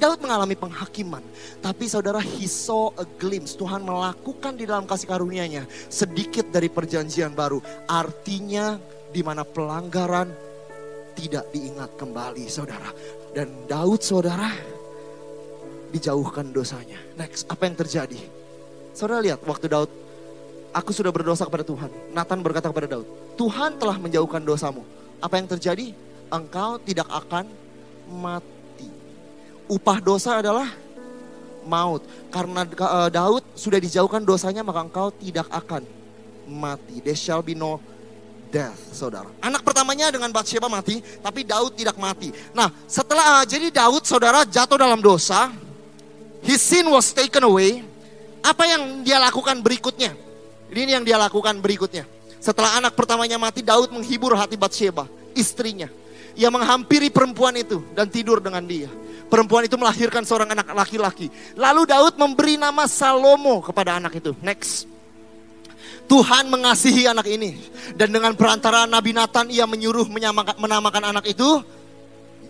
Daud 0.00 0.24
mengalami 0.24 0.56
penghakiman. 0.56 1.20
Tapi 1.60 1.84
saudara, 1.84 2.24
he 2.24 2.48
saw 2.48 2.88
a 2.96 3.04
glimpse. 3.20 3.52
Tuhan 3.52 3.84
melakukan 3.84 4.56
di 4.56 4.64
dalam 4.64 4.88
kasih 4.88 5.04
karunia-Nya 5.04 5.68
sedikit 5.92 6.48
dari 6.48 6.72
perjanjian 6.72 7.36
baru. 7.36 7.60
Artinya 7.84 8.80
di 9.12 9.20
mana 9.20 9.44
pelanggaran 9.44 10.32
tidak 11.12 11.52
diingat 11.52 12.00
kembali, 12.00 12.48
saudara. 12.48 12.88
Dan 13.36 13.68
Daud, 13.68 14.00
saudara, 14.00 14.48
dijauhkan 15.92 16.48
dosanya. 16.48 16.96
Next, 17.20 17.44
apa 17.52 17.68
yang 17.68 17.76
terjadi? 17.76 18.16
Saudara 18.96 19.20
lihat, 19.20 19.44
waktu 19.44 19.68
Daud 19.68 19.90
aku 20.72 20.96
sudah 20.96 21.12
berdosa 21.12 21.44
kepada 21.44 21.66
Tuhan. 21.66 21.92
Nathan 22.16 22.40
berkata 22.40 22.72
kepada 22.72 22.88
Daud, 22.88 23.06
Tuhan 23.36 23.76
telah 23.76 24.00
menjauhkan 24.00 24.40
dosamu. 24.40 24.80
Apa 25.20 25.36
yang 25.36 25.44
terjadi? 25.44 25.92
Engkau 26.32 26.80
tidak 26.80 27.04
akan 27.12 27.44
mati. 28.08 28.59
Upah 29.70 30.02
dosa 30.02 30.42
adalah 30.42 30.66
maut. 31.62 32.02
Karena 32.34 32.66
uh, 32.66 33.06
Daud 33.06 33.46
sudah 33.54 33.78
dijauhkan 33.78 34.26
dosanya 34.26 34.66
maka 34.66 34.82
engkau 34.82 35.14
tidak 35.14 35.46
akan 35.46 35.86
mati. 36.50 36.98
There 36.98 37.14
shall 37.14 37.46
be 37.46 37.54
no 37.54 37.78
death, 38.50 38.76
saudara. 38.90 39.30
Anak 39.38 39.62
pertamanya 39.62 40.10
dengan 40.10 40.34
Bathsheba 40.34 40.66
mati, 40.66 40.98
tapi 41.22 41.46
Daud 41.46 41.78
tidak 41.78 41.94
mati. 41.96 42.34
Nah, 42.50 42.68
setelah 42.90 43.40
uh, 43.40 43.44
jadi 43.46 43.70
Daud, 43.70 44.02
saudara 44.02 44.42
jatuh 44.42 44.74
dalam 44.74 44.98
dosa, 44.98 45.54
his 46.42 46.58
sin 46.58 46.84
was 46.90 47.14
taken 47.14 47.46
away. 47.46 47.86
Apa 48.42 48.66
yang 48.66 49.06
dia 49.06 49.22
lakukan 49.22 49.62
berikutnya? 49.62 50.16
Ini 50.72 50.98
yang 50.98 51.04
dia 51.06 51.14
lakukan 51.14 51.62
berikutnya. 51.62 52.08
Setelah 52.40 52.80
anak 52.80 52.96
pertamanya 52.96 53.36
mati, 53.36 53.60
Daud 53.60 53.92
menghibur 53.92 54.32
hati 54.34 54.56
Bathsheba, 54.56 55.06
istrinya. 55.36 55.92
Ia 56.34 56.48
menghampiri 56.48 57.12
perempuan 57.12 57.52
itu 57.58 57.84
dan 57.92 58.08
tidur 58.08 58.40
dengan 58.40 58.64
dia. 58.64 58.88
Perempuan 59.30 59.62
itu 59.62 59.78
melahirkan 59.78 60.26
seorang 60.26 60.50
anak 60.50 60.74
laki-laki. 60.74 61.30
Lalu 61.54 61.86
Daud 61.86 62.18
memberi 62.18 62.58
nama 62.58 62.90
Salomo 62.90 63.62
kepada 63.62 64.02
anak 64.02 64.18
itu. 64.18 64.34
Next. 64.42 64.90
Tuhan 66.10 66.50
mengasihi 66.50 67.06
anak 67.06 67.30
ini. 67.30 67.54
Dan 67.94 68.10
dengan 68.10 68.34
perantara 68.34 68.90
Nabi 68.90 69.14
Nathan 69.14 69.46
ia 69.54 69.70
menyuruh 69.70 70.10
menamakan 70.58 71.14
anak 71.14 71.30
itu 71.30 71.62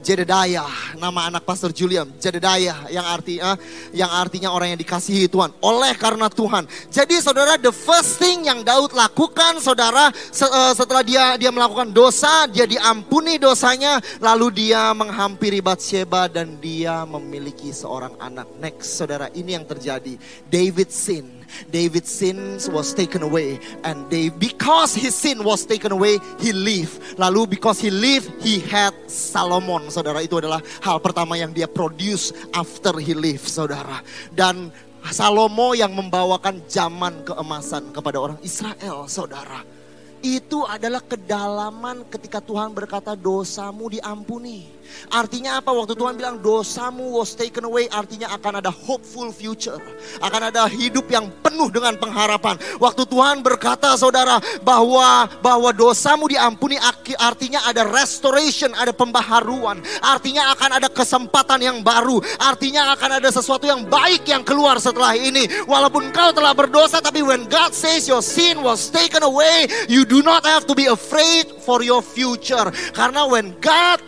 Jedediah, 0.00 0.96
nama 0.96 1.28
anak 1.28 1.44
Pastor 1.44 1.76
Julian, 1.76 2.08
Jedediah 2.16 2.88
yang 2.88 3.04
arti 3.04 3.36
uh, 3.36 3.52
yang 3.92 4.08
artinya 4.08 4.48
orang 4.48 4.72
yang 4.72 4.80
dikasihi 4.80 5.28
Tuhan 5.28 5.52
oleh 5.60 5.92
karena 6.00 6.32
Tuhan. 6.32 6.64
Jadi 6.88 7.20
saudara, 7.20 7.60
the 7.60 7.68
first 7.68 8.16
thing 8.16 8.48
yang 8.48 8.64
Daud 8.64 8.96
lakukan, 8.96 9.60
saudara, 9.60 10.08
uh, 10.08 10.72
setelah 10.72 11.04
dia 11.04 11.36
dia 11.36 11.52
melakukan 11.52 11.92
dosa, 11.92 12.48
dia 12.48 12.64
diampuni 12.64 13.36
dosanya, 13.36 14.00
lalu 14.24 14.68
dia 14.72 14.96
menghampiri 14.96 15.60
Bathsheba 15.60 16.32
dan 16.32 16.56
dia 16.56 17.04
memiliki 17.04 17.68
seorang 17.68 18.16
anak. 18.16 18.48
Next, 18.56 18.96
saudara, 18.96 19.28
ini 19.36 19.52
yang 19.52 19.68
terjadi. 19.68 20.16
David 20.48 20.88
sin 20.88 21.40
David's 21.70 22.10
sins 22.10 22.68
was 22.68 22.94
taken 22.94 23.22
away 23.22 23.58
and 23.84 24.08
they, 24.10 24.28
because 24.28 24.94
his 24.94 25.14
sin 25.14 25.42
was 25.44 25.64
taken 25.64 25.92
away, 25.92 26.18
he 26.38 26.52
lived. 26.52 27.18
Lalu 27.18 27.46
because 27.46 27.80
he 27.80 27.90
lived, 27.90 28.30
he 28.42 28.60
had 28.60 28.94
Solomon. 29.10 29.89
Saudara, 29.90 30.22
itu 30.22 30.38
adalah 30.38 30.62
hal 30.80 31.02
pertama 31.02 31.34
yang 31.36 31.50
dia 31.50 31.66
produce 31.66 32.32
after 32.54 32.96
he 33.02 33.12
lived, 33.12 33.50
saudara. 33.50 34.00
Dan 34.30 34.70
Salomo 35.10 35.72
yang 35.72 35.96
membawakan 35.96 36.60
zaman 36.68 37.24
keemasan 37.24 37.88
kepada 37.90 38.20
orang 38.20 38.38
Israel, 38.44 39.08
saudara. 39.08 39.79
Itu 40.20 40.68
adalah 40.68 41.00
kedalaman 41.00 42.04
ketika 42.12 42.44
Tuhan 42.44 42.76
berkata 42.76 43.16
dosamu 43.16 43.88
diampuni. 43.88 44.80
Artinya 45.10 45.62
apa? 45.62 45.70
Waktu 45.70 45.94
Tuhan 45.94 46.18
bilang 46.18 46.36
dosamu 46.42 47.18
was 47.18 47.34
taken 47.34 47.66
away, 47.66 47.86
artinya 47.90 48.30
akan 48.34 48.58
ada 48.62 48.70
hopeful 48.70 49.30
future. 49.30 49.78
Akan 50.18 50.50
ada 50.50 50.66
hidup 50.66 51.06
yang 51.08 51.30
penuh 51.42 51.70
dengan 51.70 51.94
pengharapan. 51.96 52.58
Waktu 52.78 53.06
Tuhan 53.06 53.42
berkata 53.42 53.94
saudara 53.94 54.42
bahwa 54.66 55.30
bahwa 55.40 55.70
dosamu 55.70 56.26
diampuni 56.26 56.76
artinya 57.18 57.64
ada 57.66 57.86
restoration, 57.86 58.74
ada 58.74 58.90
pembaharuan. 58.90 59.78
Artinya 60.02 60.52
akan 60.58 60.82
ada 60.82 60.88
kesempatan 60.90 61.62
yang 61.62 61.78
baru. 61.80 62.18
Artinya 62.42 62.92
akan 62.94 63.22
ada 63.22 63.30
sesuatu 63.30 63.66
yang 63.66 63.86
baik 63.86 64.26
yang 64.26 64.42
keluar 64.42 64.78
setelah 64.82 65.14
ini. 65.14 65.46
Walaupun 65.70 66.10
kau 66.10 66.30
telah 66.34 66.52
berdosa 66.52 66.98
tapi 66.98 67.22
when 67.22 67.46
God 67.46 67.72
says 67.72 68.10
your 68.10 68.22
sin 68.22 68.60
was 68.60 68.90
taken 68.90 69.22
away, 69.22 69.70
you 69.86 70.02
do 70.10 70.26
not 70.26 70.42
have 70.42 70.66
to 70.66 70.74
be 70.74 70.90
afraid 70.90 71.46
for 71.62 71.86
your 71.86 72.02
future. 72.02 72.74
Karena 72.90 73.30
when 73.30 73.54
God 73.62 74.02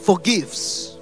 forgives. 0.00 0.96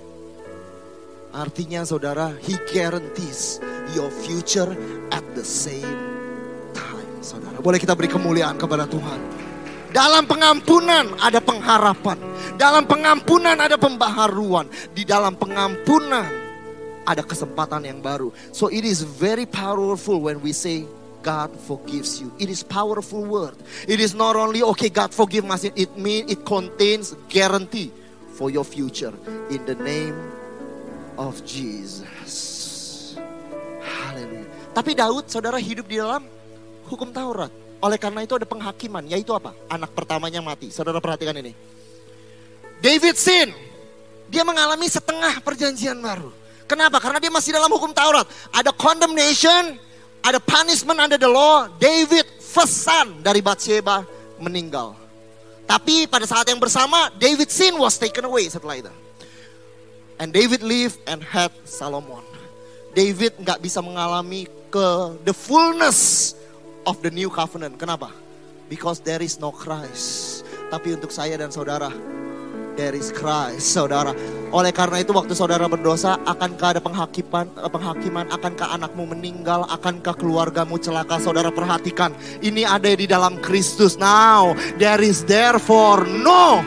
Artinya 1.31 1.87
saudara, 1.87 2.35
he 2.43 2.59
guarantees 2.71 3.63
your 3.95 4.11
future 4.11 4.75
at 5.15 5.23
the 5.39 5.47
same 5.47 5.87
time. 6.75 7.07
Saudara, 7.23 7.59
boleh 7.63 7.79
kita 7.79 7.95
beri 7.95 8.11
kemuliaan 8.11 8.59
kepada 8.59 8.91
Tuhan. 8.91 9.19
Dalam 9.95 10.27
pengampunan 10.27 11.15
ada 11.23 11.39
pengharapan. 11.39 12.19
Dalam 12.59 12.83
pengampunan 12.87 13.55
ada 13.55 13.79
pembaharuan. 13.79 14.67
Di 14.91 15.07
dalam 15.07 15.39
pengampunan 15.39 16.27
ada 17.07 17.23
kesempatan 17.23 17.87
yang 17.87 18.03
baru. 18.03 18.35
So 18.51 18.67
it 18.71 18.83
is 18.83 19.07
very 19.07 19.47
powerful 19.47 20.23
when 20.27 20.43
we 20.43 20.51
say 20.51 20.87
God 21.25 21.57
forgives 21.65 22.21
you. 22.21 22.29
It 22.37 22.53
is 22.53 22.61
powerful 22.61 23.25
word. 23.25 23.57
It 23.89 23.97
is 23.99 24.13
not 24.13 24.37
only 24.37 24.61
okay 24.77 24.93
God 24.93 25.17
forgive 25.17 25.49
us. 25.49 25.65
It 25.65 25.97
mean 25.97 26.29
it 26.29 26.45
contains 26.45 27.17
guarantee 27.33 27.89
for 28.37 28.53
your 28.53 28.69
future 28.69 29.17
in 29.49 29.65
the 29.65 29.75
name 29.81 30.15
of 31.17 31.41
Jesus. 31.49 33.17
Haleluya. 33.81 34.77
Tapi 34.77 34.93
Daud 34.93 35.33
saudara 35.33 35.57
hidup 35.57 35.89
di 35.89 35.97
dalam 35.97 36.29
hukum 36.85 37.09
Taurat. 37.09 37.49
Oleh 37.81 38.01
karena 38.01 38.25
itu 38.25 38.37
ada 38.37 38.49
penghakiman, 38.49 39.05
yaitu 39.09 39.33
apa? 39.37 39.53
Anak 39.69 39.93
pertamanya 39.97 40.41
mati. 40.45 40.69
Saudara 40.69 41.01
perhatikan 41.01 41.37
ini. 41.41 41.53
David 42.85 43.17
sin. 43.17 43.49
Dia 44.29 44.41
mengalami 44.41 44.89
setengah 44.89 45.41
perjanjian 45.45 46.01
baru. 46.01 46.33
Kenapa? 46.65 46.97
Karena 46.97 47.21
dia 47.21 47.29
masih 47.29 47.53
dalam 47.53 47.69
hukum 47.69 47.93
Taurat. 47.93 48.25
Ada 48.57 48.73
condemnation, 48.73 49.77
ada 50.25 50.41
punishment 50.41 50.97
under 50.97 51.21
the 51.21 51.29
law. 51.29 51.69
David, 51.77 52.25
first 52.41 52.81
son 52.81 53.21
dari 53.21 53.45
Bathsheba, 53.45 54.09
meninggal. 54.41 54.97
Tapi 55.69 56.09
pada 56.09 56.25
saat 56.25 56.49
yang 56.49 56.57
bersama, 56.57 57.13
David 57.21 57.53
sin 57.53 57.77
was 57.77 58.01
taken 58.01 58.25
away 58.25 58.49
setelah 58.49 58.81
itu. 58.81 58.93
And 60.17 60.33
David 60.33 60.65
lived 60.65 60.97
and 61.05 61.21
had 61.21 61.53
Solomon. 61.69 62.25
David 62.97 63.37
nggak 63.37 63.61
bisa 63.61 63.85
mengalami 63.85 64.49
ke 64.73 64.89
the 65.27 65.35
fullness 65.35 66.33
of 66.89 67.01
the 67.05 67.11
new 67.11 67.29
covenant. 67.29 67.77
Kenapa? 67.77 68.09
Because 68.71 69.03
there 69.03 69.21
is 69.21 69.37
no 69.37 69.53
Christ. 69.53 70.43
Tapi 70.73 70.97
untuk 70.97 71.13
saya 71.13 71.37
dan 71.37 71.53
saudara, 71.53 71.93
there 72.77 72.95
is 72.95 73.11
Christ, 73.15 73.75
saudara. 73.75 74.15
Oleh 74.55 74.71
karena 74.71 75.03
itu 75.03 75.11
waktu 75.11 75.35
saudara 75.35 75.67
berdosa, 75.67 76.19
akankah 76.27 76.79
ada 76.79 76.81
penghakiman, 76.83 77.47
eh, 77.59 77.71
penghakiman, 77.71 78.27
akankah 78.31 78.71
anakmu 78.75 79.11
meninggal, 79.11 79.67
akankah 79.67 80.15
keluargamu 80.15 80.79
celaka, 80.79 81.19
saudara 81.19 81.51
perhatikan. 81.51 82.15
Ini 82.43 82.67
ada 82.67 82.91
di 82.91 83.07
dalam 83.07 83.43
Kristus. 83.43 83.99
Now, 83.99 84.55
there 84.79 85.03
is 85.03 85.27
therefore 85.27 86.07
no 86.07 86.63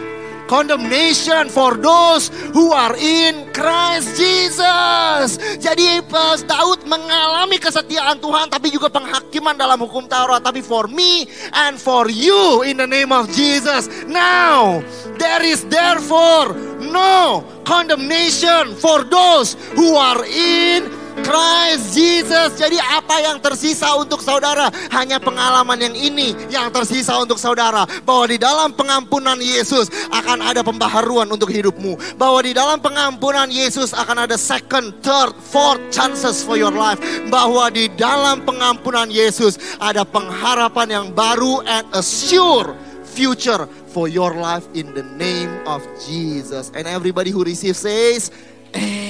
condemnation 0.48 1.52
for 1.52 1.76
those 1.76 2.32
who 2.56 2.72
are 2.72 2.96
in 2.98 3.46
Christ 3.52 4.16
Jesus. 4.18 5.38
Jadi 5.60 6.02
pas 6.08 6.42
Daud 6.42 6.88
mengalami 6.88 7.60
kesetiaan 7.60 8.18
Tuhan 8.24 8.50
tapi 8.50 8.72
juga 8.72 8.88
penghakiman 8.88 9.60
dalam 9.60 9.78
hukum 9.84 10.08
Taurat. 10.08 10.42
Tapi 10.42 10.64
for 10.64 10.88
me 10.88 11.28
and 11.54 11.78
for 11.78 12.08
you 12.08 12.64
in 12.64 12.80
the 12.80 12.88
name 12.88 13.12
of 13.12 13.30
Jesus. 13.36 13.92
Now 14.08 14.82
there 15.20 15.44
is 15.44 15.68
therefore 15.68 16.56
no 16.80 17.44
condemnation 17.68 18.74
for 18.80 19.04
those 19.04 19.60
who 19.76 19.94
are 20.00 20.24
in 20.26 21.07
Christ 21.26 21.98
Jesus. 21.98 22.58
Jadi 22.58 22.78
apa 22.78 23.22
yang 23.22 23.42
tersisa 23.42 23.96
untuk 23.98 24.22
saudara? 24.22 24.70
Hanya 24.94 25.18
pengalaman 25.18 25.78
yang 25.78 25.96
ini 25.96 26.38
yang 26.52 26.70
tersisa 26.70 27.18
untuk 27.18 27.42
saudara. 27.42 27.86
Bahwa 28.06 28.26
di 28.30 28.38
dalam 28.38 28.74
pengampunan 28.74 29.38
Yesus 29.40 29.90
akan 30.14 30.44
ada 30.44 30.62
pembaharuan 30.62 31.30
untuk 31.30 31.50
hidupmu. 31.50 32.18
Bahwa 32.18 32.40
di 32.44 32.54
dalam 32.54 32.78
pengampunan 32.82 33.50
Yesus 33.50 33.96
akan 33.96 34.30
ada 34.30 34.38
second, 34.38 34.94
third, 35.02 35.34
fourth 35.38 35.82
chances 35.90 36.46
for 36.46 36.60
your 36.60 36.74
life. 36.74 37.02
Bahwa 37.32 37.70
di 37.74 37.90
dalam 37.94 38.46
pengampunan 38.46 39.10
Yesus 39.10 39.58
ada 39.82 40.06
pengharapan 40.06 40.88
yang 40.92 41.08
baru 41.16 41.64
and 41.66 41.86
a 41.94 42.04
sure 42.06 42.76
future 43.18 43.66
for 43.90 44.06
your 44.06 44.38
life 44.38 44.70
in 44.78 44.94
the 44.94 45.02
name 45.18 45.50
of 45.66 45.82
Jesus. 46.06 46.70
And 46.78 46.86
everybody 46.86 47.34
who 47.34 47.42
receives 47.42 47.82
says, 47.82 48.30
Amen. 48.76 49.07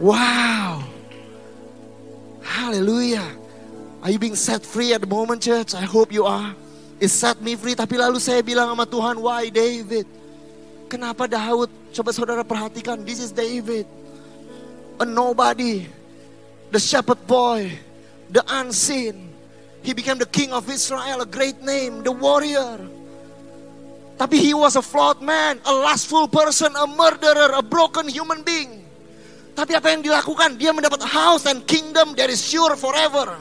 Wow. 0.00 0.82
Hallelujah. 2.40 3.28
Are 4.02 4.10
you 4.10 4.18
being 4.18 4.34
set 4.34 4.64
free 4.64 4.96
at 4.96 5.04
the 5.04 5.06
moment 5.06 5.44
church? 5.44 5.76
I 5.76 5.84
hope 5.84 6.10
you 6.10 6.24
are. 6.24 6.56
It 6.98 7.12
set 7.12 7.36
me 7.44 7.52
free. 7.52 7.76
Tapi 7.76 8.00
lalu 8.00 8.16
saya 8.16 8.40
bilang 8.40 8.72
sama 8.72 8.88
Tuhan, 8.88 9.20
why 9.20 9.52
David? 9.52 10.08
Kenapa 10.88 11.28
Daud? 11.28 11.68
Coba 11.92 12.16
saudara 12.16 12.40
perhatikan, 12.40 13.04
this 13.04 13.20
is 13.20 13.28
David. 13.28 13.84
A 14.96 15.04
nobody. 15.04 15.84
The 16.72 16.80
shepherd 16.80 17.20
boy. 17.28 17.68
The 18.32 18.40
unseen. 18.64 19.28
He 19.84 19.92
became 19.92 20.16
the 20.16 20.28
king 20.28 20.52
of 20.56 20.64
Israel, 20.72 21.20
a 21.20 21.28
great 21.28 21.60
name, 21.60 22.00
the 22.00 22.12
warrior. 22.12 22.80
Tapi 24.16 24.36
he 24.36 24.52
was 24.52 24.76
a 24.76 24.84
flawed 24.84 25.20
man, 25.20 25.60
a 25.64 25.72
lustful 25.72 26.28
person, 26.28 26.72
a 26.76 26.88
murderer, 26.88 27.52
a 27.56 27.64
broken 27.64 28.08
human 28.08 28.44
being. 28.44 28.79
Tapi 29.54 29.72
apa 29.74 29.90
yang 29.90 30.02
dilakukan? 30.02 30.56
Dia 30.56 30.70
mendapat 30.70 31.02
house 31.04 31.44
and 31.50 31.66
kingdom 31.66 32.14
that 32.14 32.30
is 32.30 32.40
sure 32.40 32.78
forever. 32.78 33.34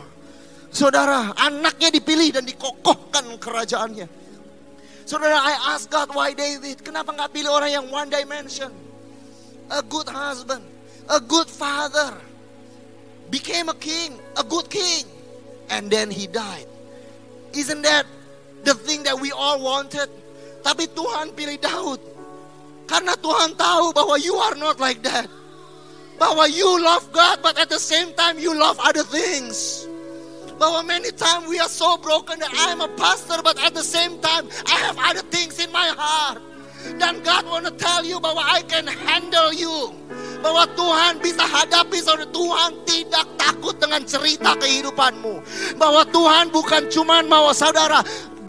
Saudara, 0.69 1.33
anaknya 1.33 1.89
dipilih 1.89 2.29
dan 2.33 2.45
dikokohkan 2.45 3.25
kerajaannya. 3.41 4.05
Saudara, 5.05 5.41
I 5.41 5.73
ask 5.73 5.89
God 5.89 6.13
why 6.13 6.37
David? 6.37 6.85
Kenapa 6.85 7.09
nggak 7.13 7.33
pilih 7.33 7.49
orang 7.49 7.71
yang 7.73 7.85
one 7.89 8.09
dimension? 8.13 8.69
A 9.73 9.81
good 9.81 10.09
husband, 10.09 10.61
a 11.09 11.21
good 11.21 11.49
father, 11.49 12.13
became 13.33 13.69
a 13.69 13.77
king, 13.77 14.17
a 14.37 14.45
good 14.45 14.69
king, 14.69 15.05
and 15.73 15.89
then 15.89 16.09
he 16.09 16.29
died. 16.29 16.69
Isn't 17.53 17.81
that 17.81 18.05
the 18.65 18.77
thing 18.77 19.01
that 19.05 19.17
we 19.17 19.33
all 19.33 19.61
wanted? 19.61 20.09
Tapi 20.61 20.89
Tuhan 20.93 21.33
pilih 21.33 21.57
Daud. 21.57 22.01
Karena 22.89 23.13
Tuhan 23.17 23.53
tahu 23.53 23.93
bahwa 23.93 24.17
you 24.17 24.33
are 24.37 24.57
not 24.57 24.81
like 24.81 25.01
that 25.05 25.29
bahwa 26.19 26.45
you 26.51 26.67
love 26.83 27.07
God 27.15 27.41
but 27.41 27.57
at 27.57 27.71
the 27.71 27.79
same 27.79 28.13
time 28.13 28.37
you 28.37 28.53
love 28.53 28.77
other 28.83 29.03
things. 29.07 29.87
Bahwa 30.59 30.83
many 30.83 31.15
times 31.15 31.47
we 31.47 31.57
are 31.57 31.71
so 31.71 31.95
broken 31.95 32.37
that 32.43 32.51
I 32.51 32.75
am 32.75 32.83
a 32.83 32.91
pastor 32.99 33.39
but 33.41 33.55
at 33.63 33.73
the 33.73 33.83
same 33.83 34.19
time 34.19 34.51
I 34.67 34.75
have 34.83 34.99
other 34.99 35.23
things 35.31 35.57
in 35.63 35.71
my 35.71 35.87
heart. 35.95 36.43
Dan 36.99 37.23
God 37.23 37.47
want 37.47 37.65
to 37.67 37.73
tell 37.75 38.03
you 38.03 38.19
bahwa 38.19 38.43
I 38.43 38.63
can 38.67 38.87
handle 38.87 39.55
you. 39.55 39.95
Bahwa 40.39 40.67
Tuhan 40.75 41.19
bisa 41.19 41.43
hadapi 41.43 41.99
saudara. 41.99 42.27
Tuhan 42.31 42.71
tidak 42.87 43.27
takut 43.35 43.75
dengan 43.79 44.03
cerita 44.07 44.55
kehidupanmu. 44.55 45.43
Bahwa 45.75 46.07
Tuhan 46.07 46.51
bukan 46.51 46.87
cuma 46.87 47.19
mau 47.23 47.51
saudara 47.51 47.99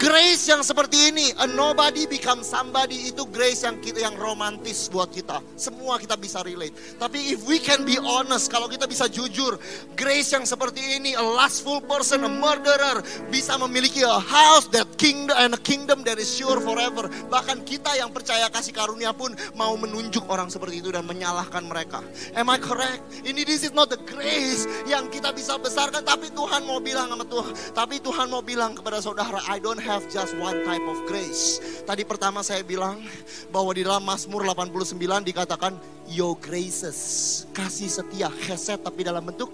Grace 0.01 0.49
yang 0.49 0.65
seperti 0.65 1.13
ini, 1.13 1.29
a 1.37 1.45
nobody 1.45 2.09
become 2.09 2.41
somebody 2.41 3.13
itu 3.13 3.21
grace 3.29 3.61
yang 3.61 3.77
kita 3.77 4.01
yang 4.01 4.17
romantis 4.17 4.89
buat 4.89 5.13
kita. 5.13 5.45
Semua 5.53 6.01
kita 6.01 6.17
bisa 6.17 6.41
relate. 6.41 6.73
Tapi 6.97 7.37
if 7.37 7.45
we 7.45 7.61
can 7.61 7.85
be 7.85 8.01
honest, 8.01 8.49
kalau 8.49 8.65
kita 8.65 8.89
bisa 8.89 9.05
jujur, 9.05 9.61
grace 9.93 10.33
yang 10.33 10.41
seperti 10.41 10.97
ini, 10.97 11.13
a 11.13 11.21
lustful 11.21 11.77
person, 11.85 12.25
a 12.25 12.31
murderer, 12.33 13.05
bisa 13.29 13.53
memiliki 13.61 14.01
a 14.01 14.17
house 14.17 14.65
that 14.73 14.89
kingdom 14.97 15.37
and 15.37 15.53
a 15.53 15.61
kingdom 15.61 16.01
that 16.01 16.17
is 16.17 16.33
sure 16.33 16.57
forever. 16.65 17.05
Bahkan 17.29 17.61
kita 17.69 17.93
yang 17.93 18.09
percaya 18.09 18.49
kasih 18.49 18.73
karunia 18.73 19.13
pun 19.13 19.37
mau 19.53 19.77
menunjuk 19.77 20.25
orang 20.33 20.49
seperti 20.49 20.81
itu 20.81 20.89
dan 20.89 21.05
menyalahkan 21.05 21.61
mereka. 21.69 22.01
Am 22.33 22.49
I 22.49 22.57
correct? 22.57 23.05
Ini 23.21 23.45
this 23.45 23.61
is 23.61 23.69
not 23.69 23.93
the 23.93 24.01
grace 24.09 24.65
yang 24.89 25.13
kita 25.13 25.29
bisa 25.29 25.61
besarkan, 25.61 26.01
tapi 26.01 26.33
Tuhan 26.33 26.65
mau 26.65 26.81
bilang 26.81 27.13
sama 27.13 27.25
Tuhan, 27.29 27.53
tapi 27.77 28.01
Tuhan 28.01 28.33
mau 28.33 28.41
bilang 28.41 28.73
kepada 28.73 28.97
saudara, 28.97 29.37
I 29.45 29.61
don't 29.61 29.77
have 29.77 29.90
have 29.91 30.07
just 30.07 30.31
one 30.39 30.63
type 30.63 30.87
of 30.87 31.03
grace. 31.03 31.59
Tadi 31.83 32.07
pertama 32.07 32.39
saya 32.39 32.63
bilang 32.63 33.03
bahwa 33.51 33.75
di 33.75 33.83
dalam 33.83 33.99
Mazmur 34.07 34.47
89 34.47 34.95
dikatakan 35.27 35.75
your 36.07 36.39
graces, 36.39 37.43
kasih 37.51 37.91
setia, 37.91 38.31
heset 38.47 38.79
tapi 38.79 39.03
dalam 39.03 39.27
bentuk 39.27 39.51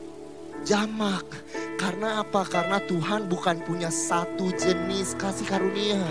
jamak. 0.66 1.26
Karena 1.78 2.26
apa? 2.26 2.42
Karena 2.42 2.82
Tuhan 2.82 3.30
bukan 3.30 3.62
punya 3.62 3.94
satu 3.94 4.50
jenis 4.58 5.14
kasih 5.14 5.46
karunia. 5.46 6.02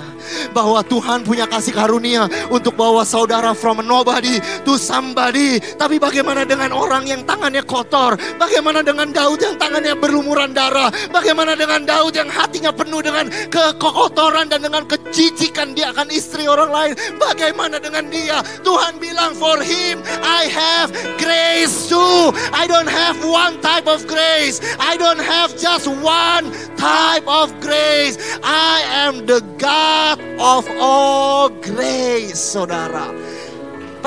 Bahwa 0.54 0.78
Tuhan 0.86 1.26
punya 1.26 1.42
kasih 1.50 1.74
karunia 1.74 2.30
untuk 2.54 2.78
bawa 2.78 3.02
saudara 3.02 3.50
from 3.50 3.82
nobody 3.82 4.38
to 4.62 4.78
somebody. 4.78 5.58
Tapi 5.58 5.98
bagaimana 5.98 6.46
dengan 6.46 6.70
orang 6.70 7.10
yang 7.10 7.26
tangannya 7.26 7.66
kotor? 7.66 8.14
Bagaimana 8.38 8.86
dengan 8.86 9.10
Daud 9.10 9.42
yang 9.42 9.58
tangannya 9.58 9.98
berlumuran 9.98 10.54
darah? 10.54 10.94
Bagaimana 11.10 11.58
dengan 11.58 11.82
Daud 11.82 12.14
yang 12.14 12.30
hatinya 12.30 12.70
penuh 12.70 13.02
dengan 13.02 13.26
kekotoran 13.50 14.46
dan 14.46 14.62
dengan 14.62 14.86
kejijikan 14.86 15.74
dia 15.74 15.90
akan 15.90 16.14
istri 16.14 16.46
orang 16.46 16.70
lain? 16.70 16.94
Bagaimana 17.18 17.82
dengan 17.82 18.06
dia? 18.06 18.38
Tuhan 18.62 19.02
bilang 19.02 19.34
for 19.34 19.58
him 19.58 19.98
I 20.22 20.46
have 20.46 20.94
grace 21.18 21.90
too. 21.90 22.30
I 22.54 22.70
don't 22.70 22.86
have 22.86 23.18
one 23.26 23.58
type 23.58 23.90
of 23.90 24.06
grace. 24.06 24.45
I 24.78 24.96
don't 24.96 25.18
have 25.18 25.58
just 25.58 25.88
one 25.88 26.52
type 26.76 27.26
of 27.26 27.60
grace. 27.60 28.16
I 28.44 28.80
am 28.86 29.26
the 29.26 29.40
God 29.58 30.20
of 30.38 30.68
all 30.78 31.48
grace, 31.48 32.38
saudara. 32.54 33.35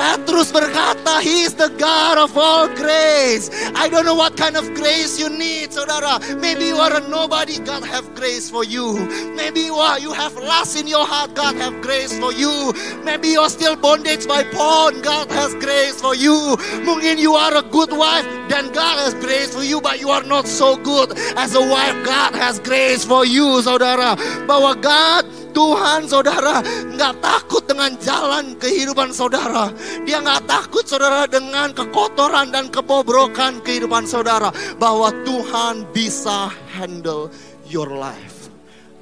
Petrus 0.00 0.48
berkata, 0.48 1.20
He 1.20 1.44
is 1.44 1.52
the 1.52 1.68
God 1.76 2.16
of 2.16 2.32
all 2.32 2.72
grace. 2.72 3.52
I 3.76 3.86
don't 3.86 4.06
know 4.06 4.14
what 4.14 4.34
kind 4.34 4.56
of 4.56 4.64
grace 4.72 5.20
you 5.20 5.28
need, 5.28 5.76
saudara. 5.76 6.16
Maybe 6.40 6.72
you 6.72 6.80
are 6.80 6.96
a 6.96 7.04
nobody, 7.04 7.60
God 7.60 7.84
have 7.84 8.14
grace 8.14 8.48
for 8.48 8.64
you. 8.64 8.96
Maybe 9.36 9.60
you 9.60 9.76
are 9.76 10.00
you 10.00 10.16
have 10.16 10.32
lust 10.40 10.80
in 10.80 10.88
your 10.88 11.04
heart, 11.04 11.34
God 11.34 11.54
have 11.56 11.82
grace 11.84 12.16
for 12.18 12.32
you. 12.32 12.72
Maybe 13.04 13.28
you 13.28 13.40
are 13.44 13.52
still 13.52 13.76
bondage 13.76 14.26
by 14.26 14.42
porn, 14.44 15.02
God 15.02 15.28
has 15.36 15.52
grace 15.60 16.00
for 16.00 16.14
you. 16.16 16.56
Mungkin 16.80 17.18
you 17.18 17.34
are 17.36 17.54
a 17.60 17.62
good 17.62 17.92
wife, 17.92 18.24
then 18.48 18.72
God 18.72 18.96
has 19.04 19.12
grace 19.20 19.52
for 19.54 19.64
you, 19.64 19.82
but 19.82 20.00
you 20.00 20.08
are 20.08 20.24
not 20.24 20.48
so 20.48 20.80
good 20.80 21.12
as 21.36 21.54
a 21.54 21.60
wife. 21.60 21.92
God 22.08 22.32
has 22.40 22.58
grace 22.58 23.04
for 23.04 23.26
you, 23.26 23.60
saudara. 23.60 24.16
Bahwa 24.48 24.80
God 24.80 25.28
Tuhan 25.60 26.08
saudara 26.08 26.64
nggak 26.64 27.14
takut 27.20 27.68
dengan 27.68 27.92
jalan 28.00 28.56
kehidupan 28.56 29.12
saudara. 29.12 29.68
Dia 30.08 30.24
nggak 30.24 30.48
takut 30.48 30.88
saudara 30.88 31.28
dengan 31.28 31.76
kekotoran 31.76 32.48
dan 32.48 32.72
kebobrokan 32.72 33.60
kehidupan 33.60 34.08
saudara. 34.08 34.48
Bahwa 34.80 35.12
Tuhan 35.28 35.84
bisa 35.92 36.48
handle 36.72 37.28
your 37.68 37.92
life. 37.92 38.40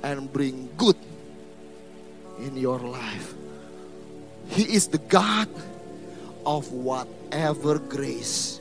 and 0.02 0.32
bring 0.32 0.68
good 0.76 0.96
in 2.38 2.56
your 2.56 2.78
life. 2.78 3.34
He 4.48 4.62
is 4.62 4.88
the 4.88 4.98
God 4.98 5.48
of 6.46 6.72
whatever 6.72 7.78
grace 7.78 8.60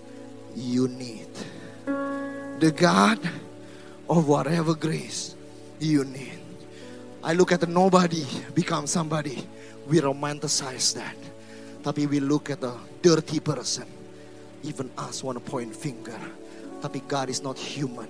you 0.55 0.87
need. 0.87 1.29
The 2.59 2.73
God 2.75 3.19
of 4.09 4.27
whatever 4.27 4.73
grace 4.73 5.35
you 5.79 6.03
need. 6.03 6.36
I 7.23 7.33
look 7.33 7.51
at 7.51 7.61
the 7.61 7.67
nobody 7.67 8.25
become 8.53 8.87
somebody. 8.87 9.47
We 9.87 9.99
romanticize 9.99 10.93
that. 10.95 11.15
Tapi 11.83 12.07
we 12.07 12.19
look 12.19 12.49
at 12.49 12.61
the 12.61 12.73
dirty 13.01 13.39
person. 13.39 13.85
Even 14.63 14.91
us 14.97 15.23
want 15.23 15.37
to 15.37 15.43
point 15.43 15.75
finger. 15.75 16.17
Tapi 16.81 17.01
God 17.07 17.29
is 17.29 17.41
not 17.41 17.57
human. 17.57 18.07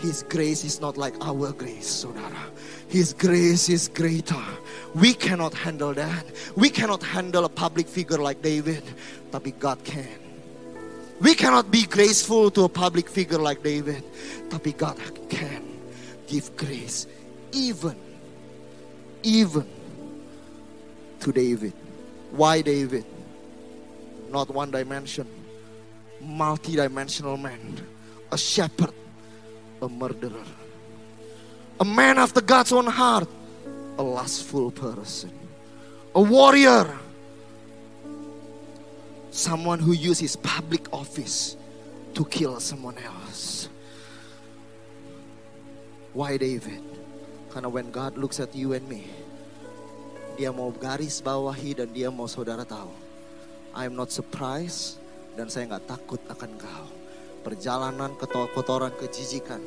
His 0.00 0.22
grace 0.24 0.64
is 0.64 0.80
not 0.80 0.96
like 0.96 1.14
our 1.20 1.52
grace, 1.52 2.04
saudara. 2.04 2.48
His 2.88 3.12
grace 3.12 3.68
is 3.68 3.88
greater. 3.88 4.40
We 4.94 5.12
cannot 5.12 5.52
handle 5.52 5.92
that. 5.94 6.24
We 6.56 6.70
cannot 6.70 7.02
handle 7.02 7.44
a 7.44 7.52
public 7.52 7.86
figure 7.86 8.16
like 8.16 8.40
David. 8.40 8.82
Tapi 9.30 9.52
God 9.60 9.84
can. 9.84 10.08
We 11.20 11.34
cannot 11.36 11.70
be 11.70 11.84
graceful 11.84 12.50
to 12.56 12.64
a 12.64 12.68
public 12.68 13.08
figure 13.12 13.38
like 13.38 13.62
David. 13.62 14.02
Tapi 14.48 14.72
God 14.72 14.96
can 15.28 15.60
give 16.26 16.48
grace 16.56 17.04
even, 17.52 17.96
even 19.22 19.66
to 21.20 21.32
David. 21.32 21.72
Why 22.30 22.62
David? 22.62 23.04
Not 24.30 24.48
one 24.50 24.70
dimension, 24.70 25.26
multi-dimensional 26.20 27.36
man. 27.36 27.86
A 28.32 28.38
shepherd, 28.38 28.94
a 29.82 29.88
murderer. 29.88 30.44
A 31.80 31.84
man 31.84 32.18
after 32.18 32.40
God's 32.40 32.72
own 32.72 32.86
heart, 32.86 33.28
a 33.98 34.02
lustful 34.02 34.70
person. 34.70 35.32
A 36.14 36.22
warrior, 36.22 36.96
someone 39.30 39.78
who 39.78 39.92
uses 39.92 40.36
public 40.36 40.92
office 40.92 41.56
to 42.14 42.24
kill 42.24 42.60
someone 42.60 42.98
else. 42.98 43.68
Why 46.12 46.36
David? 46.36 46.89
Karena 47.50 47.66
when 47.66 47.90
God 47.90 48.14
looks 48.14 48.38
at 48.38 48.54
you 48.54 48.78
and 48.78 48.86
me, 48.86 49.10
dia 50.38 50.54
mau 50.54 50.70
garis 50.70 51.18
bawahi 51.18 51.74
dan 51.82 51.90
dia 51.90 52.08
mau 52.08 52.30
saudara 52.30 52.62
tahu. 52.62 52.90
I'm 53.74 53.98
not 53.98 54.14
surprised 54.14 55.02
dan 55.34 55.50
saya 55.50 55.66
nggak 55.74 55.86
takut 55.90 56.22
akan 56.30 56.50
kau. 56.58 56.88
Perjalanan 57.42 58.14
kotoran 58.54 58.94
kejijikan 58.94 59.62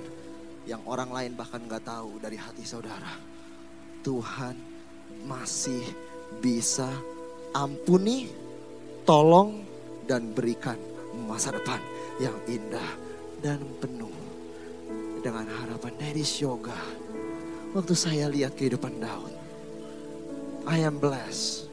yang 0.64 0.80
orang 0.88 1.12
lain 1.12 1.32
bahkan 1.36 1.60
nggak 1.60 1.84
tahu 1.84 2.24
dari 2.24 2.40
hati 2.40 2.64
saudara. 2.64 3.20
Tuhan 4.04 4.56
masih 5.28 5.84
bisa 6.40 6.88
ampuni, 7.56 8.32
tolong 9.04 9.64
dan 10.08 10.32
berikan 10.32 10.80
masa 11.28 11.52
depan 11.56 11.80
yang 12.20 12.36
indah 12.48 12.90
dan 13.44 13.60
penuh 13.80 14.12
dengan 15.24 15.48
harapan 15.48 15.94
dari 16.00 16.24
yoga. 16.24 17.03
Waktu 17.74 17.98
saya 17.98 18.30
lihat 18.30 18.54
kehidupan 18.54 19.02
Daud, 19.02 19.34
I 20.70 20.86
am 20.86 21.02
blessed 21.02 21.66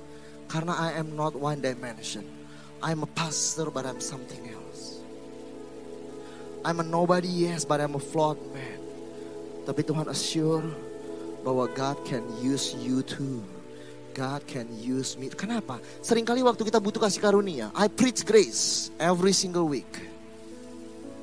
karena 0.48 0.72
I 0.72 0.96
am 0.96 1.12
not 1.12 1.36
one 1.36 1.60
dimension. 1.60 2.24
I'm 2.80 3.04
a 3.04 3.10
pastor 3.12 3.68
but 3.68 3.84
I'm 3.84 4.00
something 4.00 4.48
else. 4.48 5.04
I'm 6.64 6.80
a 6.80 6.86
nobody 6.88 7.28
yes 7.28 7.68
but 7.68 7.84
I'm 7.84 8.00
a 8.00 8.02
flawed 8.02 8.40
man. 8.56 8.80
Tapi 9.68 9.84
Tuhan 9.84 10.08
assure 10.08 10.64
bahwa 11.44 11.68
God 11.68 12.00
can 12.08 12.24
use 12.40 12.72
you 12.80 13.04
too. 13.04 13.44
God 14.16 14.48
can 14.48 14.72
use 14.72 15.20
me. 15.20 15.28
Kenapa? 15.28 15.84
Seringkali 16.00 16.40
waktu 16.40 16.64
kita 16.64 16.80
butuh 16.80 17.04
kasih 17.04 17.20
karunia, 17.20 17.68
I 17.76 17.92
preach 17.92 18.24
grace 18.24 18.88
every 18.96 19.36
single 19.36 19.68
week. 19.68 20.00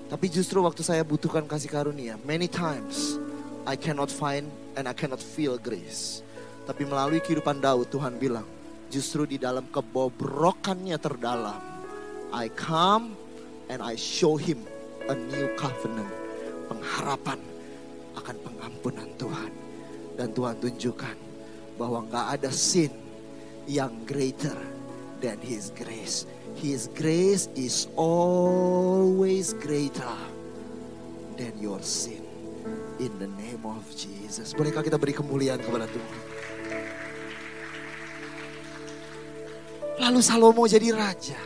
Tapi 0.07 0.29
justru 0.29 0.61
waktu 0.61 0.85
saya 0.85 1.01
butuhkan 1.01 1.49
kasih 1.49 1.73
karunia, 1.73 2.21
many 2.21 2.45
times 2.45 3.17
I 3.67 3.75
cannot 3.75 4.07
find 4.07 4.47
and 4.79 4.87
I 4.87 4.95
cannot 4.95 5.19
feel 5.19 5.59
grace. 5.59 6.23
Tapi 6.63 6.87
melalui 6.87 7.19
kehidupan 7.19 7.59
Daud, 7.59 7.91
Tuhan 7.91 8.15
bilang, 8.15 8.47
justru 8.87 9.27
di 9.27 9.35
dalam 9.35 9.67
kebobrokannya 9.67 10.95
terdalam, 10.95 11.59
I 12.31 12.47
come 12.55 13.19
and 13.67 13.83
I 13.83 13.99
show 13.99 14.39
him 14.39 14.63
a 15.11 15.15
new 15.15 15.51
covenant. 15.59 16.11
Pengharapan 16.71 17.39
akan 18.15 18.35
pengampunan 18.39 19.09
Tuhan. 19.19 19.51
Dan 20.15 20.31
Tuhan 20.31 20.55
tunjukkan 20.63 21.17
bahwa 21.75 22.07
nggak 22.07 22.27
ada 22.39 22.49
sin 22.49 22.89
yang 23.67 23.91
greater 24.07 24.55
than 25.19 25.37
His 25.43 25.75
grace. 25.75 26.25
His 26.57 26.89
grace 26.97 27.51
is 27.53 27.85
always 27.99 29.53
greater 29.59 30.17
than 31.37 31.53
your 31.61 31.83
sin. 31.83 32.16
In 32.97 33.13
the 33.21 33.29
name 33.29 33.61
of 33.61 33.85
Jesus. 33.93 34.57
Bolehkah 34.57 34.81
kita 34.81 34.97
beri 34.97 35.13
kemuliaan 35.13 35.61
kepada 35.61 35.85
Tuhan? 35.85 36.19
Lalu 40.01 40.19
Salomo 40.25 40.65
jadi 40.65 40.89
raja. 40.97 41.37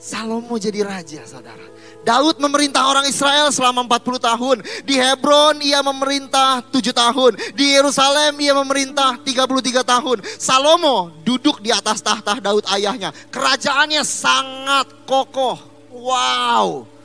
Salomo 0.00 0.56
jadi 0.60 0.84
raja, 0.84 1.24
saudara. 1.24 1.64
Daud 2.00 2.40
memerintah 2.40 2.88
orang 2.88 3.04
Israel 3.08 3.52
selama 3.52 3.84
40 3.84 4.20
tahun. 4.20 4.56
Di 4.84 4.96
Hebron 4.96 5.60
ia 5.64 5.84
memerintah 5.84 6.64
7 6.72 6.92
tahun. 6.92 7.32
Di 7.56 7.76
Yerusalem 7.76 8.36
ia 8.40 8.56
memerintah 8.56 9.20
33 9.20 9.84
tahun. 9.84 10.18
Salomo 10.40 11.12
duduk 11.24 11.60
di 11.60 11.68
atas 11.72 12.00
tahta 12.04 12.36
Daud 12.40 12.64
ayahnya. 12.72 13.12
Kerajaannya 13.32 14.00
sangat 14.04 14.88
kokoh. 15.04 15.56
Wow. 15.92 16.99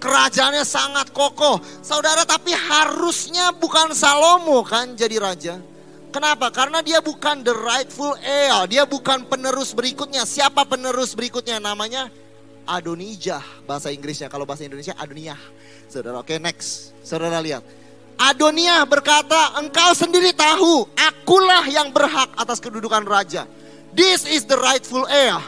Kerajaannya 0.00 0.64
sangat 0.64 1.12
kokoh. 1.12 1.60
Saudara 1.84 2.24
tapi 2.24 2.56
harusnya 2.56 3.52
bukan 3.52 3.92
Salomo 3.92 4.64
kan 4.64 4.96
jadi 4.96 5.20
raja. 5.20 5.54
Kenapa? 6.10 6.50
Karena 6.50 6.82
dia 6.82 6.98
bukan 6.98 7.44
the 7.44 7.54
rightful 7.54 8.16
heir. 8.18 8.66
Dia 8.66 8.88
bukan 8.88 9.28
penerus 9.28 9.76
berikutnya. 9.76 10.26
Siapa 10.26 10.66
penerus 10.66 11.14
berikutnya? 11.14 11.62
Namanya 11.62 12.10
Adonijah 12.66 13.44
bahasa 13.68 13.92
Inggrisnya. 13.94 14.26
Kalau 14.26 14.48
bahasa 14.48 14.66
Indonesia 14.66 14.96
Adoniyah. 14.98 15.38
Saudara, 15.86 16.18
oke 16.18 16.32
okay, 16.32 16.38
next. 16.42 16.96
Saudara 17.04 17.38
lihat. 17.38 17.62
Adoniyah 18.20 18.84
berkata, 18.84 19.56
engkau 19.56 19.96
sendiri 19.96 20.36
tahu, 20.36 20.84
akulah 20.92 21.64
yang 21.72 21.88
berhak 21.88 22.28
atas 22.36 22.60
kedudukan 22.60 23.00
raja. 23.08 23.48
This 23.96 24.28
is 24.28 24.44
the 24.44 24.60
rightful 24.60 25.08
heir. 25.08 25.40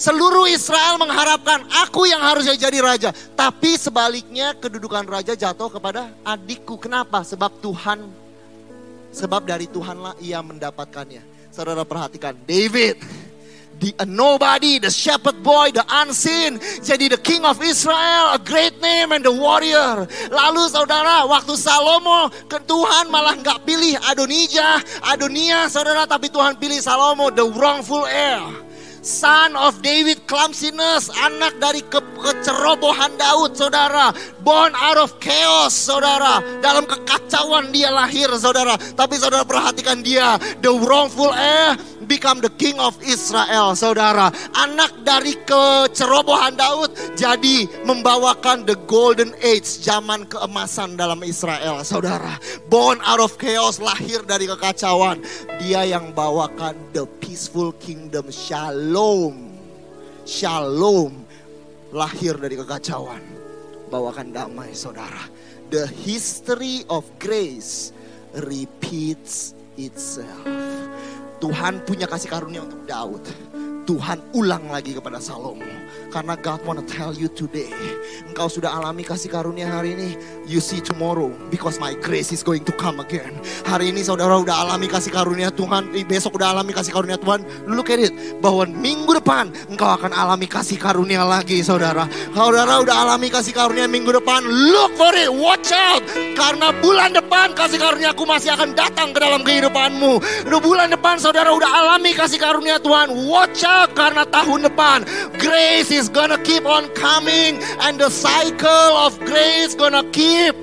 Seluruh 0.00 0.48
Israel 0.48 0.96
mengharapkan 0.96 1.60
aku 1.84 2.08
yang 2.08 2.24
harusnya 2.24 2.56
jadi 2.56 2.80
raja. 2.80 3.12
Tapi 3.36 3.76
sebaliknya 3.76 4.56
kedudukan 4.56 5.04
raja 5.04 5.36
jatuh 5.36 5.68
kepada 5.68 6.08
adikku. 6.24 6.80
Kenapa? 6.80 7.20
Sebab 7.20 7.60
Tuhan, 7.60 8.08
sebab 9.12 9.44
dari 9.44 9.68
Tuhanlah 9.68 10.16
ia 10.24 10.40
mendapatkannya. 10.40 11.52
Saudara 11.52 11.84
perhatikan, 11.84 12.32
David 12.48 12.96
the 13.80 13.92
nobody, 14.04 14.76
the 14.78 14.92
shepherd 14.92 15.40
boy, 15.40 15.72
the 15.72 15.84
unseen, 16.04 16.60
jadi 16.84 17.16
the 17.16 17.20
king 17.20 17.44
of 17.48 17.56
Israel, 17.64 18.36
a 18.36 18.40
great 18.40 18.76
name 18.84 19.12
and 19.12 19.24
the 19.24 19.32
warrior. 19.32 20.04
Lalu 20.28 20.68
saudara, 20.68 21.24
waktu 21.24 21.56
Salomo 21.56 22.28
ke 22.48 22.60
Tuhan 22.68 23.08
malah 23.08 23.40
nggak 23.40 23.64
pilih 23.64 23.96
Adonijah, 24.04 24.84
Adonia, 25.00 25.68
saudara, 25.72 26.04
tapi 26.04 26.28
Tuhan 26.28 26.60
pilih 26.60 26.80
Salomo, 26.80 27.32
the 27.32 27.44
wrongful 27.56 28.04
heir. 28.04 28.69
Son 29.00 29.56
of 29.56 29.80
David 29.80 30.28
clumsiness, 30.28 31.08
anak 31.24 31.56
dari 31.56 31.80
ke 31.80 32.04
kecerobohan 32.20 33.16
Daud, 33.16 33.56
saudara. 33.56 34.12
Born 34.44 34.76
out 34.76 35.00
of 35.00 35.16
chaos, 35.24 35.72
saudara. 35.72 36.44
Dalam 36.60 36.84
kekacauan 36.84 37.72
dia 37.72 37.88
lahir, 37.88 38.28
saudara. 38.36 38.76
Tapi 38.76 39.16
saudara 39.16 39.48
perhatikan 39.48 40.04
dia, 40.04 40.36
the 40.60 40.68
wrongful 40.68 41.32
heir 41.32 41.80
become 42.10 42.42
the 42.42 42.50
king 42.58 42.74
of 42.82 42.98
Israel, 43.06 43.78
saudara. 43.78 44.34
Anak 44.58 45.06
dari 45.06 45.38
kecerobohan 45.46 46.58
Daud 46.58 46.90
jadi 47.14 47.70
membawakan 47.86 48.66
the 48.66 48.74
golden 48.90 49.30
age, 49.38 49.62
zaman 49.62 50.26
keemasan 50.26 50.98
dalam 50.98 51.22
Israel, 51.22 51.86
saudara. 51.86 52.34
Born 52.66 52.98
out 53.06 53.22
of 53.22 53.38
chaos, 53.38 53.78
lahir 53.78 54.26
dari 54.26 54.50
kekacauan. 54.50 55.22
Dia 55.62 55.86
yang 55.86 56.10
bawakan 56.10 56.74
the 56.90 57.06
peaceful 57.22 57.70
kingdom, 57.78 58.26
shalom. 58.34 59.54
Shalom, 60.26 61.14
lahir 61.94 62.34
dari 62.34 62.58
kekacauan. 62.58 63.22
Bawakan 63.86 64.34
damai, 64.34 64.74
saudara. 64.74 65.30
The 65.70 65.86
history 65.86 66.82
of 66.90 67.06
grace 67.22 67.94
repeats 68.34 69.54
itself. 69.78 70.59
Tuhan 71.40 71.80
punya 71.88 72.04
kasih 72.04 72.28
karunia 72.28 72.60
untuk 72.60 72.84
Daud. 72.84 73.24
Tuhan 73.90 74.22
ulang 74.38 74.70
lagi 74.70 74.94
kepada 74.94 75.18
Salomo. 75.18 75.66
Karena 76.14 76.38
God 76.38 76.62
wanna 76.62 76.86
tell 76.86 77.10
you 77.10 77.26
today. 77.26 77.70
Engkau 78.30 78.46
sudah 78.46 78.70
alami 78.70 79.02
kasih 79.02 79.26
karunia 79.26 79.66
hari 79.66 79.98
ini. 79.98 80.10
You 80.46 80.62
see 80.62 80.78
tomorrow. 80.78 81.34
Because 81.50 81.82
my 81.82 81.98
grace 81.98 82.30
is 82.30 82.46
going 82.46 82.62
to 82.70 82.74
come 82.78 83.02
again. 83.02 83.34
Hari 83.66 83.90
ini 83.90 84.06
saudara 84.06 84.38
udah 84.38 84.62
alami 84.62 84.86
kasih 84.86 85.10
karunia 85.10 85.50
Tuhan. 85.50 85.90
Besok 86.06 86.38
udah 86.38 86.54
alami 86.54 86.70
kasih 86.70 86.94
karunia 86.94 87.18
Tuhan. 87.18 87.42
Look 87.66 87.90
at 87.90 87.98
it. 87.98 88.14
Bahwa 88.38 88.62
minggu 88.70 89.10
depan 89.18 89.50
engkau 89.66 89.90
akan 89.90 90.14
alami 90.14 90.46
kasih 90.46 90.78
karunia 90.78 91.26
lagi 91.26 91.58
saudara. 91.66 92.06
Saudara 92.30 92.78
udah 92.78 93.10
alami 93.10 93.26
kasih 93.26 93.54
karunia 93.54 93.90
minggu 93.90 94.14
depan. 94.14 94.46
Look 94.46 94.94
for 94.94 95.14
it. 95.18 95.30
Watch 95.34 95.74
out. 95.74 96.02
Karena 96.38 96.70
bulan 96.78 97.10
depan 97.14 97.58
kasih 97.58 97.82
karunia 97.82 98.14
aku 98.14 98.22
masih 98.22 98.54
akan 98.54 98.70
datang 98.74 99.10
ke 99.10 99.18
dalam 99.18 99.42
kehidupanmu. 99.42 100.46
Udah 100.46 100.60
bulan 100.62 100.94
depan 100.94 101.18
saudara 101.18 101.50
udah 101.50 101.70
alami 101.70 102.14
kasih 102.14 102.38
karunia 102.38 102.78
Tuhan. 102.82 103.14
Watch 103.30 103.66
out 103.66 103.79
karena 103.94 104.24
tahun 104.28 104.68
depan 104.68 105.04
grace 105.40 105.90
is 105.90 106.08
gonna 106.08 106.38
keep 106.42 106.66
on 106.66 106.88
coming 106.92 107.60
and 107.84 108.00
the 108.00 108.10
cycle 108.10 108.92
of 109.00 109.16
grace 109.24 109.72
gonna 109.76 110.04
keep 110.12 110.56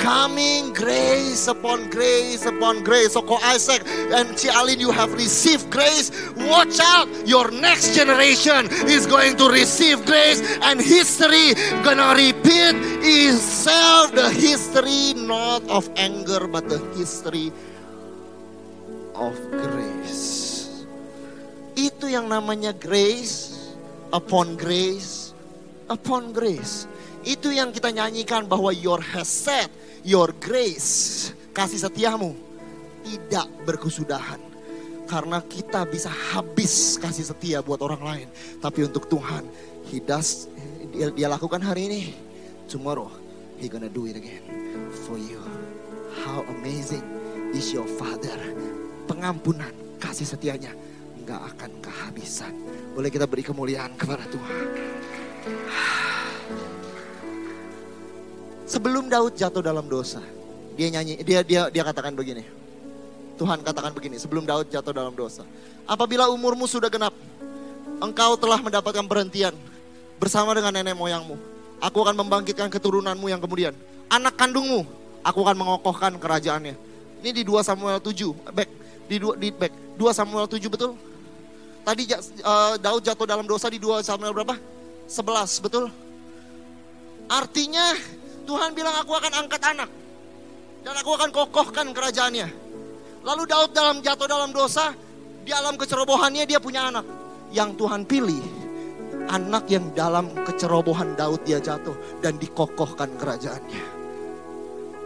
coming 0.00 0.72
grace 0.72 1.46
upon 1.46 1.90
grace 1.90 2.46
upon 2.46 2.82
grace. 2.82 3.12
So 3.12 3.20
Ko 3.22 3.36
Isaac 3.44 3.84
and 4.16 4.32
Cialin, 4.32 4.80
you 4.80 4.90
have 4.90 5.12
received 5.12 5.70
grace. 5.70 6.10
Watch 6.48 6.80
out, 6.80 7.06
your 7.28 7.52
next 7.52 7.94
generation 7.94 8.68
is 8.88 9.06
going 9.06 9.36
to 9.36 9.48
receive 9.52 10.04
grace, 10.06 10.40
and 10.64 10.80
history 10.80 11.52
gonna 11.84 12.16
repeat 12.16 12.74
itself. 13.04 14.12
The 14.16 14.32
history 14.32 15.12
not 15.20 15.62
of 15.68 15.84
anger, 15.96 16.48
but 16.48 16.68
the 16.68 16.80
history 16.96 17.52
of 19.14 19.36
grace. 19.52 20.49
Itu 21.80 22.12
yang 22.12 22.28
namanya 22.28 22.76
grace 22.76 23.56
upon 24.12 24.60
grace 24.60 25.30
upon 25.90 26.30
grace. 26.30 26.86
Itu 27.26 27.52
yang 27.52 27.74
kita 27.74 27.90
nyanyikan 27.92 28.46
bahwa 28.46 28.70
your 28.72 29.02
hesed, 29.02 29.68
your 30.06 30.32
grace, 30.38 31.28
kasih 31.52 31.90
setiamu 31.90 32.32
tidak 33.04 33.50
berkesudahan. 33.66 34.38
Karena 35.10 35.42
kita 35.42 35.82
bisa 35.90 36.08
habis 36.08 36.94
kasih 37.02 37.26
setia 37.26 37.58
buat 37.60 37.82
orang 37.82 38.02
lain. 38.06 38.28
Tapi 38.62 38.86
untuk 38.86 39.10
Tuhan, 39.10 39.42
he 39.90 39.98
does, 39.98 40.46
dia, 40.94 41.10
dia 41.10 41.26
lakukan 41.26 41.58
hari 41.58 41.90
ini. 41.90 42.02
Tomorrow, 42.70 43.10
he 43.58 43.66
gonna 43.66 43.90
do 43.90 44.06
it 44.06 44.14
again 44.14 44.46
for 45.04 45.18
you. 45.18 45.42
How 46.22 46.46
amazing 46.54 47.02
is 47.50 47.74
your 47.74 47.90
father. 47.98 48.38
Pengampunan, 49.10 49.74
kasih 49.98 50.30
setianya 50.30 50.70
nggak 51.30 51.42
akan 51.54 51.70
kehabisan. 51.78 52.50
Boleh 52.90 53.06
kita 53.06 53.22
beri 53.30 53.46
kemuliaan 53.46 53.94
kepada 53.94 54.26
Tuhan. 54.26 54.66
Sebelum 58.66 59.06
Daud 59.06 59.38
jatuh 59.38 59.62
dalam 59.62 59.86
dosa, 59.86 60.18
dia 60.74 60.90
nyanyi, 60.90 61.22
dia 61.22 61.46
dia 61.46 61.70
dia 61.70 61.82
katakan 61.86 62.18
begini. 62.18 62.42
Tuhan 63.38 63.62
katakan 63.62 63.94
begini, 63.94 64.18
sebelum 64.18 64.42
Daud 64.42 64.74
jatuh 64.74 64.90
dalam 64.90 65.14
dosa. 65.14 65.46
Apabila 65.86 66.26
umurmu 66.28 66.66
sudah 66.66 66.90
genap, 66.90 67.14
engkau 68.02 68.34
telah 68.34 68.58
mendapatkan 68.58 69.06
perhentian 69.06 69.54
bersama 70.18 70.50
dengan 70.52 70.74
nenek 70.74 70.98
moyangmu. 70.98 71.38
Aku 71.80 72.04
akan 72.04 72.26
membangkitkan 72.26 72.68
keturunanmu 72.68 73.30
yang 73.30 73.40
kemudian. 73.40 73.72
Anak 74.10 74.36
kandungmu, 74.36 74.84
aku 75.22 75.38
akan 75.46 75.56
mengokohkan 75.56 76.12
kerajaannya. 76.20 76.76
Ini 77.24 77.30
di 77.32 77.42
2 77.46 77.64
Samuel 77.64 78.02
7, 78.02 78.52
back, 78.52 78.68
di 79.08 79.16
2, 79.16 79.40
di 79.40 79.48
back, 79.54 79.72
2 79.96 80.12
Samuel 80.12 80.44
7 80.44 80.68
betul? 80.68 80.92
Tadi 81.80 82.02
uh, 82.12 82.74
Daud 82.76 83.02
jatuh 83.02 83.26
dalam 83.26 83.46
dosa 83.48 83.72
di 83.72 83.80
2 83.80 84.04
Samuel 84.04 84.36
berapa? 84.36 84.56
11, 85.08 85.64
betul? 85.64 85.90
Artinya 87.30 87.96
Tuhan 88.44 88.74
bilang 88.74 88.94
aku 89.00 89.12
akan 89.16 89.32
angkat 89.46 89.62
anak. 89.64 89.90
Dan 90.80 90.94
aku 90.96 91.10
akan 91.12 91.30
kokohkan 91.30 91.92
kerajaannya. 91.92 92.48
Lalu 93.20 93.42
Daud 93.44 93.70
dalam 93.76 94.00
jatuh 94.00 94.24
dalam 94.24 94.50
dosa, 94.50 94.96
di 95.44 95.52
alam 95.52 95.76
kecerobohannya 95.76 96.48
dia 96.48 96.56
punya 96.56 96.88
anak. 96.88 97.04
Yang 97.52 97.84
Tuhan 97.84 98.02
pilih, 98.08 98.44
anak 99.28 99.68
yang 99.68 99.92
dalam 99.92 100.32
kecerobohan 100.46 101.18
Daud 101.20 101.44
dia 101.44 101.60
jatuh 101.60 101.94
dan 102.24 102.40
dikokohkan 102.40 103.12
kerajaannya. 103.20 103.99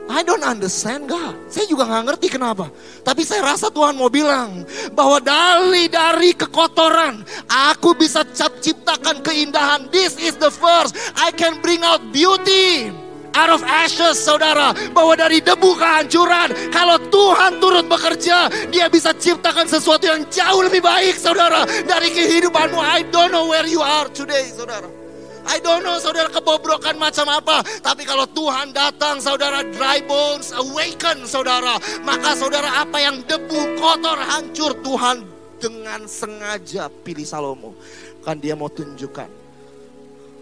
I 0.04 0.20
don't 0.20 0.44
understand 0.44 1.08
God. 1.08 1.32
Saya 1.48 1.64
juga 1.64 1.88
nggak 1.88 2.04
ngerti 2.12 2.36
kenapa. 2.36 2.68
Tapi 3.00 3.24
saya 3.24 3.40
rasa 3.40 3.72
Tuhan 3.72 3.96
mau 3.96 4.12
bilang 4.12 4.68
bahwa 4.92 5.16
dari 5.16 5.88
dari 5.88 6.36
kekotoran 6.36 7.24
aku 7.48 7.96
bisa 7.96 8.20
ciptakan 8.36 9.24
keindahan. 9.24 9.88
This 9.88 10.20
is 10.20 10.36
the 10.36 10.52
first. 10.52 10.92
I 11.16 11.32
can 11.32 11.56
bring 11.64 11.80
out 11.80 12.04
beauty 12.12 12.92
out 13.34 13.50
of 13.50 13.64
ashes 13.66 14.20
saudara 14.20 14.76
bahwa 14.94 15.18
dari 15.18 15.42
debu 15.42 15.74
kehancuran 15.74 16.70
kalau 16.70 17.00
Tuhan 17.10 17.58
turut 17.58 17.86
bekerja 17.90 18.46
dia 18.70 18.86
bisa 18.86 19.10
ciptakan 19.10 19.66
sesuatu 19.66 20.06
yang 20.06 20.22
jauh 20.30 20.62
lebih 20.62 20.78
baik 20.78 21.18
saudara 21.18 21.66
dari 21.82 22.14
kehidupanmu 22.14 22.78
I 22.78 23.02
don't 23.10 23.34
know 23.34 23.50
where 23.50 23.66
you 23.66 23.82
are 23.82 24.06
today 24.14 24.46
saudara 24.54 25.03
I 25.44 25.60
don't 25.60 25.84
know 25.84 26.00
saudara 26.00 26.32
kebobrokan 26.32 26.96
macam 26.96 27.28
apa. 27.28 27.60
Tapi 27.84 28.08
kalau 28.08 28.24
Tuhan 28.32 28.72
datang 28.72 29.20
saudara 29.20 29.60
dry 29.76 30.00
bones 30.04 30.56
awaken 30.56 31.28
saudara. 31.28 31.76
Maka 32.00 32.32
saudara 32.36 32.80
apa 32.80 32.96
yang 33.00 33.20
debu 33.28 33.76
kotor 33.76 34.16
hancur 34.16 34.72
Tuhan 34.80 35.24
dengan 35.60 36.04
sengaja 36.08 36.88
pilih 36.88 37.28
Salomo. 37.28 37.76
Kan 38.24 38.40
dia 38.40 38.56
mau 38.56 38.72
tunjukkan 38.72 39.28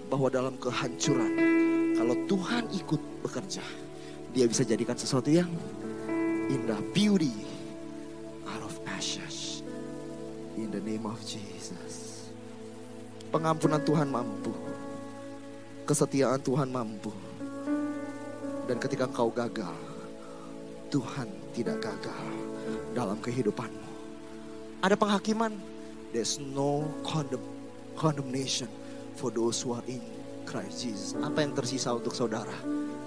bahwa 0.06 0.28
dalam 0.30 0.54
kehancuran 0.60 1.32
kalau 1.98 2.14
Tuhan 2.30 2.70
ikut 2.70 3.00
bekerja. 3.26 3.64
Dia 4.32 4.48
bisa 4.48 4.64
jadikan 4.64 4.96
sesuatu 4.96 5.28
yang 5.28 5.50
indah. 6.48 6.80
Beauty 6.94 7.34
out 8.48 8.64
of 8.64 8.74
ashes. 8.96 9.60
In 10.56 10.70
the 10.70 10.80
name 10.80 11.04
of 11.04 11.18
Jesus. 11.26 12.28
Pengampunan 13.32 13.80
Tuhan 13.80 14.12
mampu 14.12 14.52
kesetiaan 15.92 16.40
Tuhan 16.40 16.72
mampu. 16.72 17.12
Dan 18.64 18.80
ketika 18.80 19.04
engkau 19.04 19.28
gagal, 19.28 19.76
Tuhan 20.88 21.28
tidak 21.52 21.84
gagal 21.84 22.24
dalam 22.96 23.20
kehidupanmu. 23.20 23.92
Ada 24.80 24.96
penghakiman, 24.96 25.52
there's 26.16 26.40
no 26.40 26.88
condemn, 27.04 27.44
condemnation 27.92 28.72
for 29.20 29.28
those 29.28 29.60
who 29.60 29.76
are 29.76 29.84
in 29.84 30.00
Christ 30.48 30.80
Jesus. 30.80 31.12
Apa 31.20 31.44
yang 31.44 31.52
tersisa 31.52 31.92
untuk 31.92 32.16
saudara? 32.16 32.56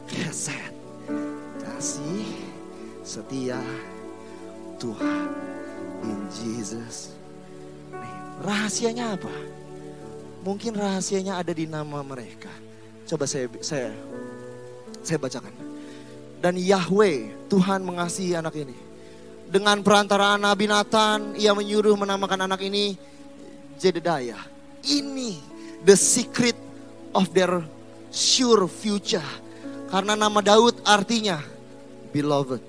Keset, 0.05 0.69
kasih, 1.65 2.29
setia 3.01 3.57
Tuhan 4.77 5.33
in 6.05 6.19
Jesus. 6.29 7.17
rahasianya 8.45 9.15
apa? 9.17 9.31
Mungkin 10.45 10.77
rahasianya 10.77 11.41
ada 11.41 11.55
di 11.55 11.65
nama 11.65 12.03
mereka 12.05 12.64
Coba 13.06 13.30
saya 13.30 13.45
saya 13.62 13.93
saya 15.06 15.22
bacakan. 15.22 15.53
Dan 16.41 16.58
Yahweh 16.58 17.49
Tuhan 17.49 17.86
mengasihi 17.86 18.34
anak 18.34 18.58
ini. 18.58 18.74
Dengan 19.45 19.86
perantaraan 19.86 20.41
Nabi 20.41 20.66
Nathan, 20.66 21.38
ia 21.38 21.53
menyuruh 21.53 21.93
menamakan 21.93 22.49
anak 22.49 22.66
ini 22.66 22.97
Jedediah. 23.78 24.41
Ini 24.82 25.38
the 25.86 25.93
secret 25.93 26.58
of 27.14 27.30
their 27.30 27.62
sure 28.10 28.66
future. 28.66 29.26
Karena 29.93 30.18
nama 30.18 30.41
Daud 30.41 30.82
artinya 30.82 31.38
beloved. 32.10 32.66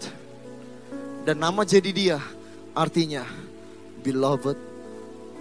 Dan 1.24 1.40
nama 1.40 1.64
Jedediah 1.64 2.20
artinya 2.76 3.24
beloved 4.04 4.60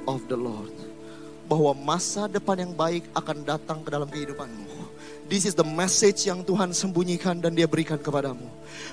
of 0.07 0.23
the 0.31 0.39
Lord. 0.39 0.71
Bahwa 1.51 1.75
masa 1.75 2.31
depan 2.31 2.63
yang 2.63 2.73
baik 2.73 3.05
akan 3.11 3.43
datang 3.43 3.83
ke 3.83 3.91
dalam 3.91 4.07
kehidupanmu 4.07 4.74
This 5.25 5.49
is 5.49 5.57
the 5.57 5.65
message 5.65 6.29
yang 6.29 6.45
Tuhan 6.45 6.69
sembunyikan 6.69 7.41
dan 7.41 7.57
dia 7.57 7.65
berikan 7.65 7.97
kepadamu. 7.97 8.45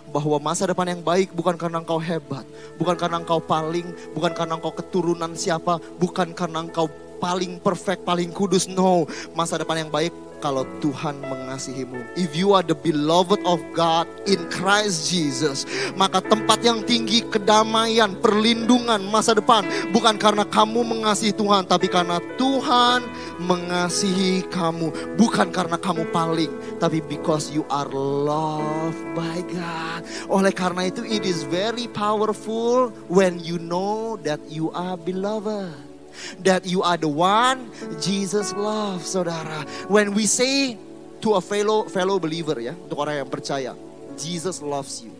Bahwa 0.09 0.41
masa 0.41 0.65
depan 0.65 0.89
yang 0.89 1.05
baik 1.05 1.37
bukan 1.37 1.61
karena 1.61 1.85
engkau 1.85 2.01
hebat. 2.01 2.49
Bukan 2.81 2.97
karena 2.97 3.21
engkau 3.21 3.37
paling. 3.37 3.85
Bukan 4.17 4.33
karena 4.33 4.57
engkau 4.57 4.73
keturunan 4.73 5.37
siapa. 5.37 5.77
Bukan 6.01 6.33
karena 6.33 6.65
engkau 6.65 6.89
paling 7.21 7.61
perfect, 7.61 8.09
paling 8.09 8.33
kudus. 8.33 8.65
No, 8.65 9.05
masa 9.37 9.61
depan 9.61 9.85
yang 9.85 9.93
baik 9.93 10.32
kalau 10.43 10.67
Tuhan 10.83 11.23
mengasihimu. 11.23 12.19
If 12.19 12.35
you 12.35 12.51
are 12.59 12.67
the 12.67 12.75
beloved 12.75 13.39
of 13.47 13.63
God 13.71 14.11
in 14.27 14.43
Christ 14.51 15.07
Jesus, 15.07 15.63
maka 15.95 16.19
tempat 16.19 16.67
yang 16.67 16.83
tinggi 16.83 17.23
kedamaian, 17.31 18.19
perlindungan 18.19 18.99
masa 19.07 19.39
depan 19.39 19.63
bukan 19.95 20.19
karena 20.19 20.43
kamu 20.43 20.83
mengasihi 20.83 21.31
Tuhan, 21.31 21.71
tapi 21.71 21.87
karena 21.87 22.19
Tuhan 22.35 23.07
mengasihi 23.39 24.43
kamu. 24.51 25.15
Bukan 25.15 25.55
karena 25.55 25.79
kamu 25.79 26.11
paling, 26.11 26.51
tapi 26.83 26.99
because 27.07 27.55
you 27.55 27.63
are 27.71 27.89
loved 27.95 28.99
by 29.15 29.39
God. 29.47 30.03
Oleh 30.27 30.51
karena 30.51 30.91
itu 30.91 31.07
it 31.07 31.23
is 31.23 31.47
very 31.47 31.87
powerful 31.87 32.91
when 33.07 33.39
you 33.39 33.63
know 33.63 34.19
that 34.27 34.43
you 34.51 34.75
are 34.75 34.99
beloved. 34.99 35.92
That 36.43 36.67
you 36.67 36.83
are 36.83 36.97
the 36.97 37.11
one 37.11 37.71
Jesus 38.01 38.53
loves, 38.53 39.09
saudara. 39.09 39.65
When 39.87 40.13
we 40.13 40.27
say 40.27 40.77
to 41.23 41.39
a 41.39 41.43
fellow 41.43 41.87
fellow 41.87 42.19
believer 42.19 42.59
ya, 42.59 42.75
untuk 42.75 42.99
orang 43.03 43.23
yang 43.23 43.31
percaya, 43.31 43.73
Jesus 44.19 44.61
loves 44.61 45.03
you. 45.03 45.15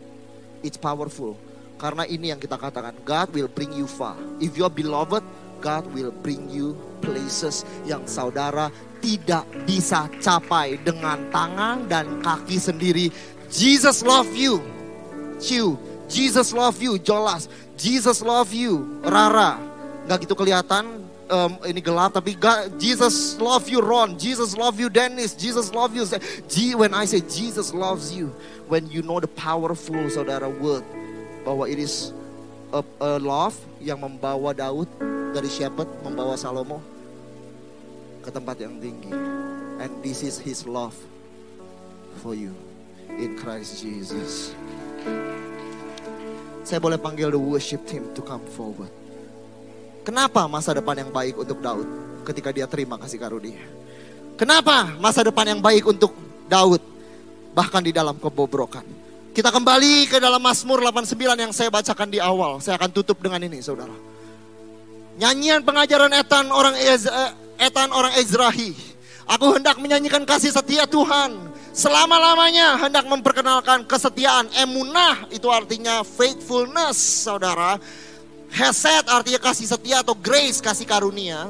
It's 0.63 0.79
powerful. 0.79 1.35
Karena 1.75 2.07
ini 2.07 2.31
yang 2.31 2.39
kita 2.39 2.55
katakan, 2.55 2.95
God 3.03 3.35
will 3.35 3.51
bring 3.51 3.75
you 3.75 3.89
far. 3.89 4.15
If 4.39 4.55
you 4.55 4.63
are 4.63 4.71
beloved, 4.71 5.23
God 5.59 5.83
will 5.91 6.11
bring 6.11 6.47
you 6.47 6.75
places 7.03 7.67
yang 7.83 8.07
saudara 8.07 8.71
tidak 9.03 9.43
bisa 9.67 10.07
capai 10.23 10.79
dengan 10.79 11.19
tangan 11.27 11.87
dan 11.91 12.23
kaki 12.23 12.55
sendiri. 12.55 13.11
Jesus 13.51 13.99
love 14.03 14.31
you. 14.31 14.63
Ciu, 15.43 15.75
Jesus 16.07 16.55
love 16.55 16.79
you. 16.79 16.95
Jolas, 16.95 17.51
Jesus 17.75 18.23
love 18.23 18.55
you. 18.55 19.03
Rara, 19.03 19.59
nggak 20.03 20.27
gitu 20.27 20.35
kelihatan 20.35 21.03
um, 21.31 21.51
ini 21.63 21.79
gelap 21.79 22.11
tapi 22.11 22.35
God, 22.35 22.75
Jesus 22.75 23.39
love 23.39 23.65
you 23.71 23.79
Ron, 23.79 24.19
Jesus 24.19 24.53
love 24.53 24.79
you 24.79 24.91
Dennis, 24.91 25.33
Jesus 25.33 25.71
love 25.71 25.95
you. 25.95 26.03
G, 26.51 26.75
when 26.75 26.91
I 26.91 27.07
say 27.07 27.23
Jesus 27.23 27.71
loves 27.71 28.11
you, 28.11 28.35
when 28.67 28.89
you 28.91 29.01
know 29.01 29.19
the 29.19 29.31
powerful 29.31 29.97
saudara 30.11 30.47
word 30.47 30.83
bahwa 31.43 31.67
it 31.67 31.79
is 31.79 32.11
a, 32.71 32.83
a 32.99 33.19
love 33.19 33.55
yang 33.79 33.99
membawa 34.01 34.55
Daud 34.55 34.87
dari 35.33 35.49
shepherd 35.49 35.87
membawa 36.03 36.35
Salomo 36.35 36.79
ke 38.23 38.31
tempat 38.31 38.59
yang 38.63 38.79
tinggi. 38.79 39.11
And 39.83 39.91
this 39.99 40.23
is 40.23 40.39
his 40.39 40.63
love 40.63 40.95
for 42.23 42.31
you 42.31 42.55
in 43.19 43.35
Christ 43.35 43.83
Jesus. 43.83 44.55
Saya 46.63 46.79
boleh 46.79 46.95
panggil 46.95 47.27
the 47.35 47.41
worship 47.41 47.83
team 47.83 48.07
to 48.15 48.23
come 48.23 48.43
forward. 48.55 49.02
Kenapa 50.03 50.51
masa 50.51 50.75
depan 50.75 50.99
yang 50.99 51.11
baik 51.15 51.39
untuk 51.39 51.63
Daud 51.63 51.87
ketika 52.27 52.51
dia 52.51 52.67
terima 52.67 52.99
kasih 52.99 53.15
karunia? 53.15 53.63
Kenapa 54.35 54.91
masa 54.99 55.23
depan 55.23 55.47
yang 55.47 55.63
baik 55.63 55.87
untuk 55.87 56.11
Daud 56.51 56.83
bahkan 57.55 57.79
di 57.79 57.95
dalam 57.95 58.19
kebobrokan? 58.19 58.83
Kita 59.31 59.49
kembali 59.49 60.11
ke 60.11 60.19
dalam 60.19 60.43
Mazmur 60.43 60.83
89 60.83 61.17
yang 61.39 61.55
saya 61.55 61.71
bacakan 61.71 62.11
di 62.11 62.19
awal. 62.19 62.59
Saya 62.59 62.75
akan 62.77 62.91
tutup 62.91 63.17
dengan 63.23 63.41
ini, 63.41 63.63
saudara. 63.63 63.95
Nyanyian 65.17 65.63
pengajaran 65.63 66.11
Etan 66.11 66.51
orang 66.51 66.75
Ez, 66.77 67.07
Etan 67.57 67.89
orang 67.95 68.13
Ezrahi. 68.19 68.75
Aku 69.23 69.55
hendak 69.55 69.79
menyanyikan 69.79 70.27
kasih 70.27 70.51
setia 70.51 70.83
Tuhan 70.83 71.33
selama-lamanya 71.73 72.77
hendak 72.77 73.07
memperkenalkan 73.09 73.87
kesetiaan. 73.89 74.51
Emunah 74.53 75.31
itu 75.33 75.49
artinya 75.49 76.05
faithfulness, 76.05 77.25
saudara. 77.25 77.81
Heset 78.53 79.09
artinya 79.09 79.41
kasih 79.41 79.65
setia 79.65 80.05
atau 80.05 80.13
grace, 80.13 80.61
kasih 80.61 80.85
karunia. 80.85 81.49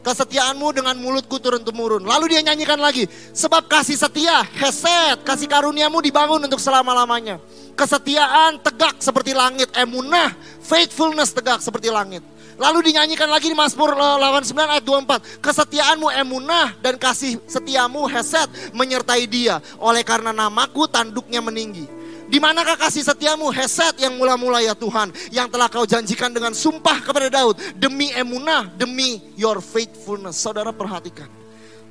Kesetiaanmu 0.00 0.72
dengan 0.72 0.96
mulutku 0.96 1.36
turun 1.36 1.60
temurun. 1.60 2.00
Lalu 2.00 2.32
dia 2.32 2.40
nyanyikan 2.40 2.80
lagi. 2.80 3.04
Sebab 3.36 3.68
kasih 3.68 4.00
setia, 4.00 4.48
heset, 4.56 5.20
kasih 5.28 5.44
karuniamu 5.44 6.00
dibangun 6.00 6.40
untuk 6.40 6.56
selama-lamanya. 6.56 7.36
Kesetiaan 7.76 8.64
tegak 8.64 8.96
seperti 9.04 9.36
langit. 9.36 9.68
Emunah, 9.76 10.32
faithfulness 10.64 11.36
tegak 11.36 11.60
seperti 11.60 11.92
langit. 11.92 12.24
Lalu 12.58 12.90
dinyanyikan 12.90 13.30
lagi 13.30 13.52
di 13.52 13.54
Mazmur 13.54 13.94
89 13.94 14.50
ayat 14.56 14.82
24. 14.82 15.44
Kesetiaanmu 15.44 16.10
emunah 16.10 16.74
dan 16.82 16.98
kasih 16.98 17.38
setiamu 17.46 18.08
heset 18.10 18.50
menyertai 18.74 19.28
dia. 19.30 19.62
Oleh 19.78 20.02
karena 20.02 20.34
namaku 20.34 20.88
tanduknya 20.90 21.38
meninggi. 21.38 21.97
Di 22.28 22.36
manakah 22.36 22.76
kasih 22.76 23.04
setiamu 23.04 23.48
heset 23.48 23.96
yang 24.04 24.16
mula-mula 24.20 24.60
ya 24.60 24.76
Tuhan. 24.76 25.12
Yang 25.32 25.48
telah 25.48 25.68
kau 25.72 25.88
janjikan 25.88 26.30
dengan 26.32 26.52
sumpah 26.52 27.00
kepada 27.00 27.32
Daud. 27.32 27.56
Demi 27.76 28.12
emunah, 28.12 28.68
demi 28.76 29.20
your 29.34 29.64
faithfulness. 29.64 30.36
Saudara 30.36 30.70
perhatikan. 30.70 31.28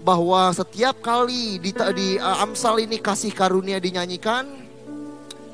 Bahwa 0.01 0.53
setiap 0.53 1.01
kali 1.01 1.57
di, 1.57 1.73
di 1.73 2.07
uh, 2.21 2.45
Amsal 2.45 2.85
ini 2.85 3.01
kasih 3.01 3.33
karunia 3.33 3.81
dinyanyikan. 3.81 4.45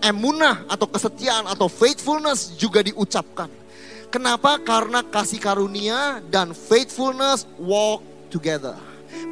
Emunah 0.04 0.68
atau 0.68 0.84
kesetiaan 0.92 1.48
atau 1.48 1.72
faithfulness 1.72 2.60
juga 2.60 2.84
diucapkan 2.84 3.48
Kenapa? 4.14 4.62
Karena 4.62 5.02
kasih 5.02 5.42
karunia 5.42 6.22
dan 6.30 6.54
faithfulness 6.54 7.50
walk 7.58 8.06
together. 8.30 8.78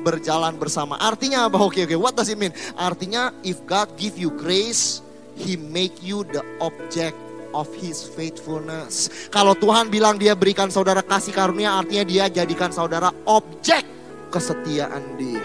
Berjalan 0.01 0.57
bersama. 0.57 0.97
Artinya 0.97 1.45
apa? 1.45 1.61
Oke, 1.61 1.85
okay, 1.85 1.93
oke. 1.93 1.93
Okay. 1.93 1.99
What 2.01 2.17
does 2.17 2.33
it 2.33 2.41
mean? 2.41 2.49
Artinya 2.73 3.29
if 3.45 3.61
God 3.69 3.93
give 3.93 4.17
you 4.17 4.33
grace, 4.33 5.05
He 5.41 5.57
make 5.57 6.05
you 6.05 6.21
the 6.29 6.45
object 6.61 7.17
of 7.57 7.65
His 7.73 8.05
faithfulness. 8.05 9.09
Kalau 9.33 9.57
Tuhan 9.57 9.89
bilang 9.89 10.21
dia 10.21 10.37
berikan 10.37 10.69
saudara 10.69 11.01
kasih 11.01 11.33
karunia, 11.33 11.81
artinya 11.81 12.05
dia 12.05 12.25
jadikan 12.29 12.69
saudara 12.69 13.09
objek 13.25 13.83
kesetiaan 14.31 15.19
dia 15.19 15.43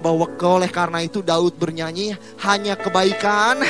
bahwa 0.00 0.28
oleh 0.28 0.68
karena 0.68 1.04
itu 1.04 1.24
Daud 1.24 1.56
bernyanyi 1.56 2.16
hanya 2.44 2.76
kebaikan 2.76 3.60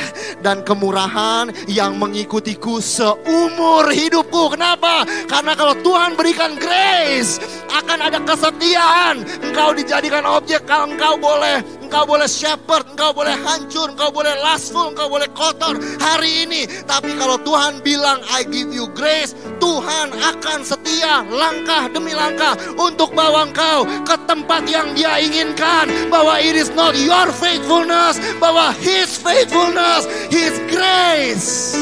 dan 0.44 0.62
kemurahan 0.66 1.50
yang 1.70 1.98
mengikutiku 1.98 2.78
seumur 2.82 3.90
hidupku. 3.90 4.54
Kenapa? 4.54 5.06
Karena 5.26 5.52
kalau 5.54 5.74
Tuhan 5.82 6.14
berikan 6.14 6.54
grace, 6.58 7.38
akan 7.70 7.98
ada 8.10 8.18
kesetiaan. 8.22 9.22
Engkau 9.42 9.74
dijadikan 9.74 10.26
objek, 10.26 10.66
kalau 10.66 10.90
engkau 10.90 11.14
boleh 11.18 11.62
engkau 11.90 12.06
boleh 12.06 12.30
shepherd, 12.30 12.86
engkau 12.94 13.10
boleh 13.10 13.34
hancur, 13.42 13.90
engkau 13.90 14.14
boleh 14.14 14.30
lustful, 14.46 14.94
engkau 14.94 15.10
boleh 15.10 15.26
kotor 15.34 15.74
hari 15.98 16.46
ini. 16.46 16.62
Tapi 16.86 17.18
kalau 17.18 17.34
Tuhan 17.42 17.82
bilang 17.82 18.22
I 18.30 18.46
give 18.46 18.70
you 18.70 18.86
grace, 18.94 19.34
Tuhan 19.58 20.14
akan 20.14 20.62
setia 20.62 21.26
langkah 21.26 21.90
demi 21.90 22.14
langkah 22.14 22.54
untuk 22.78 23.10
bawa 23.10 23.50
engkau 23.50 23.90
ke 24.06 24.14
tempat 24.30 24.70
yang 24.70 24.94
dia 24.94 25.18
inginkan. 25.18 25.90
Bahwa 26.06 26.38
it 26.38 26.54
is 26.54 26.70
not 26.78 26.94
your 26.94 27.26
faithfulness, 27.34 28.22
bahwa 28.38 28.70
His 28.78 29.18
faithfulness, 29.18 30.06
His 30.30 30.54
grace 30.70 31.74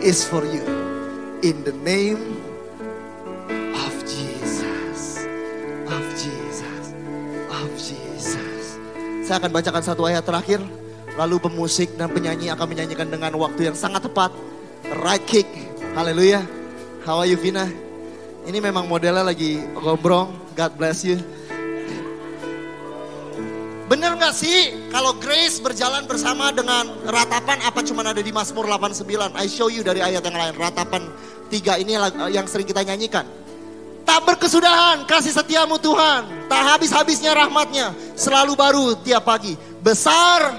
is 0.00 0.24
for 0.24 0.40
you. 0.48 0.64
In 1.44 1.68
the 1.68 1.76
name 1.84 2.27
Saya 9.28 9.44
akan 9.44 9.52
bacakan 9.52 9.84
satu 9.84 10.08
ayat 10.08 10.24
terakhir. 10.24 10.56
Lalu 11.20 11.36
pemusik 11.36 11.92
dan 12.00 12.08
penyanyi 12.08 12.48
akan 12.48 12.64
menyanyikan 12.64 13.12
dengan 13.12 13.36
waktu 13.36 13.68
yang 13.68 13.76
sangat 13.76 14.08
tepat. 14.08 14.32
Right 15.04 15.20
kick. 15.28 15.44
Haleluya. 15.92 16.40
How 17.04 17.20
are 17.20 17.28
you 17.28 17.36
Vina? 17.36 17.68
Ini 18.48 18.56
memang 18.56 18.88
modelnya 18.88 19.28
lagi 19.28 19.60
gombrong. 19.76 20.32
God 20.56 20.72
bless 20.80 21.04
you. 21.04 21.20
Bener 23.84 24.16
gak 24.16 24.32
sih 24.32 24.72
kalau 24.88 25.12
grace 25.20 25.60
berjalan 25.60 26.08
bersama 26.08 26.48
dengan 26.48 26.88
ratapan 27.04 27.60
apa 27.68 27.84
cuma 27.84 28.00
ada 28.08 28.24
di 28.24 28.32
Mazmur 28.32 28.64
89? 28.64 29.36
I 29.36 29.44
show 29.44 29.68
you 29.68 29.84
dari 29.84 30.00
ayat 30.00 30.24
yang 30.24 30.40
lain. 30.40 30.56
Ratapan 30.56 31.04
tiga 31.52 31.76
ini 31.76 32.00
yang 32.32 32.48
sering 32.48 32.64
kita 32.64 32.80
nyanyikan. 32.80 33.28
Tak 34.08 34.24
berkesudahan 34.24 35.04
kasih 35.04 35.36
setiamu 35.36 35.76
Tuhan. 35.76 36.48
Tak 36.48 36.62
habis-habisnya 36.64 37.36
rahmatnya. 37.36 37.92
Selalu 38.16 38.56
baru 38.56 38.96
tiap 39.04 39.28
pagi. 39.28 39.52
Besar 39.84 40.56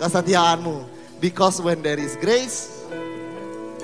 kesetiaanmu. 0.00 0.88
Because 1.20 1.60
when 1.60 1.84
there 1.84 2.00
is 2.00 2.16
grace, 2.16 2.80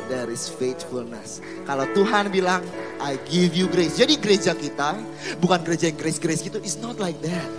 there 0.09 0.33
is 0.33 0.49
faithfulness. 0.49 1.45
Kalau 1.69 1.85
Tuhan 1.93 2.33
bilang, 2.33 2.65
I 2.97 3.21
give 3.29 3.53
you 3.53 3.69
grace. 3.69 4.01
Jadi 4.01 4.17
gereja 4.17 4.57
kita 4.57 5.05
bukan 5.37 5.61
gereja 5.61 5.93
yang 5.93 6.01
grace-grace 6.01 6.41
gitu. 6.41 6.57
It's 6.65 6.81
not 6.81 6.97
like 6.97 7.21
that. 7.21 7.51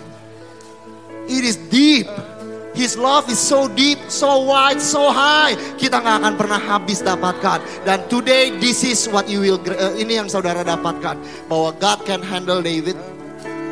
It 1.29 1.45
is 1.45 1.61
deep. 1.69 2.09
His 2.77 2.93
love 2.93 3.25
is 3.33 3.41
so 3.41 3.65
deep, 3.65 3.97
so 4.05 4.45
wide, 4.45 4.77
so 4.77 5.09
high. 5.09 5.57
Kita 5.81 5.97
nggak 5.97 6.15
akan 6.21 6.33
pernah 6.37 6.61
habis 6.61 7.01
dapatkan. 7.01 7.59
Dan 7.81 8.05
today 8.05 8.53
this 8.61 8.85
is 8.85 9.09
what 9.09 9.25
you 9.25 9.41
will, 9.41 9.57
uh, 9.57 9.97
ini 9.97 10.21
yang 10.21 10.29
saudara 10.29 10.61
dapatkan. 10.61 11.17
Bahwa 11.49 11.73
God 11.81 12.05
can 12.05 12.21
handle 12.21 12.61
David. 12.61 12.93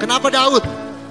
Kenapa 0.02 0.34
Daud? 0.34 0.66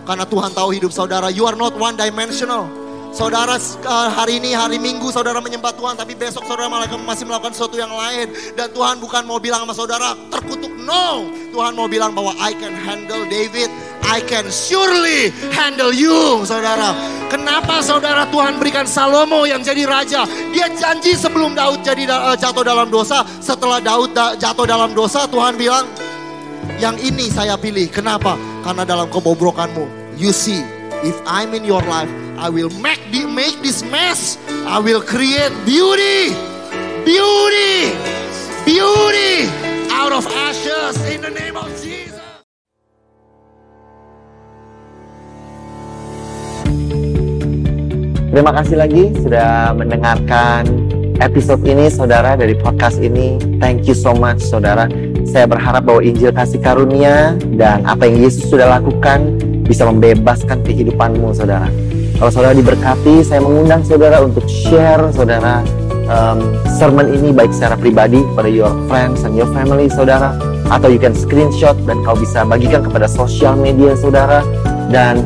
Karena 0.04 0.26
Tuhan 0.26 0.50
tahu 0.50 0.74
hidup 0.74 0.90
saudara. 0.90 1.30
You 1.30 1.46
are 1.46 1.54
not 1.54 1.78
one 1.78 1.94
dimensional. 1.94 2.83
Saudara 3.14 3.54
uh, 3.62 4.08
hari 4.10 4.42
ini 4.42 4.58
hari 4.58 4.74
Minggu 4.74 5.06
saudara 5.14 5.38
menyembah 5.38 5.70
Tuhan 5.78 5.94
tapi 5.94 6.18
besok 6.18 6.42
saudara 6.50 6.66
malah 6.66 6.90
masih 6.98 7.22
melakukan 7.22 7.54
sesuatu 7.54 7.78
yang 7.78 7.94
lain 7.94 8.34
dan 8.58 8.66
Tuhan 8.74 8.98
bukan 8.98 9.22
mau 9.22 9.38
bilang 9.38 9.62
sama 9.62 9.70
saudara 9.70 10.18
terkutuk 10.34 10.74
no. 10.82 11.30
Tuhan 11.54 11.78
mau 11.78 11.86
bilang 11.86 12.10
bahwa 12.10 12.34
I 12.42 12.50
can 12.58 12.74
handle 12.74 13.22
David 13.30 13.70
I 14.04 14.18
can 14.20 14.50
surely 14.50 15.32
handle 15.54 15.94
you, 15.94 16.44
saudara. 16.44 16.92
Kenapa 17.32 17.80
saudara 17.80 18.28
Tuhan 18.28 18.60
berikan 18.60 18.84
Salomo 18.84 19.48
yang 19.48 19.64
jadi 19.64 19.88
raja? 19.88 20.28
Dia 20.52 20.68
janji 20.76 21.16
sebelum 21.16 21.56
Daud 21.56 21.80
jadi 21.80 22.04
uh, 22.10 22.36
jatuh 22.36 22.62
dalam 22.66 22.92
dosa. 22.92 23.24
Setelah 23.40 23.80
Daud 23.80 24.12
da, 24.12 24.36
jatuh 24.36 24.68
dalam 24.68 24.92
dosa, 24.92 25.24
Tuhan 25.24 25.56
bilang, 25.56 25.88
yang 26.76 27.00
ini 27.00 27.32
saya 27.32 27.56
pilih. 27.56 27.88
Kenapa? 27.88 28.36
Karena 28.60 28.84
dalam 28.84 29.08
kebobrokanmu, 29.08 30.14
you 30.20 30.36
see, 30.36 30.60
if 31.00 31.16
I'm 31.24 31.56
in 31.56 31.64
your 31.64 31.82
life, 31.88 32.23
I 32.44 32.50
will 32.50 32.68
make, 32.84 33.00
the, 33.08 33.24
make 33.24 33.56
this 33.64 33.80
mess. 33.88 34.36
I 34.68 34.76
will 34.76 35.00
create 35.00 35.48
beauty, 35.64 36.28
beauty, 37.00 37.96
beauty 38.68 39.48
out 39.88 40.12
of 40.12 40.28
ashes 40.28 41.00
in 41.08 41.24
the 41.24 41.32
name 41.32 41.56
of 41.56 41.72
Jesus. 41.80 42.20
Terima 48.28 48.52
kasih 48.52 48.76
lagi 48.76 49.16
sudah 49.24 49.72
mendengarkan 49.72 50.68
episode 51.24 51.64
ini 51.64 51.88
saudara 51.88 52.36
dari 52.36 52.52
podcast 52.60 53.00
ini. 53.00 53.40
Thank 53.56 53.88
you 53.88 53.96
so 53.96 54.12
much 54.12 54.44
saudara. 54.44 54.92
Saya 55.24 55.48
berharap 55.48 55.88
bahwa 55.88 56.04
Injil 56.04 56.28
kasih 56.28 56.60
karunia 56.60 57.40
dan 57.56 57.88
apa 57.88 58.04
yang 58.04 58.20
Yesus 58.28 58.52
sudah 58.52 58.68
lakukan 58.68 59.32
bisa 59.64 59.88
membebaskan 59.88 60.60
kehidupanmu 60.60 61.32
saudara. 61.32 61.72
Kalau 62.24 62.40
saudara 62.40 62.56
diberkati, 62.56 63.20
saya 63.20 63.44
mengundang 63.44 63.84
saudara 63.84 64.24
untuk 64.24 64.48
share 64.48 65.12
saudara 65.12 65.60
um, 66.08 66.56
sermon 66.72 67.12
ini 67.12 67.36
baik 67.36 67.52
secara 67.52 67.76
pribadi 67.76 68.16
kepada 68.16 68.48
your 68.48 68.72
friends 68.88 69.28
and 69.28 69.36
your 69.36 69.44
family 69.52 69.92
saudara 69.92 70.32
atau 70.72 70.88
you 70.88 70.96
can 70.96 71.12
screenshot 71.12 71.76
dan 71.84 72.00
kau 72.00 72.16
bisa 72.16 72.40
bagikan 72.48 72.80
kepada 72.80 73.04
sosial 73.12 73.60
media 73.60 73.92
saudara 73.92 74.40
dan 74.88 75.20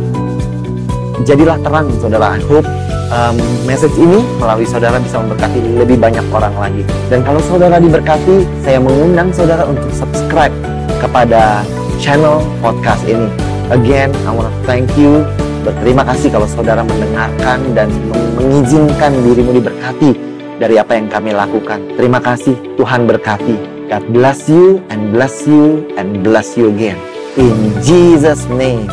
jadilah 1.22 1.55
terang 1.62 1.86
saudara. 2.03 2.34
I 2.34 2.42
hope 2.51 2.66
um, 3.14 3.38
message 3.62 3.94
ini 3.94 4.18
melalui 4.42 4.66
saudara 4.66 4.99
bisa 4.99 5.22
memberkati 5.22 5.78
lebih 5.78 6.03
banyak 6.03 6.26
orang 6.34 6.59
lagi. 6.59 6.82
Dan 7.14 7.22
kalau 7.22 7.38
saudara 7.46 7.78
diberkati, 7.78 8.42
saya 8.66 8.82
mengundang 8.82 9.30
saudara 9.30 9.62
untuk 9.70 9.86
subscribe 9.94 10.51
kepada 10.99 11.62
channel 12.03 12.42
podcast 12.59 13.07
ini. 13.07 13.30
Again, 13.70 14.11
I 14.26 14.34
want 14.34 14.51
to 14.51 14.55
thank 14.66 14.90
you. 14.99 15.22
Berterima 15.69 16.01
kasih 16.01 16.33
kalau 16.33 16.49
saudara 16.49 16.81
mendengarkan 16.81 17.61
dan 17.77 17.93
mengizinkan 18.41 19.12
dirimu 19.21 19.61
diberkati 19.61 20.16
dari 20.57 20.81
apa 20.81 20.97
yang 20.97 21.12
kami 21.12 21.37
lakukan. 21.37 21.85
Terima 21.93 22.25
kasih, 22.25 22.57
Tuhan 22.81 23.05
berkati. 23.05 23.77
God 23.93 24.05
bless 24.09 24.49
you 24.49 24.81
and 24.89 25.12
bless 25.12 25.45
you 25.45 25.85
and 26.01 26.25
bless 26.25 26.57
you 26.57 26.73
again. 26.73 26.97
In 27.37 27.53
Jesus' 27.85 28.49
name. 28.49 28.89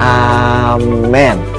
Amen. 0.00 1.57